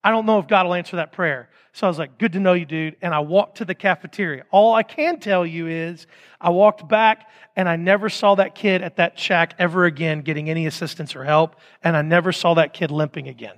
I 0.04 0.10
don't 0.10 0.26
know 0.26 0.38
if 0.38 0.48
God 0.48 0.66
will 0.66 0.74
answer 0.74 0.96
that 0.96 1.12
prayer. 1.12 1.48
So 1.72 1.86
I 1.86 1.88
was 1.88 1.98
like, 1.98 2.18
good 2.18 2.32
to 2.32 2.40
know 2.40 2.52
you, 2.52 2.66
dude. 2.66 2.96
And 3.00 3.14
I 3.14 3.20
walked 3.20 3.58
to 3.58 3.64
the 3.64 3.74
cafeteria. 3.74 4.44
All 4.50 4.74
I 4.74 4.82
can 4.82 5.20
tell 5.20 5.46
you 5.46 5.68
is 5.68 6.06
I 6.40 6.50
walked 6.50 6.86
back 6.88 7.28
and 7.56 7.68
I 7.68 7.76
never 7.76 8.10
saw 8.10 8.34
that 8.34 8.54
kid 8.54 8.82
at 8.82 8.96
that 8.96 9.18
shack 9.18 9.54
ever 9.58 9.84
again 9.84 10.20
getting 10.20 10.50
any 10.50 10.66
assistance 10.66 11.14
or 11.14 11.24
help. 11.24 11.56
And 11.82 11.96
I 11.96 12.02
never 12.02 12.32
saw 12.32 12.54
that 12.54 12.74
kid 12.74 12.90
limping 12.90 13.28
again. 13.28 13.54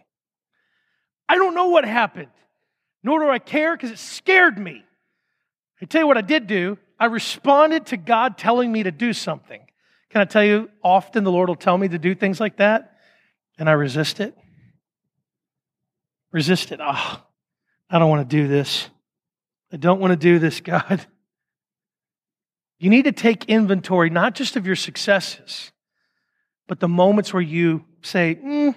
I 1.29 1.37
don't 1.37 1.55
know 1.55 1.69
what 1.69 1.85
happened, 1.85 2.31
nor 3.03 3.21
do 3.21 3.31
I 3.31 3.39
care 3.39 3.77
because 3.77 3.91
it 3.91 3.99
scared 3.99 4.59
me. 4.59 4.85
I 5.81 5.87
tell 5.87 6.03
you 6.03 6.07
what 6.07 6.19
I 6.19 6.23
did 6.23 6.47
do. 6.47 6.79
I 7.01 7.07
responded 7.07 7.87
to 7.87 7.97
God 7.97 8.39
telling 8.39 8.71
me 8.71 8.85
to 8.85 8.93
do 8.93 9.13
something. 9.13 9.61
Can 10.11 10.21
I 10.21 10.27
tell 10.27 10.45
you, 10.45 10.71
often 10.83 11.25
the 11.25 11.33
Lord 11.33 11.49
will 11.49 11.57
tell 11.57 11.77
me 11.77 11.89
to 11.89 11.99
do 11.99 12.15
things 12.15 12.39
like 12.39 12.59
that, 12.59 12.99
and 13.59 13.69
I 13.69 13.73
resist 13.73 14.21
it. 14.21 14.37
Resist 16.35 16.73
it. 16.73 16.81
Oh, 16.83 17.23
I 17.89 17.99
don't 18.01 18.11
want 18.11 18.29
to 18.29 18.37
do 18.37 18.49
this. 18.49 18.91
I 19.73 19.77
don't 19.77 20.01
want 20.01 20.11
to 20.11 20.17
do 20.17 20.41
this, 20.41 20.61
God. 20.73 21.07
You 22.81 22.91
need 22.91 23.05
to 23.05 23.13
take 23.13 23.45
inventory, 23.45 24.11
not 24.11 24.35
just 24.35 24.57
of 24.57 24.67
your 24.67 24.75
successes, 24.75 25.71
but 26.67 26.81
the 26.81 26.89
moments 26.89 27.33
where 27.33 27.41
you 27.41 27.85
say, 28.03 28.35
mm, 28.35 28.75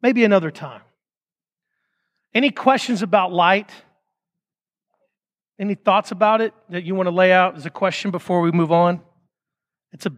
maybe 0.00 0.24
another 0.24 0.52
time. 0.52 0.80
Any 2.32 2.50
questions 2.50 3.02
about 3.02 3.32
light? 3.32 3.70
Any 5.58 5.74
thoughts 5.74 6.12
about 6.12 6.40
it 6.40 6.54
that 6.68 6.84
you 6.84 6.94
want 6.94 7.08
to 7.08 7.14
lay 7.14 7.32
out 7.32 7.56
as 7.56 7.66
a 7.66 7.70
question 7.70 8.12
before 8.12 8.42
we 8.42 8.52
move 8.52 8.70
on? 8.70 9.00
It's 9.92 10.06
a 10.06 10.12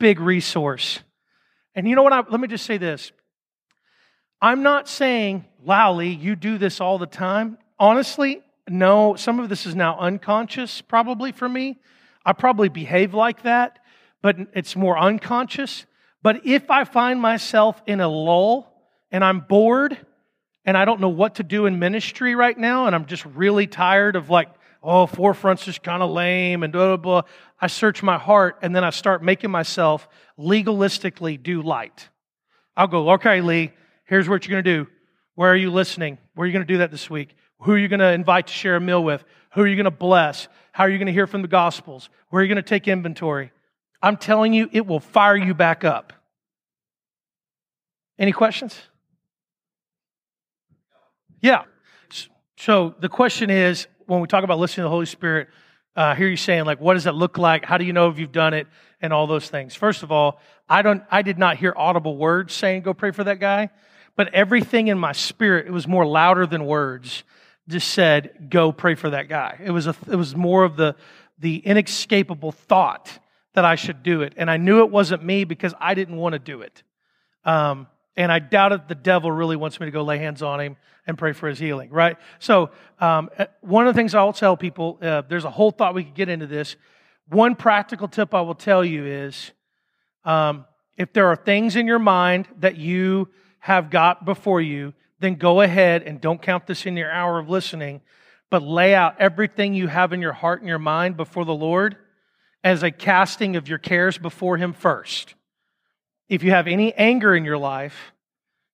big 0.00 0.18
resource. 0.18 0.98
And 1.76 1.88
you 1.88 1.94
know 1.94 2.02
what? 2.02 2.12
I, 2.12 2.22
let 2.28 2.40
me 2.40 2.48
just 2.48 2.66
say 2.66 2.76
this. 2.76 3.12
I'm 4.40 4.62
not 4.62 4.88
saying, 4.88 5.44
Lowly, 5.64 6.08
you 6.08 6.36
do 6.36 6.58
this 6.58 6.80
all 6.80 6.98
the 6.98 7.06
time. 7.06 7.58
Honestly, 7.78 8.42
no, 8.68 9.16
some 9.16 9.40
of 9.40 9.48
this 9.48 9.66
is 9.66 9.74
now 9.74 9.98
unconscious, 9.98 10.80
probably 10.80 11.32
for 11.32 11.48
me. 11.48 11.78
I 12.24 12.32
probably 12.32 12.68
behave 12.68 13.14
like 13.14 13.42
that, 13.42 13.78
but 14.22 14.36
it's 14.54 14.76
more 14.76 14.98
unconscious. 14.98 15.86
But 16.22 16.46
if 16.46 16.70
I 16.70 16.84
find 16.84 17.20
myself 17.20 17.82
in 17.86 18.00
a 18.00 18.08
lull 18.08 18.72
and 19.10 19.24
I'm 19.24 19.40
bored 19.40 19.96
and 20.64 20.76
I 20.76 20.84
don't 20.84 21.00
know 21.00 21.08
what 21.08 21.36
to 21.36 21.42
do 21.42 21.66
in 21.66 21.78
ministry 21.78 22.34
right 22.34 22.56
now, 22.56 22.86
and 22.86 22.94
I'm 22.94 23.06
just 23.06 23.24
really 23.24 23.66
tired 23.66 24.16
of 24.16 24.30
like 24.30 24.48
oh, 24.82 25.06
forefront's 25.06 25.64
just 25.64 25.82
kind 25.82 26.02
of 26.02 26.10
lame 26.10 26.62
and 26.62 26.72
blah, 26.72 26.96
blah, 26.96 26.96
blah. 26.96 27.22
I 27.60 27.66
search 27.66 28.02
my 28.02 28.18
heart 28.18 28.58
and 28.62 28.74
then 28.74 28.84
I 28.84 28.90
start 28.90 29.22
making 29.22 29.50
myself 29.50 30.08
legalistically 30.38 31.42
do 31.42 31.62
light. 31.62 32.08
I'll 32.76 32.86
go, 32.86 33.10
okay, 33.10 33.40
Lee, 33.40 33.72
here's 34.08 34.28
what 34.28 34.46
you're 34.46 34.60
going 34.60 34.64
to 34.64 34.84
do. 34.84 34.90
Where 35.34 35.50
are 35.52 35.56
you 35.56 35.70
listening? 35.70 36.18
Where 36.34 36.44
are 36.44 36.46
you 36.46 36.52
going 36.52 36.66
to 36.66 36.72
do 36.72 36.78
that 36.78 36.90
this 36.90 37.08
week? 37.08 37.36
Who 37.60 37.72
are 37.72 37.78
you 37.78 37.88
going 37.88 38.00
to 38.00 38.12
invite 38.12 38.48
to 38.48 38.52
share 38.52 38.76
a 38.76 38.80
meal 38.80 39.02
with? 39.02 39.22
Who 39.54 39.62
are 39.62 39.66
you 39.66 39.76
going 39.76 39.84
to 39.84 39.90
bless? 39.90 40.48
How 40.72 40.84
are 40.84 40.90
you 40.90 40.98
going 40.98 41.06
to 41.06 41.12
hear 41.12 41.26
from 41.26 41.42
the 41.42 41.48
Gospels? 41.48 42.10
Where 42.30 42.40
are 42.40 42.44
you 42.44 42.52
going 42.52 42.62
to 42.62 42.68
take 42.68 42.88
inventory? 42.88 43.52
I'm 44.02 44.16
telling 44.16 44.52
you, 44.52 44.68
it 44.72 44.86
will 44.86 45.00
fire 45.00 45.36
you 45.36 45.54
back 45.54 45.84
up. 45.84 46.12
Any 48.18 48.32
questions? 48.32 48.78
Yeah. 51.40 51.64
So 52.56 52.94
the 53.00 53.08
question 53.08 53.50
is 53.50 53.86
when 54.06 54.20
we 54.20 54.26
talk 54.26 54.42
about 54.44 54.58
listening 54.58 54.82
to 54.82 54.86
the 54.86 54.90
Holy 54.90 55.06
Spirit, 55.06 55.48
uh, 55.94 56.14
hear 56.14 56.28
you 56.28 56.36
saying 56.36 56.64
like, 56.64 56.80
what 56.80 56.94
does 56.94 57.04
that 57.04 57.14
look 57.14 57.38
like? 57.38 57.64
How 57.64 57.78
do 57.78 57.84
you 57.84 57.92
know 57.92 58.08
if 58.08 58.18
you've 58.18 58.32
done 58.32 58.54
it? 58.54 58.66
And 59.00 59.12
all 59.12 59.28
those 59.28 59.48
things. 59.48 59.76
First 59.76 60.02
of 60.02 60.10
all, 60.10 60.40
I 60.68 60.82
don't, 60.82 61.04
I 61.08 61.22
did 61.22 61.38
not 61.38 61.56
hear 61.56 61.72
audible 61.76 62.16
words 62.16 62.52
saying, 62.52 62.82
go 62.82 62.92
pray 62.94 63.12
for 63.12 63.22
that 63.24 63.38
guy, 63.38 63.70
but 64.18 64.34
everything 64.34 64.88
in 64.88 64.98
my 64.98 65.12
spirit, 65.12 65.68
it 65.68 65.70
was 65.70 65.86
more 65.86 66.04
louder 66.04 66.44
than 66.44 66.66
words, 66.66 67.22
just 67.68 67.90
said, 67.90 68.48
go 68.50 68.72
pray 68.72 68.96
for 68.96 69.10
that 69.10 69.28
guy. 69.28 69.60
It 69.64 69.70
was 69.70 69.86
a, 69.86 69.94
it 70.10 70.16
was 70.16 70.34
more 70.34 70.64
of 70.64 70.74
the, 70.74 70.96
the 71.38 71.58
inescapable 71.58 72.50
thought 72.50 73.16
that 73.54 73.64
I 73.64 73.76
should 73.76 74.02
do 74.02 74.22
it. 74.22 74.32
And 74.36 74.50
I 74.50 74.56
knew 74.56 74.80
it 74.80 74.90
wasn't 74.90 75.22
me 75.22 75.44
because 75.44 75.72
I 75.78 75.94
didn't 75.94 76.16
want 76.16 76.32
to 76.32 76.40
do 76.40 76.62
it. 76.62 76.82
Um, 77.44 77.86
and 78.16 78.32
I 78.32 78.40
doubted 78.40 78.88
the 78.88 78.96
devil 78.96 79.30
really 79.30 79.54
wants 79.54 79.78
me 79.78 79.86
to 79.86 79.92
go 79.92 80.02
lay 80.02 80.18
hands 80.18 80.42
on 80.42 80.58
him 80.58 80.76
and 81.06 81.16
pray 81.16 81.32
for 81.32 81.48
his 81.48 81.60
healing, 81.60 81.90
right? 81.90 82.16
So, 82.40 82.70
um, 82.98 83.30
uh, 83.38 83.46
one 83.60 83.86
of 83.86 83.94
the 83.94 83.98
things 84.00 84.16
I'll 84.16 84.32
tell 84.32 84.56
people, 84.56 84.98
uh, 85.00 85.22
there's 85.28 85.44
a 85.44 85.50
whole 85.50 85.70
thought 85.70 85.94
we 85.94 86.02
could 86.02 86.16
get 86.16 86.28
into 86.28 86.48
this. 86.48 86.74
One 87.28 87.54
practical 87.54 88.08
tip 88.08 88.34
I 88.34 88.40
will 88.40 88.56
tell 88.56 88.84
you 88.84 89.06
is 89.06 89.52
um, 90.24 90.64
if 90.96 91.12
there 91.12 91.28
are 91.28 91.36
things 91.36 91.76
in 91.76 91.86
your 91.86 92.00
mind 92.00 92.48
that 92.58 92.78
you 92.78 93.28
have 93.60 93.90
got 93.90 94.24
before 94.24 94.60
you, 94.60 94.94
then 95.20 95.34
go 95.34 95.60
ahead 95.60 96.02
and 96.02 96.20
don't 96.20 96.40
count 96.40 96.66
this 96.66 96.86
in 96.86 96.96
your 96.96 97.10
hour 97.10 97.38
of 97.38 97.48
listening, 97.48 98.00
but 98.50 98.62
lay 98.62 98.94
out 98.94 99.20
everything 99.20 99.74
you 99.74 99.88
have 99.88 100.12
in 100.12 100.20
your 100.20 100.32
heart 100.32 100.60
and 100.60 100.68
your 100.68 100.78
mind 100.78 101.16
before 101.16 101.44
the 101.44 101.54
Lord 101.54 101.96
as 102.64 102.82
a 102.82 102.90
casting 102.90 103.56
of 103.56 103.68
your 103.68 103.78
cares 103.78 104.18
before 104.18 104.56
Him 104.56 104.72
first. 104.72 105.34
If 106.28 106.42
you 106.42 106.50
have 106.50 106.66
any 106.66 106.92
anger 106.94 107.34
in 107.34 107.44
your 107.44 107.58
life, 107.58 108.12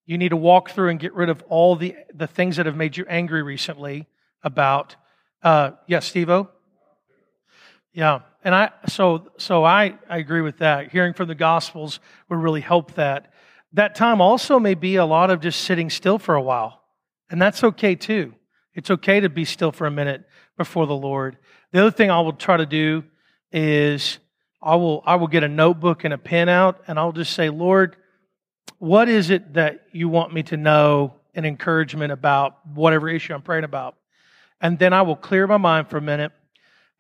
you 0.07 0.18
need 0.18 0.30
to 0.30 0.37
walk 0.37 0.70
through 0.70 0.91
and 0.91 1.01
get 1.01 1.14
rid 1.14 1.28
of 1.28 1.43
all 1.49 1.76
the, 1.76 1.97
the 2.12 2.26
things 2.26 2.57
that 2.57 2.66
have 2.66 2.76
made 2.76 2.97
you 2.97 3.07
angry 3.09 3.43
recently 3.43 4.07
about, 4.43 4.97
uh, 5.43 5.72
yes, 5.87 6.07
Steve 6.07 6.30
Yeah. 7.93 8.20
And 8.43 8.55
I, 8.55 8.70
so, 8.89 9.30
so 9.39 9.64
I, 9.64 9.97
I 10.09 10.18
agree 10.18 10.43
with 10.43 10.59
that. 10.59 10.93
Hearing 10.93 11.14
from 11.14 11.28
the 11.28 11.35
Gospels 11.35 12.01
would 12.28 12.39
really 12.39 12.61
help 12.61 12.95
that. 12.95 13.32
That 13.74 13.96
time 13.96 14.20
also 14.20 14.58
may 14.58 14.74
be 14.74 14.96
a 14.96 15.04
lot 15.04 15.30
of 15.30 15.40
just 15.40 15.62
sitting 15.62 15.90
still 15.90 16.18
for 16.18 16.36
a 16.36 16.42
while. 16.42 16.80
And 17.28 17.42
that's 17.42 17.64
okay 17.64 17.96
too. 17.96 18.34
It's 18.74 18.90
okay 18.90 19.20
to 19.20 19.28
be 19.28 19.44
still 19.44 19.72
for 19.72 19.86
a 19.86 19.90
minute 19.90 20.24
before 20.56 20.86
the 20.86 20.94
Lord. 20.94 21.36
The 21.72 21.80
other 21.80 21.90
thing 21.90 22.10
I 22.10 22.20
will 22.20 22.32
try 22.32 22.56
to 22.56 22.66
do 22.66 23.02
is 23.50 24.18
I 24.62 24.76
will, 24.76 25.02
I 25.04 25.16
will 25.16 25.26
get 25.26 25.42
a 25.42 25.48
notebook 25.48 26.04
and 26.04 26.14
a 26.14 26.18
pen 26.18 26.48
out 26.48 26.82
and 26.86 26.98
I'll 26.98 27.12
just 27.12 27.32
say, 27.32 27.50
Lord, 27.50 27.96
what 28.78 29.08
is 29.08 29.30
it 29.30 29.54
that 29.54 29.86
you 29.92 30.08
want 30.08 30.32
me 30.32 30.44
to 30.44 30.56
know 30.56 31.14
and 31.34 31.44
encouragement 31.44 32.12
about 32.12 32.64
whatever 32.66 33.08
issue 33.08 33.34
I'm 33.34 33.42
praying 33.42 33.64
about? 33.64 33.96
And 34.60 34.78
then 34.78 34.92
I 34.92 35.02
will 35.02 35.16
clear 35.16 35.48
my 35.48 35.56
mind 35.56 35.90
for 35.90 35.96
a 35.96 36.02
minute. 36.02 36.30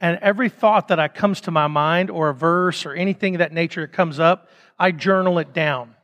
And 0.00 0.18
every 0.20 0.48
thought 0.48 0.88
that 0.88 0.98
I 0.98 1.06
comes 1.06 1.42
to 1.42 1.52
my 1.52 1.68
mind 1.68 2.10
or 2.10 2.30
a 2.30 2.34
verse 2.34 2.84
or 2.84 2.92
anything 2.94 3.36
of 3.36 3.38
that 3.38 3.52
nature 3.52 3.82
that 3.82 3.92
comes 3.92 4.18
up, 4.18 4.48
I 4.76 4.90
journal 4.90 5.38
it 5.38 5.52
down. 5.52 5.94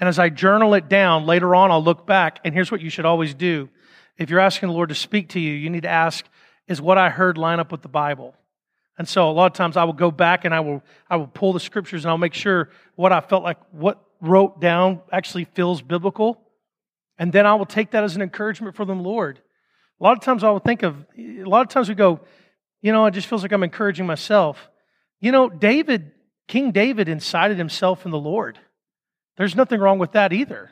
And 0.00 0.08
as 0.08 0.18
I 0.18 0.28
journal 0.28 0.74
it 0.74 0.88
down, 0.88 1.26
later 1.26 1.54
on 1.54 1.70
I'll 1.70 1.82
look 1.82 2.06
back. 2.06 2.40
And 2.44 2.54
here's 2.54 2.70
what 2.70 2.80
you 2.80 2.90
should 2.90 3.04
always 3.04 3.34
do. 3.34 3.68
If 4.16 4.30
you're 4.30 4.40
asking 4.40 4.68
the 4.68 4.74
Lord 4.74 4.90
to 4.90 4.94
speak 4.94 5.30
to 5.30 5.40
you, 5.40 5.52
you 5.52 5.70
need 5.70 5.82
to 5.82 5.88
ask, 5.88 6.24
is 6.68 6.80
what 6.80 6.98
I 6.98 7.10
heard 7.10 7.36
line 7.36 7.60
up 7.60 7.72
with 7.72 7.82
the 7.82 7.88
Bible? 7.88 8.34
And 8.96 9.08
so 9.08 9.28
a 9.28 9.32
lot 9.32 9.46
of 9.46 9.54
times 9.54 9.76
I 9.76 9.84
will 9.84 9.92
go 9.92 10.10
back 10.10 10.44
and 10.44 10.54
I 10.54 10.60
will 10.60 10.82
I 11.10 11.16
will 11.16 11.26
pull 11.26 11.52
the 11.52 11.60
scriptures 11.60 12.04
and 12.04 12.10
I'll 12.10 12.18
make 12.18 12.34
sure 12.34 12.70
what 12.94 13.12
I 13.12 13.20
felt 13.20 13.42
like 13.42 13.58
what 13.72 14.00
wrote 14.20 14.60
down 14.60 15.00
actually 15.12 15.44
feels 15.44 15.82
biblical. 15.82 16.40
And 17.18 17.32
then 17.32 17.46
I 17.46 17.54
will 17.54 17.66
take 17.66 17.92
that 17.92 18.04
as 18.04 18.16
an 18.16 18.22
encouragement 18.22 18.74
for 18.76 18.84
the 18.84 18.94
Lord. 18.94 19.40
A 20.00 20.04
lot 20.04 20.16
of 20.16 20.22
times 20.22 20.42
I 20.42 20.50
will 20.50 20.58
think 20.58 20.82
of, 20.82 20.96
a 21.16 21.44
lot 21.44 21.62
of 21.62 21.68
times 21.68 21.88
we 21.88 21.94
go, 21.94 22.20
you 22.82 22.92
know, 22.92 23.06
it 23.06 23.12
just 23.12 23.28
feels 23.28 23.42
like 23.42 23.52
I'm 23.52 23.62
encouraging 23.62 24.06
myself. 24.06 24.68
You 25.20 25.32
know, 25.32 25.48
David, 25.48 26.10
King 26.48 26.72
David 26.72 27.08
incited 27.08 27.56
himself 27.56 28.04
in 28.04 28.10
the 28.10 28.18
Lord. 28.18 28.58
There's 29.36 29.56
nothing 29.56 29.80
wrong 29.80 29.98
with 29.98 30.12
that 30.12 30.32
either. 30.32 30.70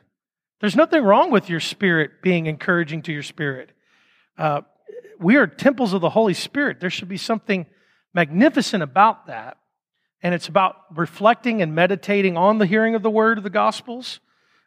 There's 0.61 0.77
nothing 0.77 1.03
wrong 1.03 1.31
with 1.31 1.51
your 1.51 1.61
spirit 1.61 2.23
being 2.23 2.47
encouraging 2.47 3.03
to 3.03 3.13
your 3.13 3.23
spirit. 3.23 3.71
Uh, 4.39 4.63
we 5.19 5.37
are 5.37 5.47
temples 5.47 5.93
of 5.93 6.01
the 6.01 6.11
Holy 6.11 6.35
Spirit. 6.35 6.81
There 6.81 6.91
should 6.91 7.09
be 7.09 7.17
something 7.17 7.67
magnificent 8.15 8.83
about 8.83 9.27
that. 9.27 9.59
And 10.23 10.35
it's 10.35 10.49
about 10.49 10.77
reflecting 10.97 11.63
and 11.63 11.75
meditating 11.75 12.37
on 12.37 12.59
the 12.59 12.67
hearing 12.67 12.95
of 12.95 13.03
the 13.03 13.11
word 13.11 13.39
of 13.39 13.45
the 13.45 13.51
Gospels. 13.51 14.21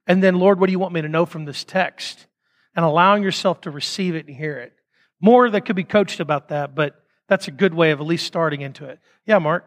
And 0.05 0.21
then, 0.21 0.35
Lord, 0.35 0.59
what 0.59 0.65
do 0.67 0.73
you 0.73 0.79
want 0.79 0.93
me 0.93 1.01
to 1.01 1.09
know 1.09 1.25
from 1.25 1.45
this 1.45 1.63
text? 1.63 2.27
And 2.75 2.83
allowing 2.83 3.23
yourself 3.23 3.61
to 3.61 3.71
receive 3.71 4.15
it 4.15 4.27
and 4.27 4.35
hear 4.35 4.57
it. 4.57 4.73
More 5.21 5.49
that 5.49 5.61
could 5.61 5.77
be 5.77 5.85
coached 5.85 6.19
about 6.19 6.49
that, 6.49 6.75
but 6.75 7.01
that's 7.29 7.47
a 7.47 7.51
good 7.51 7.73
way 7.73 7.91
of 7.91 8.01
at 8.01 8.05
least 8.05 8.27
starting 8.27 8.61
into 8.61 8.85
it. 8.85 8.99
Yeah, 9.25 9.39
Mark. 9.39 9.65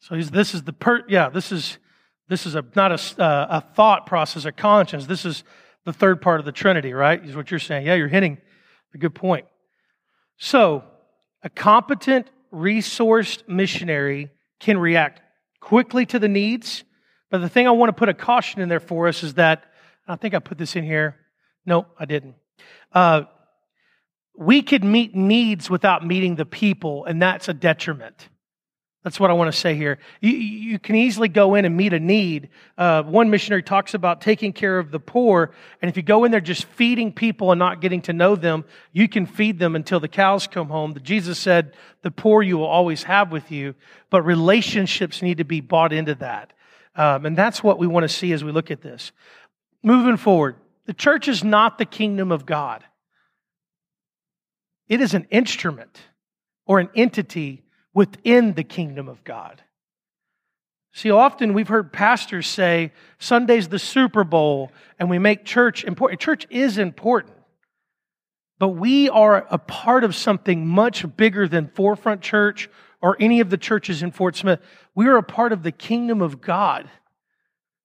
So 0.00 0.16
this 0.16 0.54
is 0.54 0.62
the 0.62 0.72
per, 0.72 1.04
yeah, 1.06 1.28
this 1.28 1.52
is 1.52 1.76
this 2.30 2.46
is 2.46 2.54
a 2.54 2.64
not 2.76 2.92
a, 2.92 3.22
uh, 3.22 3.46
a 3.50 3.60
thought 3.74 4.06
process, 4.06 4.44
a 4.44 4.52
conscience. 4.52 5.06
This 5.06 5.24
is 5.24 5.42
the 5.84 5.92
third 5.92 6.22
part 6.22 6.38
of 6.38 6.46
the 6.46 6.52
Trinity, 6.52 6.92
right? 6.92 7.22
Is 7.22 7.34
what 7.34 7.50
you're 7.50 7.58
saying. 7.58 7.86
Yeah, 7.86 7.96
you're 7.96 8.08
hitting 8.08 8.38
a 8.94 8.98
good 8.98 9.14
point. 9.14 9.46
So, 10.38 10.84
a 11.42 11.50
competent, 11.50 12.30
resourced 12.52 13.48
missionary 13.48 14.30
can 14.60 14.78
react 14.78 15.20
quickly 15.60 16.06
to 16.06 16.20
the 16.20 16.28
needs. 16.28 16.84
But 17.30 17.38
the 17.38 17.48
thing 17.48 17.66
I 17.66 17.72
want 17.72 17.88
to 17.88 17.98
put 17.98 18.08
a 18.08 18.14
caution 18.14 18.60
in 18.60 18.68
there 18.68 18.80
for 18.80 19.08
us 19.08 19.24
is 19.24 19.34
that 19.34 19.64
I 20.06 20.14
think 20.14 20.32
I 20.32 20.38
put 20.38 20.56
this 20.56 20.76
in 20.76 20.84
here. 20.84 21.16
No, 21.66 21.86
I 21.98 22.04
didn't. 22.04 22.36
Uh, 22.92 23.22
we 24.36 24.62
could 24.62 24.84
meet 24.84 25.16
needs 25.16 25.68
without 25.68 26.06
meeting 26.06 26.36
the 26.36 26.46
people, 26.46 27.04
and 27.04 27.20
that's 27.20 27.48
a 27.48 27.54
detriment. 27.54 28.28
That's 29.02 29.18
what 29.18 29.30
I 29.30 29.32
want 29.32 29.52
to 29.52 29.58
say 29.58 29.74
here. 29.76 29.98
You, 30.20 30.32
you 30.32 30.78
can 30.78 30.94
easily 30.94 31.28
go 31.28 31.54
in 31.54 31.64
and 31.64 31.74
meet 31.74 31.94
a 31.94 32.00
need. 32.00 32.50
Uh, 32.76 33.02
one 33.02 33.30
missionary 33.30 33.62
talks 33.62 33.94
about 33.94 34.20
taking 34.20 34.52
care 34.52 34.78
of 34.78 34.90
the 34.90 35.00
poor, 35.00 35.52
and 35.80 35.88
if 35.88 35.96
you 35.96 36.02
go 36.02 36.24
in 36.24 36.30
there 36.30 36.40
just 36.40 36.64
feeding 36.64 37.10
people 37.10 37.50
and 37.50 37.58
not 37.58 37.80
getting 37.80 38.02
to 38.02 38.12
know 38.12 38.36
them, 38.36 38.64
you 38.92 39.08
can 39.08 39.24
feed 39.24 39.58
them 39.58 39.74
until 39.74 40.00
the 40.00 40.08
cows 40.08 40.46
come 40.46 40.68
home. 40.68 40.94
Jesus 41.02 41.38
said, 41.38 41.74
The 42.02 42.10
poor 42.10 42.42
you 42.42 42.58
will 42.58 42.66
always 42.66 43.04
have 43.04 43.32
with 43.32 43.50
you, 43.50 43.74
but 44.10 44.22
relationships 44.22 45.22
need 45.22 45.38
to 45.38 45.44
be 45.44 45.62
bought 45.62 45.94
into 45.94 46.14
that. 46.16 46.52
Um, 46.94 47.24
and 47.24 47.36
that's 47.36 47.64
what 47.64 47.78
we 47.78 47.86
want 47.86 48.04
to 48.04 48.08
see 48.08 48.32
as 48.32 48.44
we 48.44 48.52
look 48.52 48.70
at 48.70 48.82
this. 48.82 49.12
Moving 49.82 50.18
forward, 50.18 50.56
the 50.84 50.92
church 50.92 51.26
is 51.26 51.42
not 51.42 51.78
the 51.78 51.86
kingdom 51.86 52.30
of 52.30 52.44
God, 52.44 52.84
it 54.88 55.00
is 55.00 55.14
an 55.14 55.26
instrument 55.30 56.00
or 56.66 56.80
an 56.80 56.90
entity 56.94 57.62
within 57.94 58.54
the 58.54 58.64
kingdom 58.64 59.08
of 59.08 59.24
God. 59.24 59.62
See, 60.92 61.10
often 61.10 61.54
we've 61.54 61.68
heard 61.68 61.92
pastors 61.92 62.46
say 62.46 62.92
Sunday's 63.18 63.68
the 63.68 63.78
Super 63.78 64.24
Bowl 64.24 64.72
and 64.98 65.08
we 65.08 65.18
make 65.18 65.44
church 65.44 65.84
important. 65.84 66.20
Church 66.20 66.46
is 66.50 66.78
important, 66.78 67.34
but 68.58 68.70
we 68.70 69.08
are 69.08 69.46
a 69.50 69.58
part 69.58 70.02
of 70.02 70.16
something 70.16 70.66
much 70.66 71.04
bigger 71.16 71.46
than 71.46 71.68
Forefront 71.68 72.22
Church 72.22 72.68
or 73.00 73.16
any 73.20 73.40
of 73.40 73.50
the 73.50 73.56
churches 73.56 74.02
in 74.02 74.10
Fort 74.10 74.36
Smith. 74.36 74.60
We 74.94 75.06
are 75.06 75.16
a 75.16 75.22
part 75.22 75.52
of 75.52 75.62
the 75.62 75.72
kingdom 75.72 76.20
of 76.20 76.40
God 76.40 76.90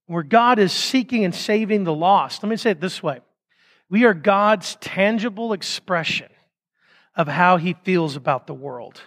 where 0.07 0.23
God 0.23 0.59
is 0.59 0.71
seeking 0.71 1.23
and 1.23 1.33
saving 1.33 1.83
the 1.83 1.93
lost. 1.93 2.43
Let 2.43 2.49
me 2.49 2.57
say 2.57 2.71
it 2.71 2.81
this 2.81 3.01
way 3.03 3.19
we 3.89 4.05
are 4.05 4.13
God's 4.13 4.77
tangible 4.81 5.53
expression 5.53 6.29
of 7.15 7.27
how 7.27 7.57
he 7.57 7.73
feels 7.83 8.15
about 8.15 8.47
the 8.47 8.53
world. 8.53 9.01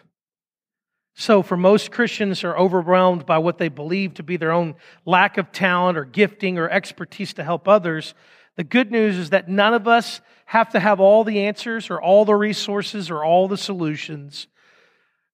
So, 1.21 1.43
for 1.43 1.57
most 1.57 1.91
Christians 1.91 2.45
are 2.45 2.57
overwhelmed 2.57 3.27
by 3.27 3.39
what 3.39 3.59
they 3.59 3.69
believe 3.69 4.15
to 4.15 4.23
be 4.23 4.37
their 4.37 4.53
own 4.53 4.77
lack 5.05 5.37
of 5.37 5.51
talent 5.51 5.99
or 5.99 6.05
gifting 6.05 6.59
or 6.59 6.71
expertise 6.71 7.33
to 7.35 7.43
help 7.43 7.67
others, 7.67 8.15
the 8.55 8.63
good 8.63 8.93
news 8.93 9.17
is 9.17 9.31
that 9.31 9.49
none 9.49 9.75
of 9.75 9.89
us 9.89 10.21
have 10.45 10.69
to 10.71 10.79
have 10.79 11.01
all 11.01 11.25
the 11.25 11.41
answers 11.41 11.91
or 11.91 12.01
all 12.01 12.25
the 12.25 12.37
resources 12.37 13.11
or 13.11 13.25
all 13.25 13.49
the 13.49 13.57
solutions. 13.57 14.47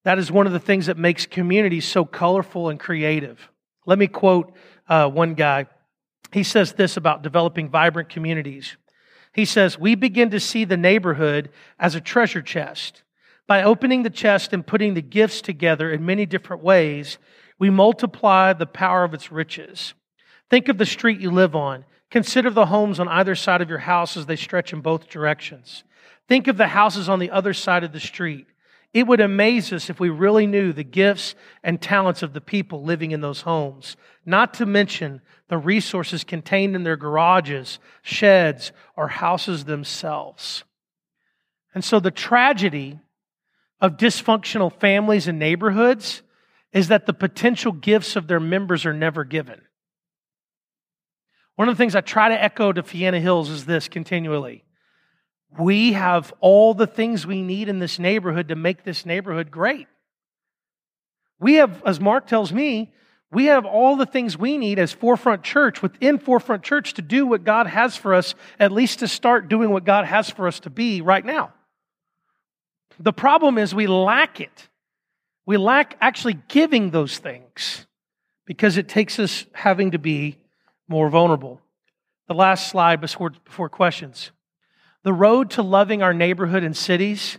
That 0.05 0.19
is 0.19 0.33
one 0.33 0.47
of 0.47 0.55
the 0.55 0.59
things 0.59 0.87
that 0.87 0.97
makes 0.97 1.27
community 1.27 1.83
so 1.83 2.07
colorful 2.07 2.71
and 2.71 2.81
creative. 2.81 3.51
Let 3.85 3.99
me 3.99 4.07
quote 4.07 4.55
uh, 4.89 5.11
one 5.11 5.35
guy. 5.35 5.67
He 6.33 6.45
says 6.45 6.73
this 6.73 6.97
about 6.97 7.21
developing 7.21 7.69
vibrant 7.69 8.09
communities. 8.09 8.79
He 9.35 9.45
says, 9.45 9.79
We 9.79 9.97
begin 9.97 10.31
to 10.31 10.41
see 10.41 10.65
the 10.65 10.79
neighborhood 10.79 11.51
as 11.79 11.95
a 11.95 12.01
treasure 12.01 12.41
chest. 12.41 13.03
By 13.47 13.63
opening 13.63 14.03
the 14.03 14.11
chest 14.11 14.53
and 14.53 14.67
putting 14.67 14.95
the 14.95 15.03
gifts 15.03 15.41
together 15.41 15.93
in 15.93 16.07
many 16.07 16.25
different 16.25 16.63
ways, 16.63 17.19
we 17.59 17.71
multiply 17.71 18.53
the 18.53 18.67
power 18.67 19.05
of 19.05 19.15
its 19.15 19.31
riches. 19.31 19.95
Think 20.51 20.69
of 20.69 20.79
the 20.79 20.87
street 20.87 21.21
you 21.21 21.31
live 21.31 21.55
on. 21.55 21.85
Consider 22.11 22.51
the 22.51 22.67
homes 22.67 23.01
on 23.01 23.09
either 23.09 23.35
side 23.35 23.61
of 23.61 23.69
your 23.69 23.79
house 23.79 24.17
as 24.17 24.27
they 24.27 24.37
stretch 24.37 24.73
in 24.73 24.81
both 24.81 25.09
directions. 25.09 25.85
Think 26.29 26.49
of 26.49 26.57
the 26.57 26.69
houses 26.69 27.09
on 27.09 27.19
the 27.19 27.31
other 27.31 27.53
side 27.53 27.85
of 27.85 27.93
the 27.93 28.01
street. 28.01 28.47
It 28.95 29.09
would 29.09 29.21
amaze 29.21 29.73
us 29.73 29.91
if 29.91 29.99
we 29.99 30.09
really 30.09 30.47
knew 30.47 30.73
the 30.73 30.85
gifts 30.85 31.35
and 31.65 31.83
talents 31.83 32.23
of 32.23 32.33
the 32.33 32.41
people 32.41 32.85
living 32.85 33.11
in 33.11 33.21
those 33.21 33.41
homes, 33.41 33.97
not 34.25 34.55
to 34.55 34.67
mention 34.67 35.21
the 35.49 35.59
resources 35.59 36.23
contained 36.23 36.77
in 36.77 36.85
their 36.85 36.97
garages, 36.97 37.81
sheds, 38.03 38.71
or 38.97 39.09
houses 39.09 39.65
themselves. 39.65 40.63
And 41.75 41.85
so 41.85 41.99
the 41.99 42.13
tragedy 42.13 43.01
of 43.85 43.99
dysfunctional 43.99 44.73
families 44.73 45.29
and 45.29 45.39
neighborhoods 45.39 46.23
is 46.73 46.89
that 46.89 47.05
the 47.05 47.13
potential 47.13 47.71
gifts 47.71 48.17
of 48.17 48.27
their 48.27 48.41
members 48.41 48.87
are 48.87 48.95
never 48.95 49.25
given. 49.25 49.61
One 51.57 51.69
of 51.69 51.77
the 51.77 51.79
things 51.79 51.95
I 51.95 52.01
try 52.01 52.31
to 52.31 52.43
echo 52.43 52.73
to 52.73 52.83
Fianna 52.83 53.21
Hills 53.21 53.51
is 53.51 53.67
this 53.67 53.87
continually. 53.89 54.65
We 55.59 55.93
have 55.93 56.33
all 56.41 56.73
the 56.73 56.87
things 56.87 57.27
we 57.27 57.43
need 57.43 57.69
in 57.69 57.79
this 57.79 57.99
neighborhood 57.99 58.49
to 58.49 58.57
make 58.57 58.85
this 58.85 59.05
neighborhood 59.05 59.51
great. 59.51 59.87
We 61.39 61.57
have, 61.57 61.83
as 61.85 62.01
Mark 62.01 62.27
tells 62.27 62.55
me, 62.55 62.91
we 63.31 63.47
have 63.47 63.67
all 63.67 63.97
the 63.97 64.07
things 64.07 64.39
we 64.39 64.57
need 64.57 64.79
as 64.79 64.93
Forefront 64.93 65.43
Church, 65.43 65.83
within 65.83 66.19
Forefront 66.19 66.63
Church, 66.63 66.95
to 66.95 67.03
do 67.03 67.27
what 67.27 67.45
God 67.45 67.67
has 67.67 67.99
for 67.99 68.15
us, 68.15 68.35
at 68.59 68.73
least 68.73 69.01
to 69.01 69.09
start 69.09 69.51
doing 69.51 69.69
what 69.69 69.85
God 69.85 70.07
has 70.07 70.31
for 70.31 70.49
us 70.49 70.61
to 70.61 70.71
be 70.71 71.03
right 71.03 71.25
now. 71.25 71.53
The 72.99 73.13
problem 73.13 73.59
is 73.59 73.75
we 73.75 73.87
lack 73.87 74.41
it. 74.41 74.69
We 75.47 75.57
lack 75.57 75.97
actually 76.01 76.39
giving 76.49 76.91
those 76.91 77.19
things 77.19 77.87
because 78.47 78.77
it 78.77 78.89
takes 78.89 79.19
us 79.19 79.47
having 79.53 79.93
to 79.93 79.99
be 79.99 80.39
more 80.89 81.09
vulnerable. 81.09 81.61
The 82.29 82.35
last 82.35 82.69
slide 82.69 83.01
before, 83.01 83.31
before 83.31 83.69
questions. 83.69 84.31
The 85.03 85.13
road 85.13 85.51
to 85.53 85.63
loving 85.63 86.03
our 86.03 86.15
neighborhood 86.15 86.63
and 86.63 86.77
cities, 86.77 87.39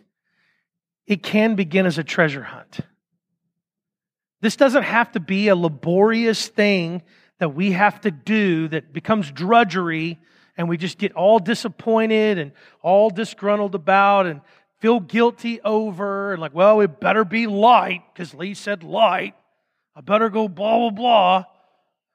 it 1.07 1.23
can 1.23 1.55
begin 1.55 1.85
as 1.85 1.97
a 1.97 2.03
treasure 2.03 2.43
hunt. 2.43 2.79
This 4.41 4.55
doesn't 4.55 4.83
have 4.83 5.11
to 5.13 5.19
be 5.19 5.47
a 5.47 5.55
laborious 5.55 6.47
thing 6.47 7.01
that 7.39 7.55
we 7.55 7.71
have 7.71 8.01
to 8.01 8.11
do 8.11 8.67
that 8.67 8.93
becomes 8.93 9.31
drudgery 9.31 10.19
and 10.57 10.69
we 10.69 10.77
just 10.77 10.97
get 10.97 11.13
all 11.13 11.39
disappointed 11.39 12.37
and 12.37 12.51
all 12.81 13.09
disgruntled 13.09 13.75
about 13.75 14.25
and 14.25 14.41
feel 14.85 14.99
guilty 14.99 15.59
over 15.61 16.33
and 16.33 16.39
like, 16.39 16.53
well, 16.53 16.79
it 16.79 16.99
better 16.99 17.25
be 17.25 17.47
light 17.47 18.03
because 18.13 18.35
Lee 18.35 18.53
said 18.53 18.83
light. 18.83 19.33
I 19.95 20.01
better 20.01 20.29
go 20.29 20.47
blah, 20.47 20.77
blah, 20.77 20.89
blah. 20.91 21.43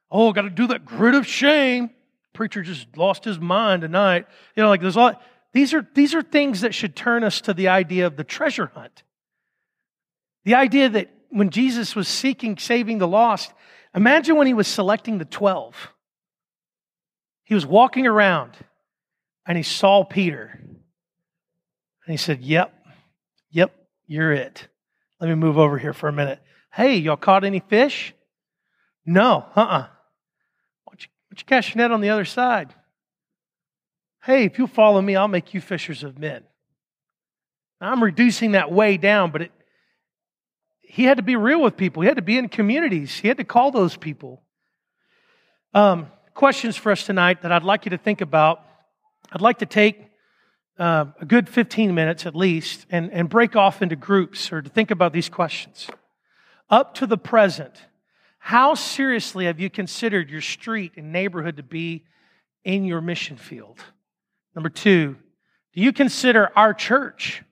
Oh, 0.09 0.33
got 0.33 0.43
to 0.43 0.51
do 0.51 0.69
that 0.69 0.85
grit 0.85 1.17
of 1.17 1.27
shame. 1.27 1.91
Preacher 2.33 2.63
just 2.63 2.97
lost 2.97 3.25
his 3.25 3.41
mind 3.41 3.83
tonight. 3.83 4.27
You 4.55 4.63
know, 4.63 4.69
like 4.69 4.81
there's 4.81 4.95
a 4.95 5.01
lot. 5.01 5.23
These 5.53 5.75
are, 5.75 5.85
these 5.97 6.15
are 6.15 6.23
things 6.23 6.61
that 6.61 6.73
should 6.73 6.95
turn 6.95 7.25
us 7.25 7.41
to 7.41 7.55
the 7.55 7.67
idea 7.67 8.07
of 8.07 8.17
the 8.17 8.23
treasure 8.23 8.71
hunt. 8.73 9.03
The 10.45 10.55
idea 10.55 10.91
that 10.91 11.11
when 11.31 11.51
Jesus 11.51 11.97
was 11.97 12.07
seeking 12.07 12.57
saving 12.57 12.99
the 12.99 13.09
lost, 13.09 13.53
imagine 13.97 14.37
when 14.37 14.47
he 14.47 14.55
was 14.55 14.69
selecting 14.69 15.19
the 15.19 15.25
12. 15.25 15.93
He 17.43 17.55
was 17.57 17.67
walking 17.67 18.07
around 18.07 18.53
and 19.45 19.57
he 19.57 19.65
saw 19.65 20.05
Peter 20.05 20.61
and 22.11 22.19
he 22.19 22.25
said, 22.25 22.41
Yep, 22.41 22.75
yep, 23.53 23.73
you're 24.09 24.33
it. 24.33 24.67
Let 25.21 25.29
me 25.29 25.37
move 25.37 25.57
over 25.57 25.79
here 25.79 25.93
for 25.93 26.09
a 26.09 26.13
minute. 26.13 26.41
Hey, 26.73 26.97
y'all 26.97 27.17
caught 27.17 27.45
any 27.45 27.61
fish? 27.61 28.13
No, 29.07 29.47
uh 29.55 29.61
uh-uh. 29.61 29.79
uh. 29.79 29.87
Why 30.83 30.91
don't, 30.91 31.03
you, 31.03 31.09
why 31.09 31.29
don't 31.31 31.39
you 31.39 31.45
cast 31.47 31.69
your 31.69 31.77
net 31.77 31.93
on 31.93 32.01
the 32.01 32.11
other 32.11 32.25
side? 32.25 32.75
Hey, 34.25 34.43
if 34.43 34.59
you'll 34.59 34.67
follow 34.67 35.01
me, 35.01 35.15
I'll 35.15 35.29
make 35.29 35.55
you 35.55 35.61
fishers 35.61 36.03
of 36.03 36.19
men. 36.19 36.43
I'm 37.81 38.03
reducing 38.03 38.53
that 38.53 38.73
way 38.73 38.97
down, 38.97 39.31
but 39.31 39.43
it, 39.43 39.53
he 40.81 41.05
had 41.05 41.19
to 41.19 41.23
be 41.23 41.37
real 41.37 41.63
with 41.63 41.77
people. 41.77 42.03
He 42.03 42.09
had 42.09 42.17
to 42.17 42.23
be 42.23 42.39
in 42.39 42.49
communities. 42.49 43.21
He 43.21 43.29
had 43.29 43.37
to 43.37 43.45
call 43.45 43.71
those 43.71 43.97
people. 43.97 44.43
Um, 45.75 46.09
questions 46.35 46.77
for 46.77 46.91
us 46.91 47.07
tonight 47.07 47.43
that 47.43 47.53
I'd 47.53 47.63
like 47.63 47.85
you 47.85 47.91
to 47.91 47.99
think 47.99 48.21
about. 48.21 48.65
I'd 49.31 49.43
like 49.43 49.59
to 49.59 49.67
take 49.67 50.10
uh, 50.81 51.05
a 51.21 51.27
good 51.27 51.47
15 51.47 51.95
minutes 51.95 52.25
at 52.25 52.35
least 52.35 52.87
and, 52.91 53.13
and 53.13 53.29
break 53.29 53.55
off 53.55 53.83
into 53.83 53.95
groups 53.95 54.51
or 54.51 54.63
to 54.63 54.71
think 54.71 54.91
about 54.91 55.13
these 55.13 55.29
questions. 55.29 55.89
Up 56.71 56.95
to 56.95 57.07
the 57.07 57.19
present, 57.19 57.75
how 58.39 58.75
seriously 58.75 59.45
have 59.45 59.61
you 59.61 59.69
considered 59.69 60.31
your 60.31 60.41
street 60.41 60.93
and 60.97 61.13
neighborhood 61.13 61.59
to 61.59 61.63
be 61.63 62.05
in 62.65 62.85
your 62.85 63.03
mission 63.03 63.37
field? 63.37 63.79
Number 64.55 64.71
two, 64.71 65.17
do 65.75 65.83
you 65.83 65.93
consider 65.93 66.51
our 66.57 66.73
church 66.73 67.43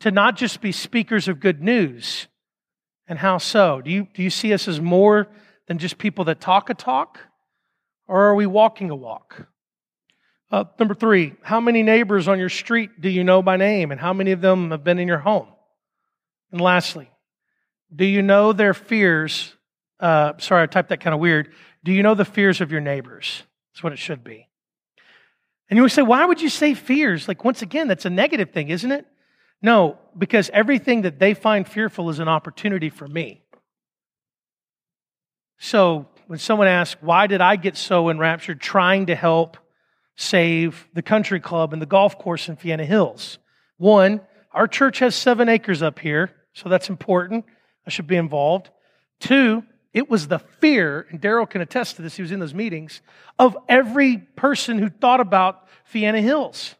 to 0.00 0.10
not 0.10 0.36
just 0.36 0.60
be 0.60 0.70
speakers 0.70 1.26
of 1.26 1.40
good 1.40 1.62
news? 1.62 2.28
And 3.08 3.18
how 3.18 3.38
so? 3.38 3.80
Do 3.80 3.90
you, 3.90 4.08
do 4.12 4.22
you 4.22 4.30
see 4.30 4.52
us 4.52 4.68
as 4.68 4.80
more 4.80 5.28
than 5.68 5.78
just 5.78 5.96
people 5.96 6.26
that 6.26 6.40
talk 6.40 6.68
a 6.68 6.74
talk? 6.74 7.18
Or 8.06 8.26
are 8.26 8.34
we 8.34 8.46
walking 8.46 8.90
a 8.90 8.96
walk? 8.96 9.46
Uh, 10.50 10.64
number 10.78 10.94
three, 10.94 11.34
how 11.42 11.60
many 11.60 11.82
neighbors 11.82 12.28
on 12.28 12.38
your 12.38 12.48
street 12.48 13.00
do 13.00 13.08
you 13.08 13.24
know 13.24 13.42
by 13.42 13.56
name, 13.56 13.90
and 13.90 14.00
how 14.00 14.12
many 14.12 14.32
of 14.32 14.40
them 14.40 14.70
have 14.70 14.84
been 14.84 14.98
in 14.98 15.08
your 15.08 15.18
home? 15.18 15.48
And 16.52 16.60
lastly, 16.60 17.10
do 17.94 18.04
you 18.04 18.22
know 18.22 18.52
their 18.52 18.74
fears? 18.74 19.54
Uh, 19.98 20.34
sorry, 20.38 20.62
I 20.62 20.66
typed 20.66 20.90
that 20.90 21.00
kind 21.00 21.14
of 21.14 21.20
weird. 21.20 21.52
Do 21.82 21.92
you 21.92 22.02
know 22.02 22.14
the 22.14 22.24
fears 22.24 22.60
of 22.60 22.70
your 22.70 22.80
neighbors? 22.80 23.42
That's 23.72 23.82
what 23.82 23.92
it 23.92 23.98
should 23.98 24.22
be. 24.22 24.48
And 25.68 25.76
you 25.76 25.82
would 25.82 25.92
say, 25.92 26.02
why 26.02 26.24
would 26.24 26.40
you 26.40 26.50
say 26.50 26.74
fears? 26.74 27.26
Like, 27.26 27.44
once 27.44 27.62
again, 27.62 27.88
that's 27.88 28.04
a 28.04 28.10
negative 28.10 28.50
thing, 28.50 28.68
isn't 28.68 28.92
it? 28.92 29.06
No, 29.62 29.98
because 30.16 30.50
everything 30.52 31.02
that 31.02 31.18
they 31.18 31.34
find 31.34 31.66
fearful 31.66 32.10
is 32.10 32.18
an 32.18 32.28
opportunity 32.28 32.90
for 32.90 33.08
me. 33.08 33.42
So 35.58 36.06
when 36.26 36.38
someone 36.38 36.68
asks, 36.68 37.00
why 37.00 37.26
did 37.26 37.40
I 37.40 37.56
get 37.56 37.76
so 37.76 38.10
enraptured 38.10 38.60
trying 38.60 39.06
to 39.06 39.14
help 39.14 39.56
save 40.16 40.88
the 40.94 41.02
country 41.02 41.40
club 41.40 41.72
and 41.72 41.82
the 41.82 41.86
golf 41.86 42.18
course 42.18 42.48
in 42.48 42.56
Fianna 42.56 42.84
Hills? 42.84 43.38
One, 43.76 44.20
our 44.52 44.68
church 44.68 45.00
has 45.00 45.14
seven 45.14 45.48
acres 45.48 45.82
up 45.82 45.98
here, 45.98 46.30
so 46.52 46.68
that's 46.68 46.88
important. 46.88 47.44
I 47.86 47.90
should 47.90 48.06
be 48.06 48.16
involved. 48.16 48.70
Two, 49.20 49.64
it 49.92 50.08
was 50.08 50.28
the 50.28 50.38
fear, 50.38 51.06
and 51.10 51.20
Daryl 51.20 51.48
can 51.48 51.60
attest 51.60 51.96
to 51.96 52.02
this, 52.02 52.16
he 52.16 52.22
was 52.22 52.32
in 52.32 52.40
those 52.40 52.54
meetings, 52.54 53.02
of 53.38 53.56
every 53.68 54.18
person 54.18 54.78
who 54.78 54.88
thought 54.88 55.20
about 55.20 55.68
Fianna 55.84 56.20
Hills. 56.20 56.74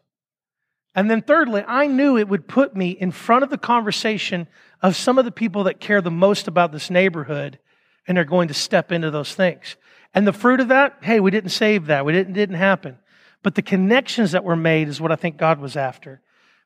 And 0.93 1.11
then 1.11 1.21
thirdly, 1.21 1.63
I 1.67 1.87
knew 1.87 2.17
it 2.17 2.29
would 2.29 2.47
put 2.47 2.75
me 2.75 2.91
in 2.91 3.11
front 3.11 3.43
of 3.43 3.49
the 3.49 3.57
conversation 3.57 4.47
of 4.81 4.95
some 4.95 5.17
of 5.17 5.25
the 5.25 5.31
people 5.31 5.65
that 5.65 5.79
care 5.79 6.01
the 6.01 6.11
most 6.11 6.47
about 6.47 6.71
this 6.71 6.89
neighborhood 6.89 7.59
and 8.07 8.15
they're 8.15 8.23
going 8.23 8.47
to 8.47 8.53
step 8.53 8.91
into 8.91 9.11
those 9.11 9.33
things. 9.33 9.77
And 10.13 10.25
the 10.25 10.33
fruit 10.33 10.59
of 10.59 10.69
that, 10.69 10.97
hey, 11.01 11.19
we 11.19 11.31
didn't 11.31 11.49
save 11.49 11.87
that. 11.87 12.05
We 12.05 12.13
didn't 12.13 12.33
didn't 12.33 12.55
happen. 12.55 12.97
But 13.45 13.53
the 13.53 13.61
connections 13.61 14.31
that 14.31 14.43
were 14.43 14.55
made 14.55 14.87
is 14.87 14.99
what 14.99 15.11
I 15.11 15.15
think 15.15 15.37
God 15.37 15.59
was 15.59 15.77
after. 15.77 16.19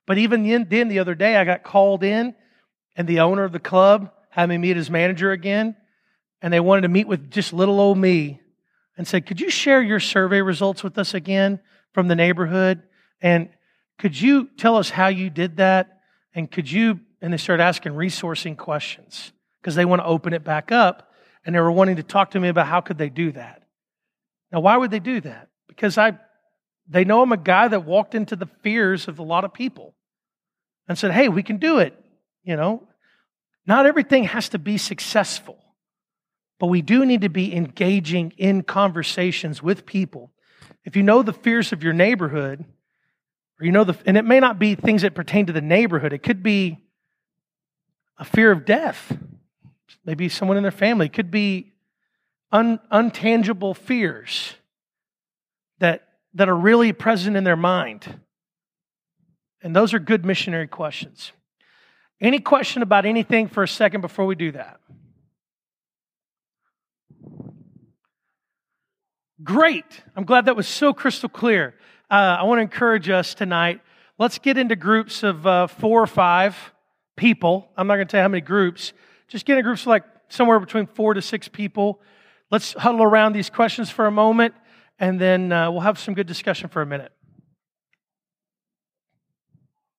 But 0.06 0.18
even 0.18 0.44
then, 0.70 0.88
the 0.88 1.00
other 1.00 1.14
day, 1.14 1.36
I 1.36 1.44
got 1.44 1.62
called 1.62 2.06
in, 2.06 2.34
and 2.96 3.06
the 3.06 3.20
owner 3.20 3.44
of 3.44 3.52
the 3.52 3.60
club 3.60 4.14
had 4.30 4.48
me 4.48 4.58
meet 4.58 4.78
his 4.78 4.90
manager 4.90 5.34
again, 5.34 5.76
and 6.42 6.54
they 6.54 6.62
wanted 6.62 6.84
to 6.84 6.88
meet 6.88 7.06
with 7.06 7.32
just 7.32 7.52
little 7.52 7.82
old 7.82 7.98
me 7.98 8.40
and 8.96 9.06
said, 9.06 9.26
Could 9.26 9.42
you 9.42 9.50
share 9.50 9.82
your 9.82 10.00
survey 10.00 10.42
results 10.42 10.82
with 10.82 10.98
us 10.98 11.14
again 11.14 11.60
from 11.92 12.08
the 12.08 12.16
neighborhood? 12.16 12.82
And 13.22 13.50
could 13.98 14.18
you 14.18 14.48
tell 14.56 14.78
us 14.78 14.90
how 14.90 15.10
you 15.10 15.30
did 15.30 15.58
that? 15.58 16.00
And 16.34 16.50
could 16.50 16.72
you, 16.72 17.02
and 17.22 17.34
they 17.34 17.38
started 17.38 17.62
asking 17.62 17.92
resourcing 17.92 18.56
questions 18.56 19.34
because 19.62 19.76
they 19.76 19.84
want 19.84 20.02
to 20.02 20.06
open 20.06 20.32
it 20.32 20.46
back 20.46 20.72
up 20.72 21.12
and 21.46 21.54
they 21.54 21.60
were 21.60 21.74
wanting 21.74 21.98
to 21.98 22.04
talk 22.04 22.32
to 22.32 22.40
me 22.40 22.48
about 22.48 22.68
how 22.68 22.80
could 22.80 22.98
they 22.98 23.10
do 23.10 23.34
that. 23.34 23.64
Now, 24.50 24.62
why 24.62 24.78
would 24.78 24.92
they 24.92 25.00
do 25.00 25.20
that? 25.20 25.50
Because 25.68 25.98
I, 25.98 26.18
they 26.90 27.06
know 27.06 27.22
I'm 27.22 27.32
a 27.32 27.38
guy 27.38 27.68
that 27.68 27.86
walked 27.86 28.16
into 28.16 28.36
the 28.36 28.48
fears 28.62 29.08
of 29.08 29.20
a 29.20 29.24
lot 29.24 29.46
of 29.46 29.54
people 29.54 29.96
and 30.88 30.98
said, 30.98 31.12
hey, 31.12 31.30
we 31.30 31.44
can 31.44 31.58
do 31.58 31.80
it. 31.80 31.94
You 32.44 32.56
know, 32.56 32.88
not 33.66 33.86
everything 33.86 34.24
has 34.26 34.50
to 34.50 34.60
be 34.60 34.78
successful, 34.78 35.58
but 36.60 36.68
we 36.68 36.82
do 36.82 37.06
need 37.06 37.22
to 37.22 37.30
be 37.30 37.56
engaging 37.56 38.34
in 38.38 38.64
conversations 38.64 39.62
with 39.62 39.86
people. 39.86 40.32
If 40.84 40.96
you 40.96 41.04
know 41.04 41.22
the 41.22 41.34
fears 41.34 41.72
of 41.72 41.84
your 41.84 41.94
neighborhood, 41.94 42.66
or 43.60 43.66
you 43.66 43.72
know 43.72 43.84
the, 43.84 43.98
and 44.06 44.18
it 44.18 44.26
may 44.26 44.40
not 44.40 44.58
be 44.58 44.76
things 44.76 45.04
that 45.04 45.14
pertain 45.14 45.46
to 45.46 45.54
the 45.54 45.62
neighborhood, 45.62 46.14
it 46.14 46.24
could 46.24 46.42
be 46.42 46.80
a 48.18 48.26
fear 48.26 48.52
of 48.52 48.66
death 48.66 49.16
maybe 50.06 50.30
someone 50.30 50.58
in 50.58 50.64
their 50.64 50.72
family. 50.72 51.06
It 51.06 51.14
could 51.14 51.32
be 51.32 51.74
un, 52.52 52.80
untangible 52.92 53.76
fears 53.76 54.56
that, 55.80 56.08
that 56.34 56.50
are 56.50 56.56
really 56.56 56.94
present 56.94 57.36
in 57.36 57.44
their 57.44 57.56
mind. 57.56 58.20
And 59.62 59.76
those 59.76 59.94
are 59.94 60.00
good 60.00 60.26
missionary 60.26 60.68
questions. 60.68 61.32
Any 62.22 62.40
question 62.40 62.82
about 62.82 63.06
anything 63.06 63.48
for 63.48 63.64
a 63.64 63.68
second 63.68 64.02
before 64.02 64.26
we 64.26 64.36
do 64.36 64.52
that? 64.52 64.80
Great. 69.42 69.86
I'm 70.16 70.26
glad 70.26 70.46
that 70.46 70.56
was 70.56 70.68
so 70.68 70.94
crystal 70.94 71.30
clear. 71.30 71.76
Uh, 72.12 72.38
I 72.40 72.44
want 72.44 72.60
to 72.60 72.64
encourage 72.64 73.10
us 73.10 73.34
tonight. 73.34 73.80
Let's 74.18 74.38
get 74.38 74.58
into 74.58 74.76
groups 74.76 75.24
of 75.24 75.48
uh, 75.48 75.68
four 75.68 76.02
or 76.04 76.08
five 76.08 76.58
people. 77.16 77.70
I'm 77.78 77.88
not 77.88 77.96
going 77.96 78.08
to 78.08 78.12
tell 78.12 78.20
you 78.20 78.24
how 78.24 78.28
many 78.28 78.42
groups. 78.42 78.92
Just 79.30 79.46
get 79.46 79.58
in 79.58 79.64
groups 79.64 79.88
like 79.88 80.04
somewhere 80.28 80.60
between 80.60 80.88
four 80.88 81.14
to 81.14 81.22
six 81.22 81.48
people. 81.48 82.02
Let's 82.52 82.74
huddle 82.74 83.04
around 83.04 83.34
these 83.34 83.50
questions 83.50 83.90
for 83.90 84.08
a 84.08 84.12
moment, 84.12 84.56
and 85.00 85.20
then 85.20 85.52
uh, 85.52 85.72
we'll 85.72 85.82
have 85.82 85.98
some 85.98 86.14
good 86.14 86.28
discussion 86.28 86.70
for 86.70 86.82
a 86.82 86.86
minute. 86.86 87.12